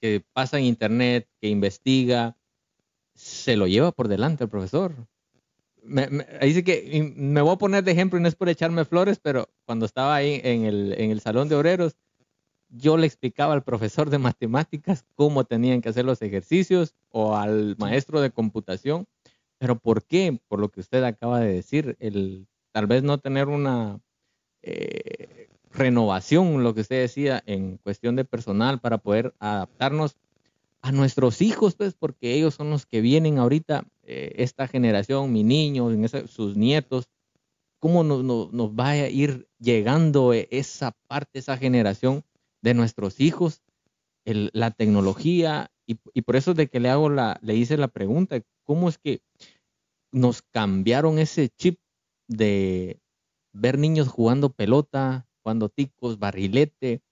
que 0.00 0.22
pasa 0.32 0.58
en 0.58 0.64
internet, 0.66 1.26
que 1.40 1.48
investiga, 1.48 2.36
se 3.14 3.56
lo 3.56 3.66
lleva 3.66 3.90
por 3.90 4.08
delante 4.08 4.44
el 4.44 4.50
profesor. 4.50 4.94
Me, 5.82 6.08
dice 6.42 6.62
que 6.62 7.12
me 7.16 7.40
voy 7.40 7.54
a 7.54 7.58
poner 7.58 7.82
de 7.82 7.92
ejemplo 7.92 8.18
y 8.18 8.22
no 8.22 8.28
es 8.28 8.36
por 8.36 8.48
echarme 8.48 8.84
flores, 8.84 9.18
pero 9.20 9.48
cuando 9.64 9.86
estaba 9.86 10.14
ahí 10.14 10.40
en 10.44 10.64
el, 10.64 10.94
en 10.96 11.10
el 11.10 11.20
salón 11.20 11.48
de 11.48 11.56
obreros, 11.56 11.96
yo 12.72 12.96
le 12.96 13.06
explicaba 13.06 13.52
al 13.54 13.62
profesor 13.62 14.10
de 14.10 14.18
matemáticas 14.18 15.04
cómo 15.14 15.44
tenían 15.44 15.82
que 15.82 15.90
hacer 15.90 16.04
los 16.04 16.22
ejercicios 16.22 16.94
o 17.10 17.36
al 17.36 17.76
maestro 17.78 18.20
de 18.20 18.30
computación. 18.30 19.06
Pero 19.58 19.78
¿por 19.78 20.02
qué? 20.02 20.40
Por 20.48 20.58
lo 20.58 20.70
que 20.70 20.80
usted 20.80 21.04
acaba 21.04 21.38
de 21.40 21.52
decir, 21.52 21.96
el 22.00 22.46
tal 22.72 22.86
vez 22.86 23.02
no 23.02 23.18
tener 23.18 23.48
una 23.48 24.00
eh, 24.62 25.48
renovación, 25.70 26.62
lo 26.62 26.74
que 26.74 26.80
usted 26.80 27.00
decía, 27.00 27.42
en 27.46 27.76
cuestión 27.76 28.16
de 28.16 28.24
personal 28.24 28.80
para 28.80 28.98
poder 28.98 29.34
adaptarnos 29.38 30.16
a 30.80 30.90
nuestros 30.90 31.42
hijos, 31.42 31.74
pues, 31.74 31.94
porque 31.94 32.34
ellos 32.34 32.54
son 32.54 32.70
los 32.70 32.86
que 32.86 33.00
vienen 33.02 33.38
ahorita, 33.38 33.84
eh, 34.02 34.32
esta 34.38 34.66
generación, 34.66 35.32
mi 35.32 35.44
niño, 35.44 35.90
en 35.90 36.08
sus 36.26 36.56
nietos, 36.56 37.08
cómo 37.78 38.02
nos, 38.02 38.24
nos, 38.24 38.70
va 38.70 38.90
a 38.90 39.08
ir 39.08 39.46
llegando 39.60 40.32
esa 40.32 40.92
parte, 41.06 41.38
esa 41.38 41.56
generación 41.56 42.24
de 42.62 42.74
nuestros 42.74 43.20
hijos, 43.20 43.62
la 44.24 44.70
tecnología, 44.70 45.70
y, 45.86 46.22
por 46.22 46.36
eso 46.36 46.54
de 46.54 46.68
que 46.68 46.80
le 46.80 46.88
hago 46.88 47.10
la, 47.10 47.38
le 47.42 47.54
hice 47.54 47.76
la 47.76 47.88
pregunta, 47.88 48.40
¿cómo 48.64 48.88
es 48.88 48.98
que 48.98 49.20
nos 50.12 50.42
cambiaron 50.42 51.18
ese 51.18 51.48
chip 51.50 51.78
de 52.28 53.00
ver 53.52 53.78
niños 53.78 54.08
jugando 54.08 54.52
pelota, 54.52 55.26
cuando 55.42 55.68
ticos, 55.68 56.18
barrilete, 56.18 57.02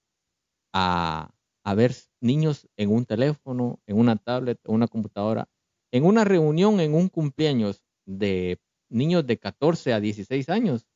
a, 0.73 1.33
ver 1.75 1.93
niños 2.21 2.67
en 2.77 2.89
un 2.91 3.05
teléfono, 3.05 3.79
en 3.85 3.97
una 3.97 4.15
tablet, 4.15 4.59
en 4.65 4.73
una 4.73 4.87
computadora, 4.87 5.47
en 5.91 6.05
una 6.05 6.23
reunión, 6.23 6.79
en 6.79 6.93
un 6.93 7.09
cumpleaños 7.09 7.83
de 8.05 8.59
niños 8.89 9.25
de 9.27 9.37
14 9.37 9.93
a 9.93 9.99
16 9.99 10.49
años, 10.49 10.87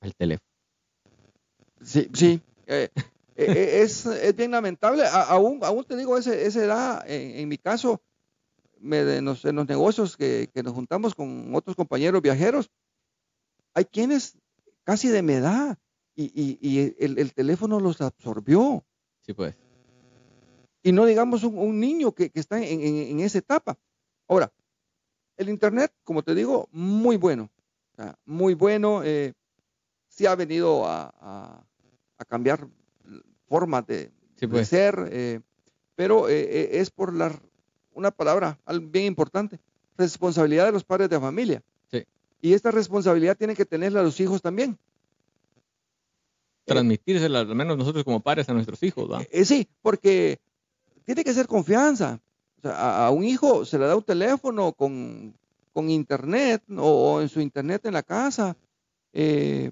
al 0.00 0.14
teléfono. 0.14 0.48
Sí, 1.82 2.08
sí. 2.12 2.40
Eh, 2.66 2.90
eh, 3.38 3.46
eh, 3.46 3.82
es, 3.82 4.36
bien 4.36 4.50
lamentable. 4.50 5.04
aún, 5.06 5.60
aún 5.62 5.84
te 5.84 5.96
digo, 5.96 6.18
ese, 6.18 6.46
esa 6.46 6.64
edad, 6.64 7.04
en, 7.06 7.48
mi 7.48 7.56
caso, 7.56 8.02
me, 8.78 9.00
en, 9.16 9.24
los, 9.24 9.44
negocios 9.44 10.16
que, 10.16 10.50
que, 10.52 10.62
nos 10.62 10.74
juntamos 10.74 11.14
con 11.14 11.54
otros 11.54 11.76
compañeros 11.76 12.20
viajeros, 12.20 12.70
hay 13.74 13.84
quienes 13.84 14.36
casi 14.84 15.08
de 15.08 15.22
mi 15.22 15.34
edad 15.34 15.78
y, 16.16 16.94
el, 16.98 17.32
teléfono 17.32 17.78
los 17.78 18.00
absorbió. 18.00 18.84
Sí, 19.20 19.32
pues. 19.34 19.54
Y 20.82 20.92
no 20.92 21.04
digamos 21.04 21.44
un, 21.44 21.78
niño 21.78 22.12
que, 22.12 22.30
está 22.34 22.60
en, 22.60 23.20
esa 23.20 23.38
etapa. 23.38 23.78
Ahora, 24.26 24.52
el 25.36 25.48
Internet, 25.48 25.92
como 26.02 26.22
te 26.22 26.34
digo, 26.34 26.68
muy 26.72 27.16
bueno. 27.16 27.50
muy 28.24 28.54
bueno. 28.54 29.02
Eh, 29.04 29.32
sí 30.08 30.26
ha 30.26 30.34
venido 30.34 30.84
a, 30.86 31.64
cambiar 32.26 32.66
formas 33.48 33.86
de, 33.86 34.10
pues. 34.48 34.68
ser, 34.68 35.08
eh, 35.10 35.40
pero 35.94 36.28
eh, 36.28 36.80
es 36.80 36.90
por 36.90 37.14
la, 37.14 37.32
una 37.94 38.10
palabra 38.10 38.58
bien 38.82 39.06
importante, 39.06 39.58
responsabilidad 39.96 40.66
de 40.66 40.72
los 40.72 40.84
padres 40.84 41.08
de 41.08 41.18
familia. 41.18 41.62
Sí. 41.90 42.04
Y 42.40 42.52
esta 42.52 42.70
responsabilidad 42.70 43.36
tiene 43.36 43.54
que 43.54 43.64
tenerla 43.64 44.02
los 44.02 44.20
hijos 44.20 44.42
también 44.42 44.78
transmitírsela, 46.68 47.40
al 47.40 47.54
menos 47.54 47.76
nosotros 47.76 48.04
como 48.04 48.20
padres, 48.20 48.48
a 48.48 48.54
nuestros 48.54 48.80
hijos. 48.84 49.26
Eh, 49.30 49.44
sí, 49.44 49.68
porque 49.82 50.38
tiene 51.04 51.24
que 51.24 51.34
ser 51.34 51.48
confianza. 51.48 52.20
a, 52.62 53.10
un 53.10 53.24
hijo 53.24 53.64
se 53.64 53.78
le 53.78 53.86
da 53.86 53.96
un 53.96 54.02
teléfono 54.02 54.72
con, 54.72 55.34
internet 55.74 56.62
o, 56.76 57.20
en 57.20 57.28
su 57.28 57.40
internet 57.40 57.86
en 57.86 57.94
la 57.94 58.02
casa. 58.02 58.56
Eh, 59.12 59.70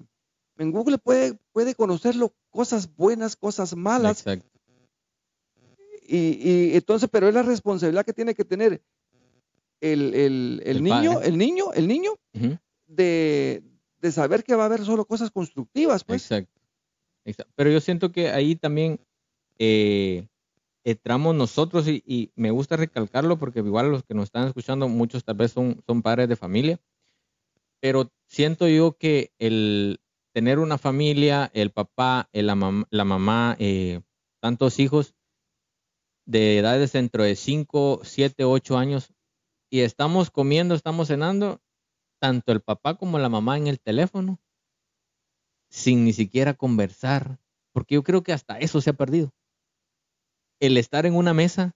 en 0.57 0.71
Google 0.71 0.97
puede, 0.97 1.37
puede 1.53 1.75
conocerlo 1.75 2.33
cosas 2.57 2.89
buenas, 2.95 3.35
cosas 3.35 3.75
malas. 3.75 4.21
Exacto. 4.21 4.49
Y, 6.09 6.75
entonces, 6.75 7.07
pero 7.11 7.27
es 7.27 7.35
la 7.35 7.43
responsabilidad 7.43 8.03
que 8.03 8.13
tiene 8.13 8.33
que 8.33 8.45
tener 8.45 8.81
el, 9.79 10.09
niño, 10.81 11.21
el 11.21 11.37
niño, 11.37 11.71
el 11.73 11.87
niño, 11.87 12.13
de, 12.87 13.61
de, 14.01 14.11
saber 14.11 14.43
que 14.43 14.55
va 14.55 14.63
a 14.63 14.65
haber 14.65 14.83
solo 14.83 15.05
cosas 15.05 15.29
constructivas, 15.29 16.03
pues. 16.03 16.23
Exacto. 16.23 16.59
Pero 17.53 17.69
yo 17.69 17.79
siento 17.79 18.11
que 18.11 18.31
ahí 18.31 18.55
también 18.55 18.99
eh, 19.59 20.27
entramos 20.83 21.35
nosotros 21.35 21.87
y, 21.87 22.31
me 22.35 22.49
gusta 22.49 22.75
recalcarlo 22.75 23.37
porque 23.37 23.59
igual 23.59 23.91
los 23.91 24.01
que 24.01 24.15
nos 24.15 24.23
están 24.23 24.47
escuchando, 24.47 24.87
muchos 24.87 25.23
tal 25.23 25.35
vez 25.35 25.51
son, 25.51 25.79
son 25.85 26.01
padres 26.01 26.27
de 26.27 26.35
familia, 26.35 26.79
pero 27.79 28.09
siento 28.25 28.67
yo 28.67 28.97
que 28.97 29.31
el 29.37 29.99
tener 30.37 30.59
una 30.59 30.77
familia, 30.77 31.49
el 31.55 31.71
papá, 31.71 32.29
la, 32.31 32.53
mamá, 32.53 33.55
eh, 33.57 34.01
tantos 34.39 34.77
hijos 34.77 35.15
de 36.27 36.59
edades 36.59 36.91
dentro 36.91 37.23
de 37.23 37.35
5, 37.35 38.01
7, 38.03 38.43
8 38.43 38.77
años 38.77 39.15
y 39.71 39.79
estamos 39.79 40.29
comiendo, 40.29 40.75
estamos 40.75 41.07
cenando, 41.07 41.59
tanto 42.21 42.51
el 42.51 42.61
papá 42.61 42.99
como 42.99 43.17
la 43.17 43.29
mamá 43.29 43.57
en 43.57 43.65
el 43.65 43.79
teléfono 43.79 44.39
sin 45.71 46.05
ni 46.05 46.13
siquiera 46.13 46.53
conversar, 46.53 47.39
porque 47.73 47.95
yo 47.95 48.03
creo 48.03 48.21
que 48.21 48.31
hasta 48.31 48.59
eso 48.59 48.79
se 48.79 48.91
ha 48.91 48.93
perdido. 48.93 49.33
El 50.59 50.77
estar 50.77 51.07
en 51.07 51.15
una 51.15 51.33
mesa 51.33 51.75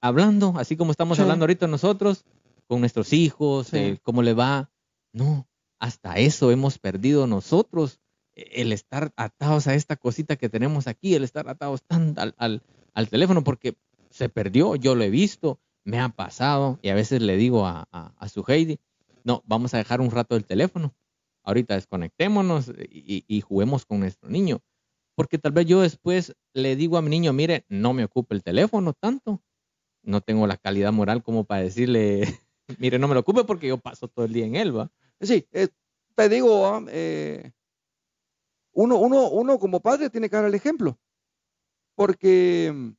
hablando, 0.00 0.54
así 0.56 0.76
como 0.76 0.92
estamos 0.92 1.18
hablando 1.18 1.42
ahorita 1.42 1.66
nosotros, 1.66 2.24
con 2.68 2.78
nuestros 2.78 3.12
hijos, 3.12 3.74
eh, 3.74 3.98
cómo 4.04 4.22
le 4.22 4.34
va. 4.34 4.70
No, 5.12 5.48
hasta 5.78 6.14
eso 6.14 6.50
hemos 6.50 6.78
perdido 6.78 7.26
nosotros, 7.26 8.00
e, 8.34 8.62
el 8.62 8.72
estar 8.72 9.12
atados 9.16 9.66
a 9.66 9.74
esta 9.74 9.96
cosita 9.96 10.36
que 10.36 10.48
tenemos 10.48 10.86
aquí, 10.86 11.14
el 11.14 11.24
estar 11.24 11.48
atados 11.48 11.82
tan 11.82 12.14
al, 12.38 12.62
teléfono, 13.10 13.44
porque 13.44 13.76
se 14.10 14.28
perdió, 14.28 14.76
yo 14.76 14.94
lo 14.94 15.04
he 15.04 15.10
visto, 15.10 15.60
me 15.84 16.00
ha 16.00 16.08
pasado, 16.08 16.78
y 16.82 16.88
a 16.88 16.94
veces 16.94 17.22
le 17.22 17.36
digo 17.36 17.66
a, 17.66 17.86
a 17.90 18.28
su 18.28 18.44
Heidi, 18.46 18.78
no, 19.24 19.42
vamos 19.46 19.74
a 19.74 19.78
dejar 19.78 20.00
un 20.00 20.10
rato 20.10 20.36
el 20.36 20.44
teléfono 20.44 20.94
ahorita 21.46 21.74
desconectémonos 21.74 22.72
y, 22.90 23.40
juguemos 23.40 23.86
con 23.86 24.00
nuestro 24.00 24.28
niño. 24.28 24.60
Porque 25.14 25.38
tal 25.38 25.52
vez 25.52 25.64
yo 25.64 25.80
después 25.80 26.34
le 26.52 26.76
digo 26.76 26.98
a 26.98 27.02
mi 27.02 27.08
niño, 27.08 27.32
mire, 27.32 27.64
no 27.68 27.94
me 27.94 28.04
ocupe 28.04 28.34
el 28.34 28.42
teléfono 28.42 28.92
tanto. 28.92 29.42
No 30.02 30.20
tengo 30.20 30.46
la 30.46 30.58
calidad 30.58 30.92
moral 30.92 31.22
como 31.22 31.44
para 31.44 31.62
decirle, 31.62 32.40
mire, 32.78 32.98
no 32.98 33.08
me 33.08 33.14
lo 33.14 33.20
ocupe 33.20 33.44
porque 33.44 33.68
yo 33.68 33.78
paso 33.78 34.08
todo 34.08 34.26
el 34.26 34.32
día 34.34 34.44
en 34.44 34.56
él, 34.56 34.76
¿va? 34.76 34.90
Sí, 35.20 35.46
eh, 35.52 35.68
te 36.14 36.28
digo, 36.28 36.66
ah, 36.66 36.84
eh, 36.88 37.52
uno, 38.72 38.96
uno, 38.98 39.28
uno 39.30 39.58
como 39.58 39.80
padre 39.80 40.10
tiene 40.10 40.28
que 40.28 40.36
dar 40.36 40.44
el 40.44 40.54
ejemplo, 40.54 40.98
porque 41.94 42.72
mm, 42.74 42.90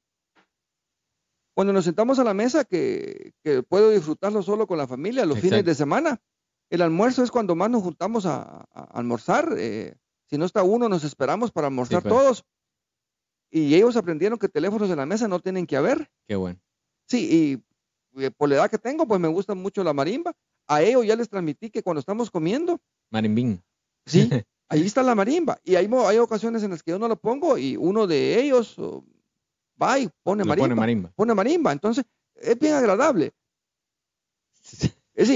cuando 1.53 1.73
nos 1.73 1.85
sentamos 1.85 2.19
a 2.19 2.23
la 2.23 2.33
mesa, 2.35 2.65
que, 2.65 3.33
puedo 3.67 3.89
disfrutarlo 3.89 4.43
solo 4.43 4.67
con 4.67 4.77
la 4.77 4.87
familia 4.87 5.25
los 5.25 5.39
fines 5.39 5.65
de 5.65 5.73
semana, 5.73 6.21
el 6.69 6.81
almuerzo 6.81 7.23
es 7.23 7.31
cuando 7.31 7.55
más 7.55 7.69
nos 7.69 7.81
juntamos 7.81 8.25
a, 8.25 8.67
almorzar. 8.71 9.55
Eh, 9.57 9.95
si 10.27 10.37
no 10.37 10.45
está 10.45 10.61
uno, 10.63 10.87
nos 10.87 11.03
esperamos 11.03 11.51
para 11.51 11.67
almorzar 11.67 12.03
pues. 12.03 12.13
todos. 12.13 12.45
Y 13.49 13.73
ellos 13.73 13.95
aprendieron 13.95 14.37
que 14.37 14.49
teléfonos 14.49 14.89
en 14.89 14.97
la 14.97 15.05
mesa 15.05 15.27
no 15.27 15.39
tienen 15.39 15.65
que 15.65 15.77
haber. 15.77 16.11
Qué 16.27 16.35
bueno. 16.35 16.59
Sí, 17.07 17.63
y 18.15 18.21
eh, 18.21 18.29
por 18.29 18.49
la 18.49 18.55
edad 18.55 18.69
que 18.69 18.77
tengo, 18.77 19.07
pues 19.07 19.19
me 19.19 19.27
gusta 19.27 19.55
mucho 19.55 19.83
la 19.83 19.93
marimba. 19.93 20.33
A 20.67 20.81
ellos 20.81 21.05
ya 21.05 21.15
les 21.15 21.29
transmití 21.29 21.69
que 21.69 21.83
cuando 21.83 21.99
estamos 21.99 22.29
comiendo. 22.29 22.79
Marimbín. 23.09 23.63
Sí, 24.05 24.29
ahí 24.69 24.85
está 24.85 25.03
la 25.03 25.15
marimba. 25.15 25.59
Y 25.63 25.75
hay, 25.75 25.89
hay 26.05 26.17
ocasiones 26.17 26.63
en 26.63 26.71
las 26.71 26.83
que 26.83 26.91
yo 26.91 26.99
no 26.99 27.07
lo 27.07 27.17
pongo 27.17 27.57
y 27.57 27.77
uno 27.77 28.07
de 28.07 28.41
ellos 28.41 28.75
va 29.81 29.99
y 29.99 30.09
pone 30.23 30.43
marimba, 30.43 30.63
pone 30.63 30.75
marimba. 30.75 31.11
Pone 31.15 31.33
marimba. 31.33 31.71
Entonces, 31.71 32.05
es 32.35 32.59
bien 32.59 32.73
agradable. 32.73 33.33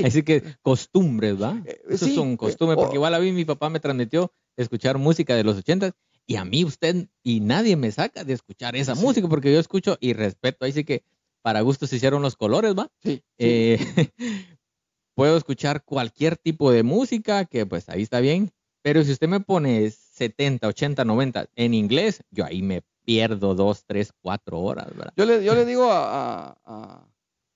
Así 0.04 0.24
que 0.24 0.44
costumbres, 0.62 1.42
¿va? 1.42 1.62
Eh, 1.66 1.82
Eso 1.90 2.08
son 2.08 2.38
costumbres, 2.38 2.78
porque 2.78 2.96
igual 2.96 3.14
a 3.16 3.20
mí 3.20 3.32
mi 3.32 3.46
papá 3.46 3.70
me 3.70 3.80
transmitió 3.80 4.32
escuchar 4.56 4.98
música 4.98 5.36
de 5.36 5.44
los 5.44 5.58
ochentas 5.58 5.94
y 6.28 6.36
a 6.36 6.46
mí 6.46 6.64
usted 6.64 7.08
y 7.24 7.40
nadie 7.40 7.76
me 7.76 7.92
saca 7.92 8.24
de 8.24 8.34
escuchar 8.34 8.76
esa 8.76 8.94
música 8.94 9.28
porque 9.28 9.52
yo 9.52 9.60
escucho 9.60 9.98
y 10.00 10.14
respeto. 10.14 10.66
Ahí 10.66 10.72
sí 10.72 10.84
que 10.84 11.04
para 11.42 11.62
gusto 11.62 11.88
se 11.88 11.96
hicieron 11.96 12.22
los 12.22 12.36
colores, 12.36 12.76
¿va? 12.78 12.92
Sí. 13.04 13.24
Eh, 13.40 13.80
puedo 15.16 15.38
escuchar 15.38 15.84
cualquier 15.84 16.38
tipo 16.38 16.72
de 16.72 16.84
música, 16.84 17.46
que 17.46 17.66
pues 17.66 17.90
ahí 17.90 18.02
está 18.02 18.20
bien, 18.20 18.52
pero 18.82 19.04
si 19.04 19.12
usted 19.12 19.28
me 19.28 19.40
pone 19.40 19.90
70, 19.90 20.68
80, 20.68 21.06
90 21.06 21.50
en 21.56 21.74
inglés, 21.74 22.24
yo 22.32 22.46
ahí 22.46 22.62
me 22.62 22.84
pierdo 23.04 23.56
dos, 23.56 23.86
tres, 23.86 24.14
cuatro 24.22 24.60
horas, 24.60 24.88
¿verdad? 24.96 25.14
Yo 25.16 25.26
le, 25.26 25.44
yo 25.44 25.56
le 25.56 25.66
digo 25.66 25.92
a, 25.92 26.58
a, 26.66 27.08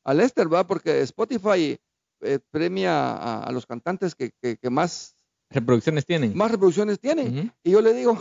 a 0.04 0.14
Lester, 0.14 0.52
¿va? 0.52 0.66
Porque 0.66 1.02
Spotify 1.02 1.78
eh, 2.22 2.40
premia 2.50 3.44
a, 3.44 3.52
los 3.52 3.66
cantantes 3.66 4.16
que, 4.16 4.32
más 4.70 5.16
reproducciones 5.50 6.06
tienen. 6.06 6.36
Más 6.36 6.52
reproducciones 6.52 7.00
tienen. 7.00 7.54
Y 7.64 7.72
yo 7.72 7.82
le 7.82 7.94
digo, 7.94 8.18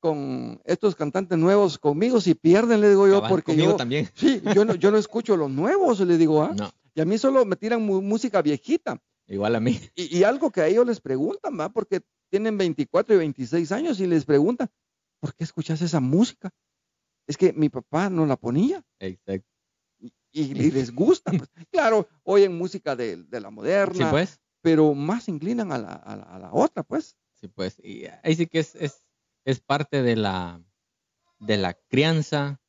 con 0.00 0.60
estos 0.64 0.94
cantantes 0.94 1.38
nuevos 1.38 1.78
conmigo, 1.78 2.20
si 2.20 2.34
pierden, 2.34 2.80
le 2.80 2.90
digo 2.90 3.08
yo, 3.08 3.26
porque 3.28 3.56
yo 3.56 3.76
también. 3.76 4.08
Sí, 4.14 4.42
yo 4.54 4.64
no, 4.64 4.74
yo 4.74 4.90
no 4.90 4.98
escucho 4.98 5.36
los 5.36 5.50
nuevos, 5.50 6.00
le 6.00 6.18
digo, 6.18 6.42
¿ah? 6.42 6.54
Y 6.94 7.00
a 7.00 7.04
mí 7.04 7.18
solo 7.18 7.44
me 7.44 7.56
tiran 7.56 7.82
música 7.82 8.40
viejita. 8.42 9.00
Igual 9.26 9.56
a 9.56 9.60
mí. 9.60 9.80
Y, 9.94 10.22
algo 10.22 10.50
que 10.50 10.60
a 10.60 10.66
ellos 10.66 10.86
les 10.86 11.00
preguntan, 11.00 11.58
¿va? 11.58 11.68
Porque 11.70 12.02
tienen 12.30 12.56
24 12.58 13.14
y 13.14 13.18
26 13.18 13.72
años 13.72 14.00
y 14.00 14.06
les 14.06 14.24
preguntan, 14.24 14.70
¿por 15.20 15.34
qué 15.34 15.44
escuchas 15.44 15.80
esa 15.82 16.00
música? 16.00 16.50
Es 17.26 17.36
que 17.36 17.52
mi 17.52 17.68
papá 17.68 18.10
no 18.10 18.26
la 18.26 18.36
ponía. 18.36 18.84
Exacto 18.98 19.54
y, 20.34 20.70
les 20.70 20.94
gusta. 20.94 21.30
Pues. 21.30 21.48
Claro, 21.70 22.08
oyen 22.24 22.56
música 22.56 22.94
de, 22.96 23.24
la 23.30 23.50
moderna, 23.50 24.10
pues. 24.10 24.40
pero 24.60 24.94
más 24.94 25.28
inclinan 25.28 25.72
a 25.72 25.78
la, 25.78 25.92
a, 25.92 26.38
la, 26.38 26.52
otra, 26.52 26.82
pues. 26.82 27.16
Sí, 27.32 27.48
pues. 27.48 27.78
Y 27.82 28.04
ahí 28.22 28.34
sí 28.34 28.46
que 28.46 28.58
es, 28.60 28.74
es, 28.74 29.06
es 29.44 29.60
parte 29.60 30.02
de 30.02 30.16
la, 30.16 30.62
de 31.38 31.56
la 31.56 31.74
crianza 31.74 32.60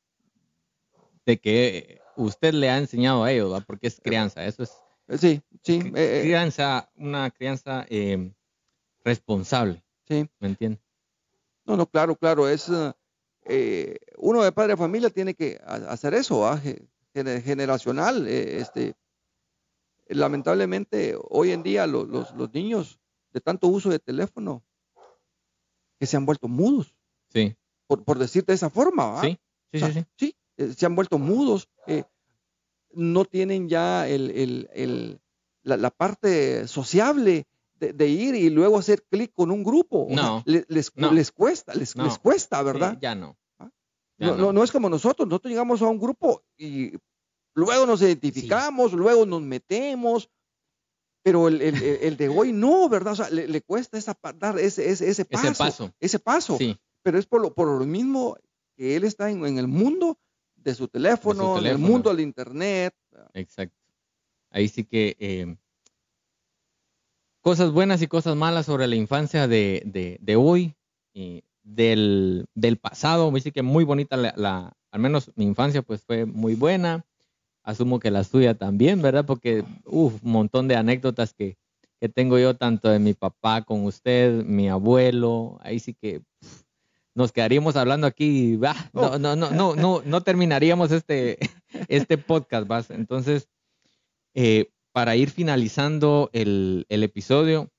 de 1.24 1.38
que 1.38 2.00
usted 2.16 2.54
le 2.54 2.70
ha 2.70 2.78
enseñado 2.78 3.24
a 3.24 3.32
ellos, 3.32 3.64
porque 3.66 3.86
es 3.86 4.00
crianza, 4.00 4.44
eso 4.44 4.62
es. 4.62 4.72
Eh, 5.08 5.18
sí, 5.18 5.42
sí. 5.62 5.80
Eh, 5.94 6.18
eh. 6.18 6.20
crianza, 6.22 6.90
una 6.96 7.30
crianza 7.30 7.86
responsable. 9.04 9.84
Sí. 10.08 10.28
¿Me 10.40 10.48
entiende? 10.48 10.80
No, 11.64 11.76
no, 11.76 11.86
claro, 11.86 12.16
claro, 12.16 12.48
es 12.48 12.70
uno 14.18 14.42
de 14.42 14.52
padre 14.52 14.72
de 14.72 14.76
familia 14.76 15.10
tiene 15.10 15.34
que 15.34 15.60
hacer 15.64 16.14
eso, 16.14 16.44
generacional. 17.22 18.26
Eh, 18.26 18.58
este, 18.60 18.94
lamentablemente, 20.08 21.16
hoy 21.30 21.52
en 21.52 21.62
día 21.62 21.86
los, 21.86 22.08
los, 22.08 22.52
niños 22.52 22.98
de 23.32 23.40
tanto 23.40 23.68
uso 23.68 23.90
de 23.90 23.98
teléfono 23.98 24.62
que 25.98 26.06
se 26.06 26.16
han 26.16 26.26
vuelto 26.26 26.48
mudos. 26.48 26.94
Sí. 27.32 27.56
Por, 27.86 28.04
por 28.04 28.18
decir 28.18 28.44
de 28.44 28.54
esa 28.54 28.70
forma. 28.70 29.20
Sí, 29.22 29.38
sí, 29.72 29.80
sí, 29.80 30.04
sí. 30.16 30.36
Eh, 30.56 30.72
se 30.76 30.86
han 30.86 30.94
vuelto 30.94 31.18
mudos. 31.18 31.68
Eh, 31.86 32.04
no 32.92 33.24
tienen 33.24 33.68
ya 33.68 34.08
el, 34.08 34.30
el, 34.30 34.70
el 34.72 35.20
la, 35.62 35.90
parte 35.90 36.66
sociable 36.68 37.46
de, 37.74 38.08
ir 38.08 38.34
y 38.34 38.48
luego 38.50 38.78
hacer 38.78 39.04
clic 39.10 39.32
con 39.34 39.50
un 39.50 39.62
grupo. 39.62 40.06
No, 40.10 40.42
les, 40.46 40.66
les, 40.68 41.32
cuesta, 41.32 41.74
les, 41.74 41.94
les 41.96 42.18
cuesta, 42.18 42.62
¿verdad? 42.62 42.98
ya 43.00 43.14
no. 43.14 43.36
No, 44.18 44.52
no, 44.52 44.64
es 44.64 44.72
como 44.72 44.88
nosotros, 44.88 45.28
nosotros 45.28 45.50
llegamos 45.50 45.82
a 45.82 45.86
un 45.86 45.98
grupo 45.98 46.42
y 46.56 46.92
luego 47.54 47.84
nos 47.84 48.00
identificamos, 48.00 48.94
luego 48.94 49.26
nos 49.26 49.42
metemos, 49.42 50.30
pero 51.22 51.48
el, 51.48 52.16
de 52.16 52.28
hoy 52.28 52.52
no, 52.52 52.88
¿verdad? 52.88 53.12
O 53.12 53.16
sea, 53.16 53.28
le, 53.28 53.60
cuesta 53.60 53.98
esa, 53.98 54.16
dar 54.36 54.58
ese, 54.58 54.88
ese, 54.88 55.10
ese, 55.10 55.24
paso, 55.24 55.92
ese 56.00 56.18
paso. 56.18 56.56
Sí. 56.56 56.78
Pero 57.02 57.18
es 57.18 57.26
por 57.26 57.42
lo, 57.42 57.52
por 57.52 57.68
lo 57.68 57.84
mismo 57.84 58.38
que 58.76 58.96
él 58.96 59.04
está 59.04 59.30
en, 59.30 59.58
el 59.58 59.68
mundo 59.68 60.18
de 60.70 60.74
su 60.74 60.88
teléfono, 60.88 61.58
en 61.58 61.66
el 61.66 61.78
mundo 61.78 62.10
del 62.10 62.20
internet. 62.20 62.92
Exacto. 63.34 63.76
Ahí 64.50 64.68
sí 64.68 64.84
que 64.84 65.16
eh, 65.20 65.56
cosas 67.40 67.70
buenas 67.70 68.02
y 68.02 68.08
cosas 68.08 68.34
malas 68.34 68.66
sobre 68.66 68.88
la 68.88 68.96
infancia 68.96 69.46
de, 69.46 70.18
de, 70.20 70.36
hoy. 70.36 70.74
Y 71.14 71.44
del, 71.62 72.46
del 72.54 72.78
pasado. 72.78 73.30
Me 73.30 73.38
dice 73.38 73.52
que 73.52 73.62
muy 73.62 73.84
bonita 73.84 74.16
la, 74.16 74.76
al 74.90 75.00
menos 75.00 75.30
mi 75.36 75.44
infancia 75.44 75.82
pues 75.82 76.02
fue 76.02 76.26
muy 76.26 76.54
buena. 76.54 77.04
Asumo 77.62 78.00
que 78.00 78.10
la 78.10 78.24
suya 78.24 78.54
también, 78.54 79.02
¿verdad? 79.02 79.24
Porque, 79.24 79.64
uff, 79.84 80.22
un 80.22 80.30
montón 80.32 80.68
de 80.68 80.76
anécdotas 80.76 81.32
que, 81.32 81.56
que, 82.00 82.08
tengo 82.08 82.38
yo, 82.38 82.54
tanto 82.54 82.88
de 82.88 83.00
mi 83.00 83.14
papá 83.14 83.62
con 83.62 83.84
usted, 83.84 84.44
mi 84.44 84.68
abuelo. 84.68 85.58
Ahí 85.62 85.80
sí 85.80 85.94
que 85.94 86.22
nos 87.16 87.32
quedaríamos 87.32 87.76
hablando 87.76 88.06
aquí, 88.06 88.56
bah, 88.56 88.90
no, 88.92 89.18
no, 89.18 89.34
no, 89.34 89.50
no, 89.50 89.74
no, 89.74 90.02
no 90.04 90.20
terminaríamos 90.20 90.92
este, 90.92 91.38
este 91.88 92.18
podcast, 92.18 92.68
¿vas? 92.68 92.90
Entonces, 92.90 93.48
eh, 94.34 94.70
para 94.92 95.16
ir 95.16 95.30
finalizando 95.30 96.28
el, 96.32 96.84
el 96.90 97.02
episodio, 97.02 97.72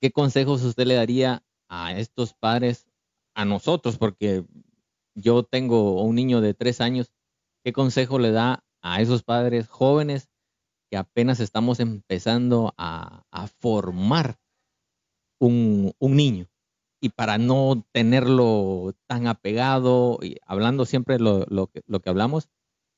¿qué 0.00 0.10
consejos 0.10 0.62
usted 0.62 0.86
le 0.86 0.94
daría 0.94 1.44
a 1.68 1.92
estos 1.98 2.32
padres, 2.32 2.86
a 3.34 3.44
nosotros, 3.44 3.98
porque 3.98 4.46
yo 5.14 5.42
tengo 5.42 6.02
un 6.02 6.14
niño 6.14 6.40
de 6.40 6.54
tres 6.54 6.80
años, 6.80 7.12
¿qué 7.64 7.72
consejo 7.72 8.18
le 8.18 8.30
da 8.30 8.64
a 8.80 9.02
esos 9.02 9.22
padres 9.22 9.68
jóvenes 9.68 10.30
que 10.90 10.96
apenas 10.96 11.40
estamos 11.40 11.80
empezando 11.80 12.72
a, 12.78 13.24
formar 13.58 14.38
un, 15.38 15.92
niño? 16.00 16.46
Y 17.00 17.10
para 17.10 17.38
no 17.38 17.84
tenerlo 17.92 18.94
tan 19.06 19.26
apegado, 19.26 20.18
y 20.22 20.36
hablando 20.46 20.86
siempre 20.86 21.18
lo, 21.18 21.44
lo, 21.48 21.66
que, 21.66 21.82
lo 21.86 22.00
que 22.00 22.08
hablamos, 22.08 22.48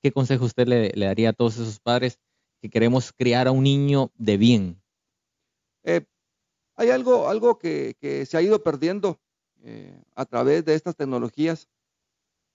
¿qué 0.03 0.13
consejo 0.13 0.45
usted 0.45 0.69
le, 0.69 0.91
daría 0.91 1.31
a 1.31 1.33
todos 1.33 1.57
esos 1.57 1.81
padres 1.81 2.19
que 2.61 2.71
queremos 2.71 3.13
criar 3.13 3.49
a 3.49 3.53
un 3.53 3.65
niño 3.65 4.11
de 4.17 4.37
bien? 4.37 4.83
Eh, 5.83 6.05
hay 6.77 6.91
algo, 6.91 7.29
algo 7.29 7.59
que, 7.59 7.97
se 8.29 8.37
ha 8.37 8.43
ido 8.43 8.63
perdiendo 8.63 9.21
eh, 9.63 10.01
a 10.15 10.25
través 10.25 10.65
de 10.65 10.75
estas 10.75 10.97
tecnologías, 10.97 11.69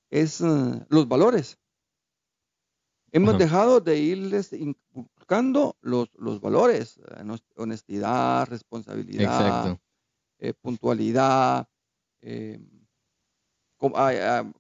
es 0.09 0.41
eh, 0.41 0.45
los 0.89 1.07
valores. 1.07 1.59
Hemos 3.11 3.37
dejado 3.37 3.79
de 3.79 3.99
irles 3.99 4.53
inculcando 4.53 5.77
los, 5.81 6.09
los 6.15 6.41
valores, 6.41 6.99
honestidad, 7.55 8.47
responsabilidad, 8.47 9.77
puntualidad, 10.61 11.67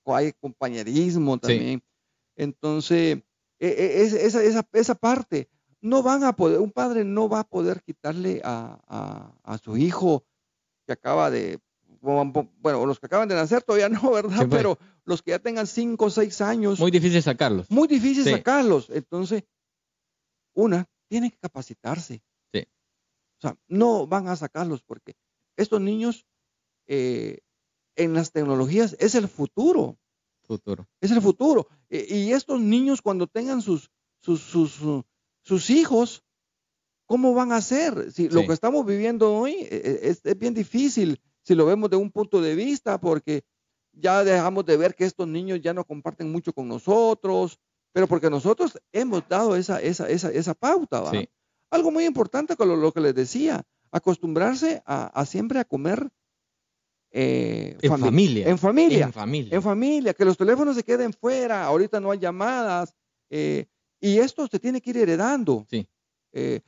hay, 0.05 0.33
compañerismo 0.39 1.37
también. 1.37 1.83
Entonces, 2.35 3.19
e, 3.59 3.67
e, 3.67 4.03
esa, 4.03 4.41
esa, 4.41 4.67
esa 4.73 4.95
parte 4.95 5.49
no 5.81 6.01
van 6.01 6.23
a 6.23 6.33
poder, 6.33 6.59
un 6.59 6.71
padre 6.71 7.03
no 7.03 7.27
va 7.29 7.41
a 7.41 7.43
poder 7.43 7.83
quitarle 7.83 8.41
a, 8.43 9.59
su 9.61 9.77
hijo 9.77 10.25
que 10.87 10.93
acaba 10.93 11.29
de, 11.29 11.59
bueno, 12.01 12.85
los 12.85 12.99
que 12.99 13.05
acaban 13.05 13.27
de 13.27 13.35
nacer 13.35 13.63
todavía 13.63 13.89
no, 13.89 14.11
¿verdad? 14.11 14.47
Pues. 14.47 14.49
Pero 14.49 14.77
los 15.05 15.21
que 15.21 15.31
ya 15.31 15.39
tengan 15.39 15.67
cinco 15.67 16.05
o 16.05 16.09
seis 16.09 16.41
años. 16.41 16.79
Muy 16.79 16.89
difícil 16.89 17.21
sacarlos. 17.21 17.69
Muy 17.69 17.87
difícil 17.87 18.23
sacarlos. 18.23 18.89
Entonces, 18.89 19.43
una, 20.53 20.87
tiene 21.09 21.31
que 21.31 21.37
capacitarse. 21.37 22.23
Sí. 22.53 22.65
O 23.37 23.41
sea, 23.41 23.57
no 23.67 24.07
van 24.07 24.29
a 24.29 24.35
sacarlos 24.37 24.81
porque 24.83 25.15
estos 25.57 25.81
niños 25.81 26.25
eh, 26.87 27.39
en 27.95 28.13
las 28.13 28.31
tecnologías 28.31 28.95
es 28.99 29.15
el 29.15 29.27
futuro. 29.27 29.97
Futuro. 30.43 30.87
Es 30.99 31.11
el 31.11 31.21
futuro. 31.21 31.67
Y 31.89 32.31
estos 32.31 32.59
niños 32.59 33.01
cuando 33.01 33.27
tengan 33.27 33.61
sus, 33.61 33.91
sus, 34.19 34.41
sus 34.41 34.81
sus 35.43 35.69
hijos 35.69 36.23
¿cómo 37.05 37.33
van 37.33 37.51
a 37.51 37.57
hacer? 37.57 38.11
Si 38.11 38.29
lo 38.29 38.45
que 38.47 38.53
estamos 38.53 38.85
viviendo 38.85 39.35
hoy 39.35 39.53
e, 39.53 39.67
e, 39.69 40.09
es, 40.09 40.25
es, 40.25 40.39
bien 40.39 40.53
difícil 40.53 41.21
si 41.43 41.55
lo 41.55 41.65
vemos 41.65 41.89
de 41.89 41.97
un 41.97 42.09
punto 42.09 42.41
de 42.41 42.55
vista, 42.55 42.99
porque 42.99 43.43
ya 43.91 44.23
dejamos 44.23 44.65
de 44.65 44.77
ver 44.77 44.95
que 44.95 45.05
estos 45.05 45.27
niños 45.27 45.59
ya 45.61 45.73
no 45.73 45.83
comparten 45.83 46.31
mucho 46.31 46.53
con 46.53 46.67
nosotros, 46.67 47.59
pero 47.91 48.07
porque 48.07 48.29
nosotros 48.29 48.79
hemos 48.93 49.27
dado 49.27 49.55
esa, 49.55 49.81
esa, 49.81 50.09
esa, 50.09 50.31
esa 50.31 50.53
pauta. 50.53 51.01
¿va? 51.01 51.11
Algo 51.69 51.91
muy 51.91 52.05
importante 52.05 52.55
con 52.55 52.81
lo, 52.81 52.91
que 52.93 53.01
les 53.01 53.13
decía, 53.13 53.61
acostumbrarse 53.93 54.81
a, 54.85 55.25
siempre 55.25 55.59
a 55.59 55.65
comer 55.65 56.09
eh, 57.11 57.77
en 57.79 57.99
familia. 57.99 58.49
En 58.49 58.57
familia. 58.57 59.05
En 59.05 59.13
familia. 59.13 59.55
En 59.55 59.61
familia, 59.61 60.13
que 60.15 60.25
los 60.25 60.35
teléfonos 60.35 60.75
se 60.75 60.83
queden 60.83 61.13
fuera, 61.13 61.63
ahorita 61.63 61.99
no 61.99 62.09
hay 62.09 62.17
llamadas, 62.17 62.95
eh, 63.29 63.67
y 64.01 64.17
esto 64.17 64.47
se 64.47 64.59
tiene 64.59 64.81
que 64.81 64.89
ir 64.89 64.97
heredando. 64.97 65.67
Sí. 65.69 65.87
Eh, 66.33 66.61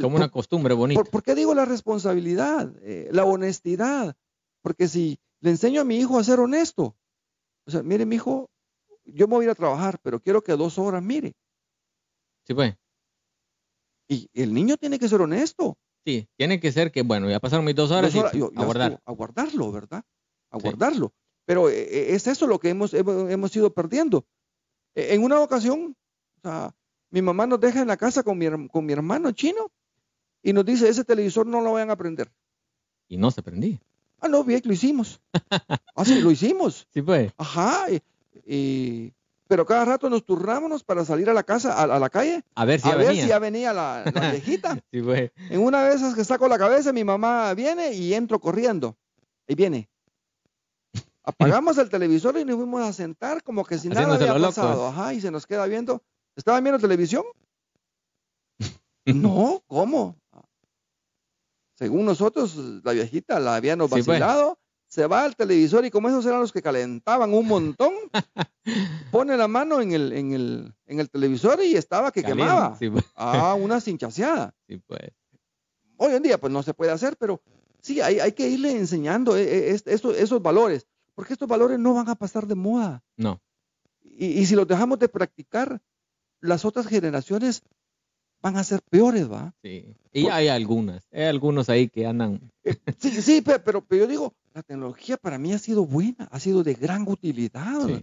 Como 0.00 0.14
una 0.14 0.30
costumbre 0.30 0.74
bonita. 0.74 1.02
Por, 1.02 1.22
qué 1.24 1.34
digo 1.34 1.54
la 1.54 1.64
responsabilidad, 1.64 2.72
la 3.10 3.24
honestidad? 3.24 4.16
Porque 4.62 4.86
si 4.86 5.18
le 5.40 5.50
enseño 5.50 5.80
a 5.80 5.84
mi 5.84 5.98
hijo 5.98 6.20
a 6.20 6.24
ser 6.24 6.38
honesto, 6.38 6.96
o 7.66 7.70
sea, 7.70 7.82
mire, 7.82 8.06
mi 8.06 8.14
hijo, 8.14 8.48
yo 9.04 9.26
me 9.26 9.34
voy 9.34 9.42
a 9.42 9.46
ir 9.46 9.50
a 9.50 9.56
trabajar, 9.56 9.98
pero 10.02 10.20
quiero 10.20 10.42
que 10.42 10.52
dos 10.52 10.78
horas 10.78 11.02
mire. 11.02 11.34
Sí, 12.46 12.54
pues. 12.54 12.76
Y 14.06 14.30
el 14.34 14.54
niño 14.54 14.76
tiene 14.76 15.00
que 15.00 15.08
ser 15.08 15.20
honesto. 15.20 15.76
Sí, 16.04 16.28
tiene 16.36 16.60
que 16.60 16.70
ser 16.70 16.92
que, 16.92 17.02
bueno, 17.02 17.30
ya 17.30 17.40
pasaron 17.40 17.64
mis 17.64 17.74
dos 17.74 17.90
horas, 17.90 18.14
y 18.14 18.18
a 18.18 18.64
guardar. 18.64 19.00
A 19.04 19.12
guardarlo, 19.12 19.72
¿verdad? 19.72 20.04
A 20.50 20.58
guardarlo. 20.58 21.12
Pero 21.46 21.68
eh, 21.68 21.82
eh, 21.82 22.06
es 22.14 22.26
eso 22.26 22.46
lo 22.46 22.58
que 22.58 22.70
hemos, 22.70 22.92
hemos, 22.94 23.56
ido 23.56 23.72
perdiendo. 23.72 24.26
E, 24.94 25.14
en 25.14 25.22
una 25.22 25.40
ocasión, 25.40 25.96
o 26.38 26.40
sea, 26.40 26.74
mi 27.10 27.22
mamá 27.22 27.46
nos 27.46 27.60
deja 27.60 27.80
en 27.80 27.88
la 27.88 27.96
casa 27.96 28.22
con 28.22 28.38
mi, 28.38 28.46
con 28.68 28.84
mi 28.84 28.92
hermano 28.92 29.32
chino 29.32 29.70
y 30.42 30.52
nos 30.52 30.64
dice, 30.64 30.88
ese 30.88 31.04
televisor 31.04 31.46
no 31.46 31.60
lo 31.60 31.72
vayan 31.72 31.90
a 31.90 31.96
prender. 31.96 32.30
Y 33.08 33.16
no 33.16 33.30
se 33.30 33.42
prendía. 33.42 33.80
Ah, 34.20 34.28
no, 34.28 34.44
bien, 34.44 34.62
lo 34.64 34.72
hicimos. 34.72 35.20
ah, 35.94 36.04
sí, 36.04 36.20
lo 36.20 36.30
hicimos. 36.30 36.86
Sí, 36.92 37.02
pues. 37.02 37.32
Ajá. 37.36 37.86
y 38.46 39.12
pero 39.46 39.66
cada 39.66 39.84
rato 39.84 40.08
nos 40.08 40.24
turnábamos 40.24 40.82
para 40.82 41.04
salir 41.04 41.28
a 41.28 41.34
la 41.34 41.42
casa, 41.42 41.80
a, 41.80 41.98
la 41.98 42.10
calle, 42.10 42.42
a 42.54 42.64
ver 42.64 42.80
si, 42.80 42.88
ya, 42.88 42.96
venía. 42.96 43.22
si 43.22 43.28
ya 43.28 43.38
venía 43.38 43.72
la, 43.72 44.04
viejita. 44.32 44.78
sí. 44.90 45.02
En 45.50 45.60
una 45.60 45.84
de 45.84 45.94
esas 45.94 46.14
que 46.14 46.24
saco 46.24 46.48
la 46.48 46.58
cabeza, 46.58 46.92
mi 46.92 47.04
mamá 47.04 47.52
viene 47.54 47.92
y 47.92 48.14
entro 48.14 48.38
corriendo. 48.40 48.96
Y 49.46 49.54
viene. 49.54 49.90
Apagamos 51.22 51.78
el 51.78 51.88
televisor 51.88 52.38
y 52.38 52.44
nos 52.44 52.56
fuimos 52.56 52.82
a 52.82 52.92
sentar 52.92 53.42
como 53.42 53.64
que 53.64 53.78
si 53.78 53.88
nada 53.88 54.14
había 54.14 54.38
pasado. 54.38 54.88
Ajá, 54.88 55.14
y 55.14 55.20
se 55.20 55.30
nos 55.30 55.46
queda 55.46 55.66
viendo. 55.66 56.02
¿Estaban 56.36 56.62
viendo 56.62 56.78
televisión? 56.78 57.24
no, 59.06 59.62
¿cómo? 59.66 60.16
Según 61.74 62.04
nosotros, 62.04 62.56
la 62.84 62.92
viejita 62.92 63.40
la 63.40 63.56
habíamos 63.56 63.90
pues. 63.90 64.06
Se 64.94 65.08
va 65.08 65.24
al 65.24 65.34
televisor 65.34 65.84
y 65.84 65.90
como 65.90 66.08
esos 66.08 66.24
eran 66.24 66.38
los 66.38 66.52
que 66.52 66.62
calentaban 66.62 67.34
un 67.34 67.48
montón, 67.48 67.92
pone 69.10 69.36
la 69.36 69.48
mano 69.48 69.80
en 69.80 69.90
el, 69.90 70.12
en 70.12 70.32
el, 70.32 70.72
en 70.86 71.00
el 71.00 71.10
televisor 71.10 71.60
y 71.64 71.74
estaba 71.74 72.12
que 72.12 72.22
quemaba. 72.22 72.78
Pues. 72.78 73.04
Ah, 73.16 73.54
una 73.54 73.80
cinchaseada. 73.80 74.54
Sí, 74.68 74.80
pues. 74.86 75.10
Hoy 75.96 76.12
en 76.14 76.22
día 76.22 76.38
pues 76.38 76.52
no 76.52 76.62
se 76.62 76.74
puede 76.74 76.92
hacer, 76.92 77.16
pero 77.16 77.42
sí, 77.80 78.00
hay, 78.00 78.20
hay 78.20 78.32
que 78.32 78.48
irle 78.48 78.70
enseñando 78.70 79.36
eh, 79.36 79.72
eh, 79.72 79.80
esos, 79.86 80.16
esos 80.16 80.40
valores, 80.40 80.86
porque 81.16 81.32
estos 81.32 81.48
valores 81.48 81.80
no 81.80 81.94
van 81.94 82.08
a 82.08 82.14
pasar 82.14 82.46
de 82.46 82.54
moda. 82.54 83.02
No. 83.16 83.42
Y, 84.00 84.26
y 84.26 84.46
si 84.46 84.54
los 84.54 84.68
dejamos 84.68 85.00
de 85.00 85.08
practicar, 85.08 85.82
las 86.40 86.64
otras 86.64 86.86
generaciones 86.86 87.64
van 88.40 88.56
a 88.56 88.62
ser 88.62 88.80
peores, 88.88 89.28
¿va? 89.28 89.54
Sí. 89.60 89.96
Y 90.12 90.28
hay 90.28 90.46
algunas, 90.46 91.08
hay 91.10 91.24
algunos 91.24 91.68
ahí 91.68 91.88
que 91.88 92.06
andan. 92.06 92.52
Eh, 92.62 92.76
sí, 92.98 93.10
sí, 93.10 93.42
pero, 93.42 93.82
pero, 93.84 94.02
yo 94.02 94.06
digo, 94.06 94.34
la 94.54 94.62
tecnología 94.62 95.16
para 95.16 95.36
mí 95.36 95.52
ha 95.52 95.58
sido 95.58 95.84
buena, 95.84 96.28
ha 96.30 96.38
sido 96.38 96.62
de 96.62 96.74
gran 96.74 97.08
utilidad. 97.08 98.02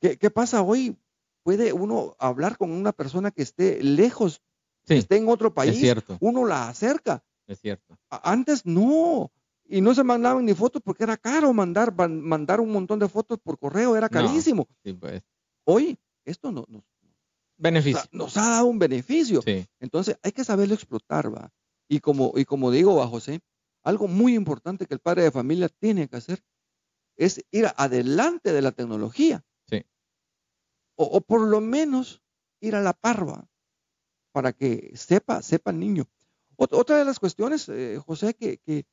¿Qué, 0.00 0.30
pasa 0.30 0.62
hoy? 0.62 0.98
¿Puede 1.42 1.72
uno 1.72 2.16
hablar 2.18 2.58
con 2.58 2.72
una 2.72 2.92
persona 2.92 3.30
que 3.30 3.42
esté 3.42 3.82
lejos, 3.82 4.42
que 4.84 4.96
esté 4.96 5.16
en 5.16 5.28
otro 5.28 5.54
país? 5.54 5.74
Es 5.74 5.80
cierto. 5.80 6.18
Uno 6.20 6.44
la 6.44 6.68
acerca. 6.68 7.24
Es 7.46 7.60
cierto. 7.60 7.96
Antes 8.10 8.66
no. 8.66 9.30
Y 9.64 9.80
no 9.80 9.94
se 9.94 10.02
mandaban 10.02 10.44
ni 10.44 10.54
fotos 10.54 10.82
porque 10.84 11.04
era 11.04 11.16
caro 11.16 11.52
mandar, 11.52 11.94
mandar 12.08 12.60
un 12.60 12.72
montón 12.72 12.98
de 12.98 13.08
fotos 13.08 13.38
por 13.38 13.56
correo, 13.56 13.96
era 13.96 14.08
carísimo. 14.08 14.66
sí, 14.82 14.92
pues. 14.92 15.22
Hoy 15.64 15.96
esto 16.24 16.50
no, 16.50 16.64
nos, 16.66 16.82
beneficio. 17.56 18.00
nos 18.10 18.36
ha 18.36 18.48
dado 18.48 18.66
un 18.66 18.80
beneficio. 18.80 19.42
Sí. 19.42 19.64
Entonces 19.78 20.18
hay 20.24 20.32
que 20.32 20.42
saberlo 20.42 20.74
explotar, 20.74 21.32
va. 21.32 21.52
Y 21.86 22.00
como, 22.00 22.32
y 22.34 22.44
como 22.44 22.72
digo, 22.72 22.96
va, 22.96 23.06
José, 23.06 23.40
algo 23.82 24.08
muy 24.08 24.34
importante 24.34 24.86
que 24.86 24.94
el 24.94 25.00
padre 25.00 25.22
de 25.22 25.30
familia 25.30 25.68
tiene 25.68 26.08
que 26.08 26.16
hacer 26.16 26.42
es 27.16 27.44
ir 27.50 27.66
adelante 27.76 28.52
de 28.52 28.62
la 28.62 28.72
tecnología. 28.72 29.44
Sí. 29.68 29.84
O, 30.96 31.20
por 31.20 31.46
lo 31.46 31.60
menos 31.60 32.22
ir 32.60 32.74
a 32.74 32.82
la 32.82 32.92
parva 32.92 33.48
para 34.32 34.52
que 34.52 34.92
sepa, 34.96 35.42
sepa 35.42 35.70
el 35.70 35.80
niño. 35.80 36.08
Otra 36.56 36.98
de 36.98 37.04
las 37.04 37.18
cuestiones, 37.18 37.68
eh, 37.68 37.98
José, 38.04 38.34
que, 38.34 38.58
que, 38.58 38.86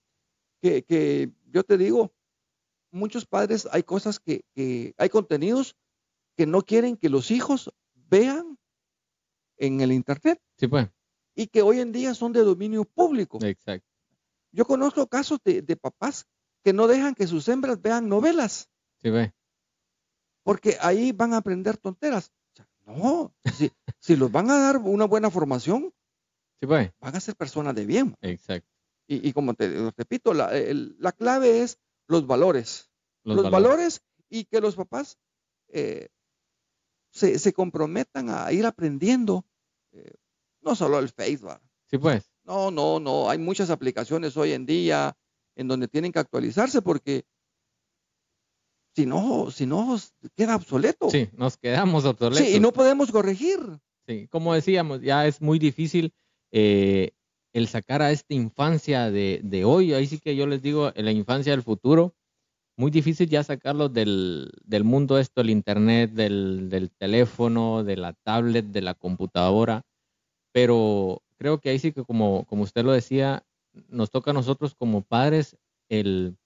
que, 0.62 1.32
yo 1.48 1.64
te 1.64 1.78
digo, 1.78 2.14
muchos 2.92 3.26
padres 3.26 3.68
hay 3.72 3.84
cosas 3.84 4.20
que, 4.20 4.46
que, 4.54 4.94
hay 4.98 5.10
contenidos 5.10 5.76
que 6.36 6.46
no 6.46 6.62
quieren 6.62 6.98
que 6.98 7.10
los 7.10 7.30
hijos 7.32 7.74
vean 7.94 8.58
en 9.58 9.82
el 9.82 9.92
Internet. 9.92 10.42
Sí, 10.58 10.68
pues. 10.68 10.90
Y 11.36 11.48
que 11.48 11.62
hoy 11.62 11.80
en 11.80 11.92
día 11.92 12.14
son 12.14 12.32
de 12.32 12.42
dominio 12.42 12.86
público. 12.86 13.40
Exacto. 13.42 13.87
Yo 14.52 14.66
conozco 14.66 15.08
casos 15.08 15.40
de, 15.44 15.76
papás 15.76 16.26
que 16.64 16.74
no 16.74 16.88
dejan 16.88 17.16
que 17.16 17.28
sus 17.28 17.48
hembras 17.48 17.82
vean 17.82 18.10
novelas. 18.10 18.70
Sí, 19.02 19.10
ve. 19.10 19.34
Porque 20.44 20.78
ahí 20.82 21.12
van 21.12 21.34
a 21.34 21.38
aprender 21.38 21.78
tonteras. 21.78 22.32
no, 22.86 23.34
si, 23.54 23.72
si, 24.00 24.16
los 24.16 24.32
van 24.32 24.50
a 24.50 24.60
dar 24.60 24.78
una 24.78 25.06
buena 25.06 25.30
formación, 25.30 25.94
sí, 26.60 26.68
van 26.68 26.92
a 27.02 27.20
ser 27.20 27.36
personas 27.36 27.76
de 27.76 27.86
bien. 27.86 28.16
Exacto. 28.22 28.70
Y, 29.10 29.32
como 29.32 29.54
te 29.54 29.92
repito, 29.92 30.34
la, 30.34 30.52
la, 31.00 31.14
clave 31.14 31.62
es 31.62 31.80
los 32.08 32.28
valores. 32.28 32.90
Los, 33.24 33.50
valores. 33.50 34.02
y 34.30 34.44
que 34.44 34.60
los 34.60 34.76
papás 34.76 35.18
eh, 35.70 36.10
se, 37.12 37.40
se, 37.40 37.54
comprometan 37.54 38.30
a 38.30 38.52
ir 38.52 38.66
aprendiendo, 38.66 39.46
eh, 39.94 40.16
no 40.62 40.76
solo 40.76 41.00
el 41.00 41.08
Facebook. 41.08 41.62
Sí, 41.90 41.98
pues. 41.98 42.30
No, 42.48 42.72
no, 42.72 43.00
no. 43.00 43.30
Hay 43.30 43.38
muchas 43.38 43.70
aplicaciones 43.70 44.38
hoy 44.38 44.54
en 44.54 44.66
día 44.66 45.16
en 45.56 45.68
donde 45.68 45.90
tienen 45.90 46.14
que 46.14 46.20
actualizarse 46.20 46.82
porque 46.82 47.26
si 48.96 49.06
no, 49.06 49.52
si 49.52 49.66
no, 49.66 49.98
queda 50.36 50.56
obsoleto. 50.56 51.10
Sí, 51.10 51.30
nos 51.34 51.58
quedamos 51.58 52.06
obsoletos. 52.06 52.48
Sí, 52.48 52.56
y 52.56 52.60
no 52.60 52.72
podemos 52.72 53.12
corregir. 53.12 53.60
Sí, 54.08 54.28
como 54.30 54.54
decíamos, 54.54 55.02
ya 55.02 55.28
es 55.28 55.42
muy 55.42 55.60
difícil 55.60 56.14
eh, 56.52 57.12
el 57.54 57.68
sacar 57.68 58.02
a 58.02 58.12
esta 58.12 58.34
infancia 58.34 59.12
de, 59.12 59.42
de, 59.44 59.66
hoy. 59.66 59.94
Ahí 59.94 60.08
sí 60.08 60.18
que 60.18 60.36
yo 60.36 60.48
les 60.48 60.62
digo, 60.62 60.92
en 60.96 61.06
la 61.06 61.12
infancia 61.12 61.52
del 61.52 61.64
futuro, 61.64 62.16
muy 62.78 62.92
difícil 62.92 63.28
ya 63.28 63.44
sacarlos 63.44 63.92
del, 63.92 64.52
del 64.64 64.86
mundo 64.86 65.20
esto, 65.20 65.42
el 65.42 65.50
internet, 65.50 66.12
del, 66.14 66.70
del 66.70 66.92
teléfono, 66.92 67.84
de 67.84 67.98
la 67.98 68.14
tablet, 68.14 68.66
de 68.66 68.82
la 68.82 68.94
computadora. 68.94 69.84
Pero 70.54 71.22
creo 71.38 71.60
que 71.60 71.70
ahí 71.70 71.80
sí 71.80 71.92
que 71.92 72.04
como, 72.04 72.46
como 72.46 72.64
usted 72.64 72.84
lo 72.84 72.92
decía, 72.92 73.46
nos 73.90 74.12
toca 74.12 74.32
a 74.32 74.34
nosotros 74.34 74.76
como 74.76 75.02
padres 75.02 75.58
el 75.90 76.38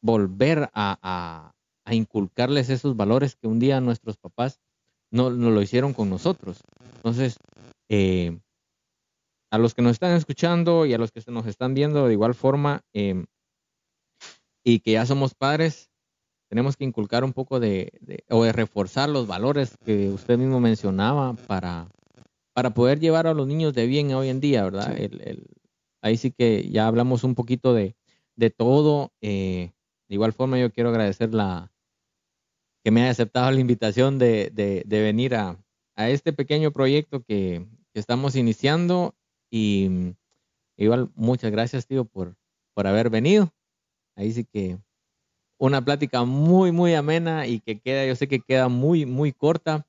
volver 0.00 0.70
a, 0.72 1.52
inculcarles 1.88 2.68
esos 2.68 2.96
valores 2.96 3.36
que 3.36 3.46
un 3.46 3.60
día 3.60 3.80
nuestros 3.80 4.16
papás 4.16 4.60
no, 5.10 5.30
lo 5.30 5.62
hicieron 5.62 5.92
con 5.92 6.10
nosotros. 6.10 6.60
Entonces, 6.96 7.38
eh, 7.88 8.38
a 9.52 9.58
los 9.58 9.74
que 9.74 9.82
nos 9.82 9.92
están 9.92 10.12
escuchando 10.16 10.84
y 10.84 10.94
a 10.94 10.98
los 10.98 11.12
que 11.12 11.20
se 11.20 11.30
nos 11.30 11.46
están 11.46 11.74
viendo 11.74 12.06
de 12.06 12.12
igual 12.12 12.34
forma 12.34 12.82
em, 12.92 13.26
y 14.64 14.80
que 14.80 14.92
ya 14.92 15.06
somos 15.06 15.34
padres, 15.34 15.90
tenemos 16.48 16.76
que 16.76 16.84
inculcar 16.84 17.22
un 17.22 17.32
poco 17.32 17.60
de, 17.60 17.92
o 18.30 18.42
de 18.42 18.52
reforzar 18.52 19.08
los 19.08 19.28
valores 19.28 19.76
que 19.84 20.10
usted 20.10 20.38
mismo 20.38 20.58
mencionaba 20.58 21.34
para, 21.34 21.88
para 22.56 22.70
poder 22.70 23.00
llevar 23.00 23.26
a 23.26 23.34
los 23.34 23.46
niños 23.46 23.74
de 23.74 23.86
bien 23.86 24.14
hoy 24.14 24.30
en 24.30 24.40
día, 24.40 24.64
¿verdad? 24.64 24.96
ahí 26.00 26.16
sí 26.16 26.30
que 26.30 26.70
ya 26.70 26.86
hablamos 26.86 27.22
un 27.22 27.34
poquito 27.34 27.74
de, 27.74 27.94
todo. 28.56 29.12
Eh, 29.20 29.72
de 30.08 30.14
igual 30.14 30.32
forma, 30.32 30.58
yo 30.58 30.72
quiero 30.72 30.88
agradecer 30.88 31.34
la 31.34 31.70
que 32.82 32.90
me 32.90 33.02
haya 33.02 33.10
aceptado 33.10 33.50
la 33.50 33.60
invitación 33.60 34.18
de, 34.18 34.84
venir 34.88 35.34
a, 35.34 35.58
este 35.96 36.32
pequeño 36.32 36.72
proyecto 36.72 37.22
que, 37.22 37.66
estamos 37.92 38.36
iniciando. 38.36 39.14
Y 39.50 40.14
igual, 40.78 41.10
muchas 41.14 41.50
gracias, 41.50 41.86
tío, 41.86 42.06
por, 42.06 42.36
por 42.72 42.86
haber 42.86 43.10
venido. 43.10 43.52
Ahí 44.14 44.32
sí 44.32 44.46
que 44.50 44.78
una 45.58 45.84
plática 45.84 46.24
muy, 46.24 46.72
muy 46.72 46.94
amena 46.94 47.46
y 47.46 47.60
que 47.60 47.78
queda, 47.80 48.06
yo 48.06 48.16
sé 48.16 48.28
que 48.28 48.40
queda 48.40 48.70
muy, 48.70 49.04
muy 49.04 49.34
corta, 49.34 49.86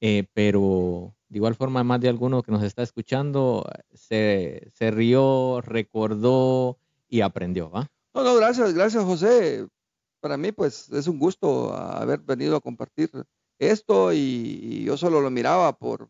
eh, 0.00 0.24
pero 0.32 1.15
de 1.28 1.38
igual 1.38 1.54
forma 1.54 1.82
más 1.82 2.00
de 2.00 2.08
alguno 2.08 2.42
que 2.42 2.52
nos 2.52 2.62
está 2.62 2.82
escuchando 2.82 3.64
se, 3.92 4.70
se 4.74 4.90
rió, 4.90 5.60
recordó 5.60 6.78
y 7.08 7.20
aprendió, 7.20 7.70
¿va? 7.70 7.90
No, 8.14 8.22
no, 8.22 8.34
gracias, 8.36 8.74
gracias 8.74 9.04
José. 9.04 9.66
Para 10.20 10.36
mí 10.36 10.52
pues 10.52 10.90
es 10.90 11.06
un 11.06 11.18
gusto 11.18 11.74
haber 11.74 12.20
venido 12.20 12.56
a 12.56 12.60
compartir 12.60 13.10
esto 13.58 14.12
y, 14.12 14.84
yo 14.84 14.96
solo 14.96 15.20
lo 15.20 15.30
miraba 15.30 15.76
por 15.78 16.08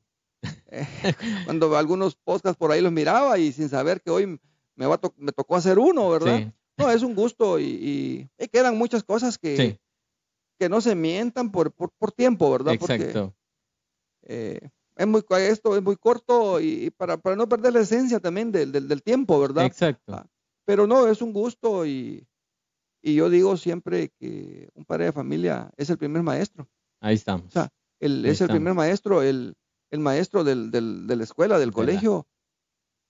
eh, 0.70 0.86
cuando 1.44 1.76
algunos 1.76 2.16
podcasts 2.16 2.58
por 2.58 2.72
ahí 2.72 2.80
los 2.80 2.92
miraba 2.92 3.38
y 3.38 3.52
sin 3.52 3.68
saber 3.68 4.00
que 4.02 4.10
hoy 4.10 4.38
me, 4.74 4.86
va 4.86 5.00
me 5.16 5.32
tocó 5.32 5.56
hacer 5.56 5.78
uno, 5.78 6.10
¿verdad? 6.10 6.52
No, 6.78 6.90
es 6.90 7.02
un 7.02 7.14
gusto 7.14 7.58
y, 7.58 8.28
quedan 8.52 8.76
muchas 8.76 9.02
cosas 9.02 9.38
que, 9.38 9.78
que 10.58 10.68
no 10.68 10.80
se 10.80 10.94
mientan 10.94 11.50
por, 11.50 11.72
por, 11.72 12.12
tiempo, 12.12 12.50
¿verdad? 12.50 12.74
Exacto. 12.74 13.34
Porque, 14.20 14.34
eh, 14.34 14.70
es 14.96 15.06
muy, 15.06 15.22
esto 15.38 15.76
es 15.76 15.82
muy 15.82 15.96
corto 15.96 16.60
y, 16.60 16.90
para, 16.90 17.18
para, 17.18 17.36
no 17.36 17.48
perder 17.48 17.74
la 17.74 17.80
esencia 17.80 18.18
también 18.18 18.50
del, 18.50 18.72
del, 18.72 19.02
tiempo, 19.02 19.38
¿verdad? 19.38 19.66
Exacto. 19.66 20.14
Ah, 20.14 20.26
pero 20.64 20.86
no, 20.86 21.06
es 21.06 21.20
un 21.20 21.32
gusto 21.32 21.86
y, 21.86 22.26
y, 23.02 23.14
yo 23.14 23.28
digo 23.28 23.56
siempre 23.56 24.10
que 24.18 24.70
un 24.74 24.84
padre 24.84 25.06
de 25.06 25.12
familia 25.12 25.70
es 25.76 25.90
el 25.90 25.98
primer 25.98 26.22
maestro. 26.22 26.66
Ahí 27.00 27.14
estamos. 27.14 27.46
O 27.48 27.50
sea, 27.50 27.68
él 28.00 28.24
es 28.24 28.40
el 28.40 28.48
primer 28.48 28.74
maestro, 28.74 29.22
el, 29.22 29.54
el 29.90 30.00
maestro 30.00 30.44
del, 30.44 30.70
del, 30.70 31.06
de 31.06 31.16
la 31.16 31.24
escuela, 31.24 31.58
del 31.58 31.72
colegio. 31.72 32.26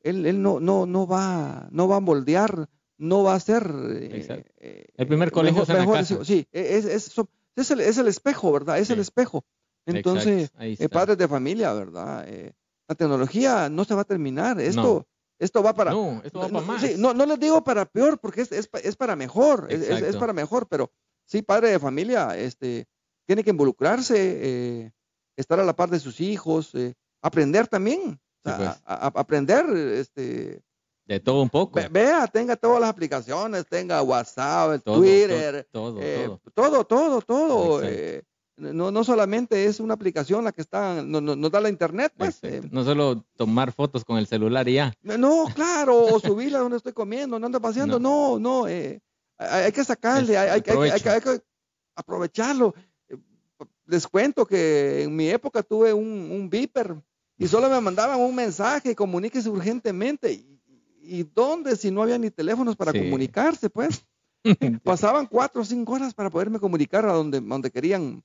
Él, 0.01 0.27
él 0.27 0.43
no, 0.43 0.61
no, 0.61 0.87
no, 0.87 1.07
va, 1.07 1.69
no 1.71 1.89
va 1.89 1.97
a 1.97 2.01
moldear, 2.01 2.69
no 2.99 3.23
va 3.23 3.35
a 3.35 3.41
ser... 3.41 3.65
Eh, 3.91 4.45
eh, 4.59 4.87
el 4.97 5.07
primer 5.07 5.31
colegio 5.31 5.63
es 5.63 5.69
en 5.69 5.91
casa. 5.91 6.25
Sí, 6.25 6.47
es, 6.53 6.85
es, 6.85 7.15
es, 7.57 7.71
el, 7.71 7.81
es 7.81 7.99
el 7.99 8.09
espejo, 8.09 8.53
¿verdad? 8.53 8.79
Es 8.79 8.91
el 8.91 8.99
espejo. 8.99 9.45
Entonces, 9.87 10.51
eh, 10.59 10.89
padres 10.89 11.17
de 11.17 11.29
familia, 11.29 11.73
¿verdad? 11.73 12.25
Eh, 12.29 12.53
la 12.89 12.95
tecnología 12.95 13.69
no 13.69 13.85
se 13.85 13.95
va 13.95 14.03
a 14.03 14.05
terminar. 14.05 14.61
Esto, 14.61 15.07
esto 15.39 15.63
va 15.63 15.75
para. 15.75 15.93
No, 15.93 16.21
esto 16.25 16.41
va 16.41 16.49
para 16.49 16.65
más. 16.65 16.99
no, 16.99 17.15
no 17.15 17.25
les 17.27 17.39
digo 17.39 17.63
para 17.63 17.87
peor, 17.87 18.19
porque 18.19 18.43
es, 18.43 18.53
es, 18.53 18.69
es 18.83 18.97
para 18.97 19.17
mejor. 19.17 19.69
Es, 19.71 20.17
para 20.17 20.33
mejor, 20.33 20.67
pero 20.69 20.91
sí, 21.25 21.43
padre 21.43 21.71
de 21.71 21.79
familia, 21.79 22.37
este, 22.37 22.87
tiene 23.27 23.45
que 23.45 23.51
involucrarse, 23.51 24.15
eh, 24.17 24.93
estar 25.37 25.61
a 25.61 25.65
la 25.65 25.75
par 25.75 25.89
de 25.89 26.01
sus 26.01 26.21
hijos, 26.21 26.73
aprender 27.23 27.69
también. 27.69 28.21
Pues. 28.43 28.81
aprender, 28.85 29.67
este. 29.95 30.63
De 31.05 31.21
todo 31.21 31.43
un 31.43 31.51
poco. 31.51 31.79
vea, 31.91 32.27
tenga 32.27 32.57
todas 32.57 32.81
las 32.81 32.91
aplicaciones, 32.91 33.65
tenga 33.67 34.03
WhatsApp, 34.03 34.83
Twitter, 34.83 35.69
todo, 35.71 36.01
todo, 36.53 36.85
todo, 36.85 36.85
todo, 36.85 37.23
todo. 37.23 37.83
No, 38.57 38.91
no 38.91 39.05
solamente 39.05 39.67
es 39.67 39.81
una 39.81 39.95
aplicación 39.95 40.45
la 40.45 40.53
que 40.53 40.63
está, 40.63 41.03
nos 41.03 41.23
no, 41.23 41.51
da 41.51 41.61
la 41.61 41.69
internet, 41.69 42.13
pues. 42.17 42.39
Eh. 42.43 42.63
no 42.71 42.85
solo 42.85 43.23
tomar 43.37 43.71
fotos 43.71 44.03
con 44.03 44.17
el 44.17 44.27
celular 44.27 44.67
y 44.67 44.75
ya. 44.75 44.95
No, 45.03 45.45
claro, 45.55 46.05
o 46.07 46.19
subirla 46.19 46.61
donde 46.61 46.79
estoy 46.79 46.95
comiendo, 46.95 47.39
no 47.39 47.47
ando 47.47 47.61
paseando, 47.61 48.01
no, 48.01 48.39
no, 48.39 48.67
eh, 48.67 49.01
hay, 49.37 49.73
que 49.73 49.85
sacarle, 49.85 50.39
hay, 50.39 50.63
que 50.63 51.43
aprovecharlo. 51.95 52.75
Les 53.85 54.07
cuento 54.07 54.47
que 54.47 55.03
en 55.03 55.15
mi 55.15 55.29
época 55.29 55.63
tuve 55.63 55.93
un, 55.93 56.31
un 56.31 56.49
beeper 56.49 56.97
y 57.37 57.47
solo 57.47 57.69
me 57.69 57.81
mandaban 57.81 58.19
un 58.21 58.35
mensaje, 58.35 58.95
comuníquese 58.95 59.51
urgentemente. 59.51 60.33
¿Y, 60.33 60.59
y 61.03 61.23
dónde 61.23 61.77
si 61.77 61.91
no 61.91 62.03
había 62.03 62.19
ni 62.19 62.31
teléfonos 62.31 62.75
para 62.75 62.93
comunicarse, 62.93 63.71
pues? 63.71 64.05
Pasaban 64.83 65.27
cuatro 65.27 65.63
o 65.63 65.65
cinco 65.65 65.93
horas 65.93 66.15
para 66.15 66.31
poderme 66.31 66.59
comunicar 66.59 67.05
a 67.07 67.13
donde, 67.13 67.41
donde 67.41 67.71
querían 67.71 68.25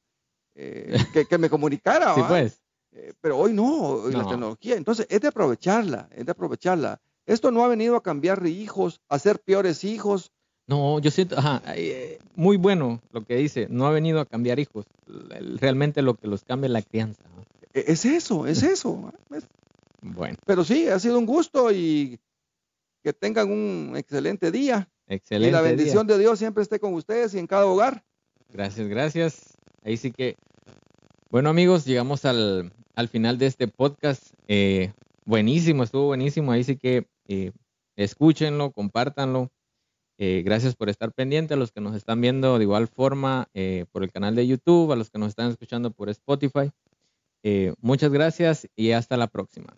eh, 0.56 0.98
que, 1.30 1.38
me 1.38 1.50
comunicara. 1.50 2.16
Sí, 2.16 2.22
pues. 2.28 2.62
Eh, 2.94 3.14
pero 3.22 3.38
hoy 3.38 3.54
no, 3.54 4.08
la 4.10 4.28
tecnología. 4.28 4.76
Entonces, 4.76 5.08
es 5.10 5.22
de 5.22 5.30
aprovecharla, 5.30 6.10
es 6.12 6.26
de 6.26 6.32
aprovecharla. 6.32 7.00
Esto 7.26 7.52
no 7.52 7.64
ha 7.64 7.68
venido 7.68 7.96
a 7.96 8.04
cambiar 8.04 8.46
hijos, 8.46 9.00
a 9.08 9.20
ser 9.20 9.40
peores 9.40 9.84
hijos. 9.84 10.32
No, 10.68 11.00
yo 11.00 11.12
siento, 11.12 11.38
ajá, 11.38 11.62
eh, 11.76 12.20
muy 12.36 12.58
bueno 12.58 13.02
lo 13.12 13.24
que 13.24 13.36
dice, 13.38 13.68
no 13.70 13.88
ha 13.88 13.92
venido 13.92 14.20
a 14.20 14.26
cambiar 14.26 14.60
hijos. 14.60 14.86
Realmente 15.06 16.02
lo 16.02 16.16
que 16.16 16.28
los 16.28 16.44
cambia 16.44 16.68
es 16.68 16.74
la 16.74 16.82
crianza. 16.82 17.24
E, 17.74 17.86
es 17.88 18.06
eso, 18.06 18.48
es 18.48 18.64
eso. 18.64 19.12
Bueno. 20.02 20.38
Pero 20.46 20.64
sí, 20.64 20.88
ha 20.88 21.00
sido 21.00 21.18
un 21.18 21.26
gusto 21.26 21.72
y 21.72 22.20
que 23.04 23.14
tengan 23.14 23.52
un 23.52 23.94
excelente 23.96 24.52
día. 24.52 24.90
Excelente. 25.08 25.50
Y 25.50 25.52
la 25.52 25.62
bendición 25.62 26.08
de 26.08 26.18
Dios 26.18 26.40
siempre 26.40 26.64
esté 26.64 26.80
con 26.80 26.94
ustedes 26.94 27.34
y 27.34 27.40
en 27.40 27.48
cada 27.48 27.66
hogar. 27.66 28.04
Gracias, 28.50 28.88
gracias. 28.88 29.51
Ahí 29.84 29.98
sí 29.98 30.12
que, 30.12 30.36
bueno 31.32 31.50
amigos, 31.50 31.86
llegamos 31.86 32.26
al, 32.26 32.72
final 33.10 33.40
de 33.40 33.48
este 33.48 33.68
podcast. 33.68 34.34
Eh, 34.48 34.94
buenísimo, 35.26 35.84
estuvo 35.84 36.06
buenísimo. 36.06 36.52
Ahí 36.52 36.64
sí 36.64 36.78
que 36.78 37.08
eh, 37.28 37.52
escúchenlo, 37.96 38.72
compártanlo. 38.72 39.50
Eh, 40.20 40.44
gracias 40.46 40.76
por 40.76 40.90
estar 40.90 41.12
pendientes 41.14 41.56
a 41.56 41.60
los 41.60 41.72
que 41.72 41.82
nos 41.82 41.96
están 41.96 42.22
viendo 42.22 42.60
de 42.60 42.64
igual 42.64 42.88
forma 42.88 43.50
por 43.92 44.04
el 44.04 44.12
canal 44.12 44.36
de 44.36 44.46
YouTube, 44.46 44.92
a 44.92 44.96
los 44.96 45.10
que 45.10 45.18
nos 45.18 45.30
están 45.30 45.50
escuchando 45.50 45.90
por 45.90 46.10
Spotify. 46.10 46.72
muchas 47.80 48.12
gracias 48.12 48.68
y 48.76 48.92
hasta 48.92 49.18
la 49.18 49.28
próxima. 49.28 49.76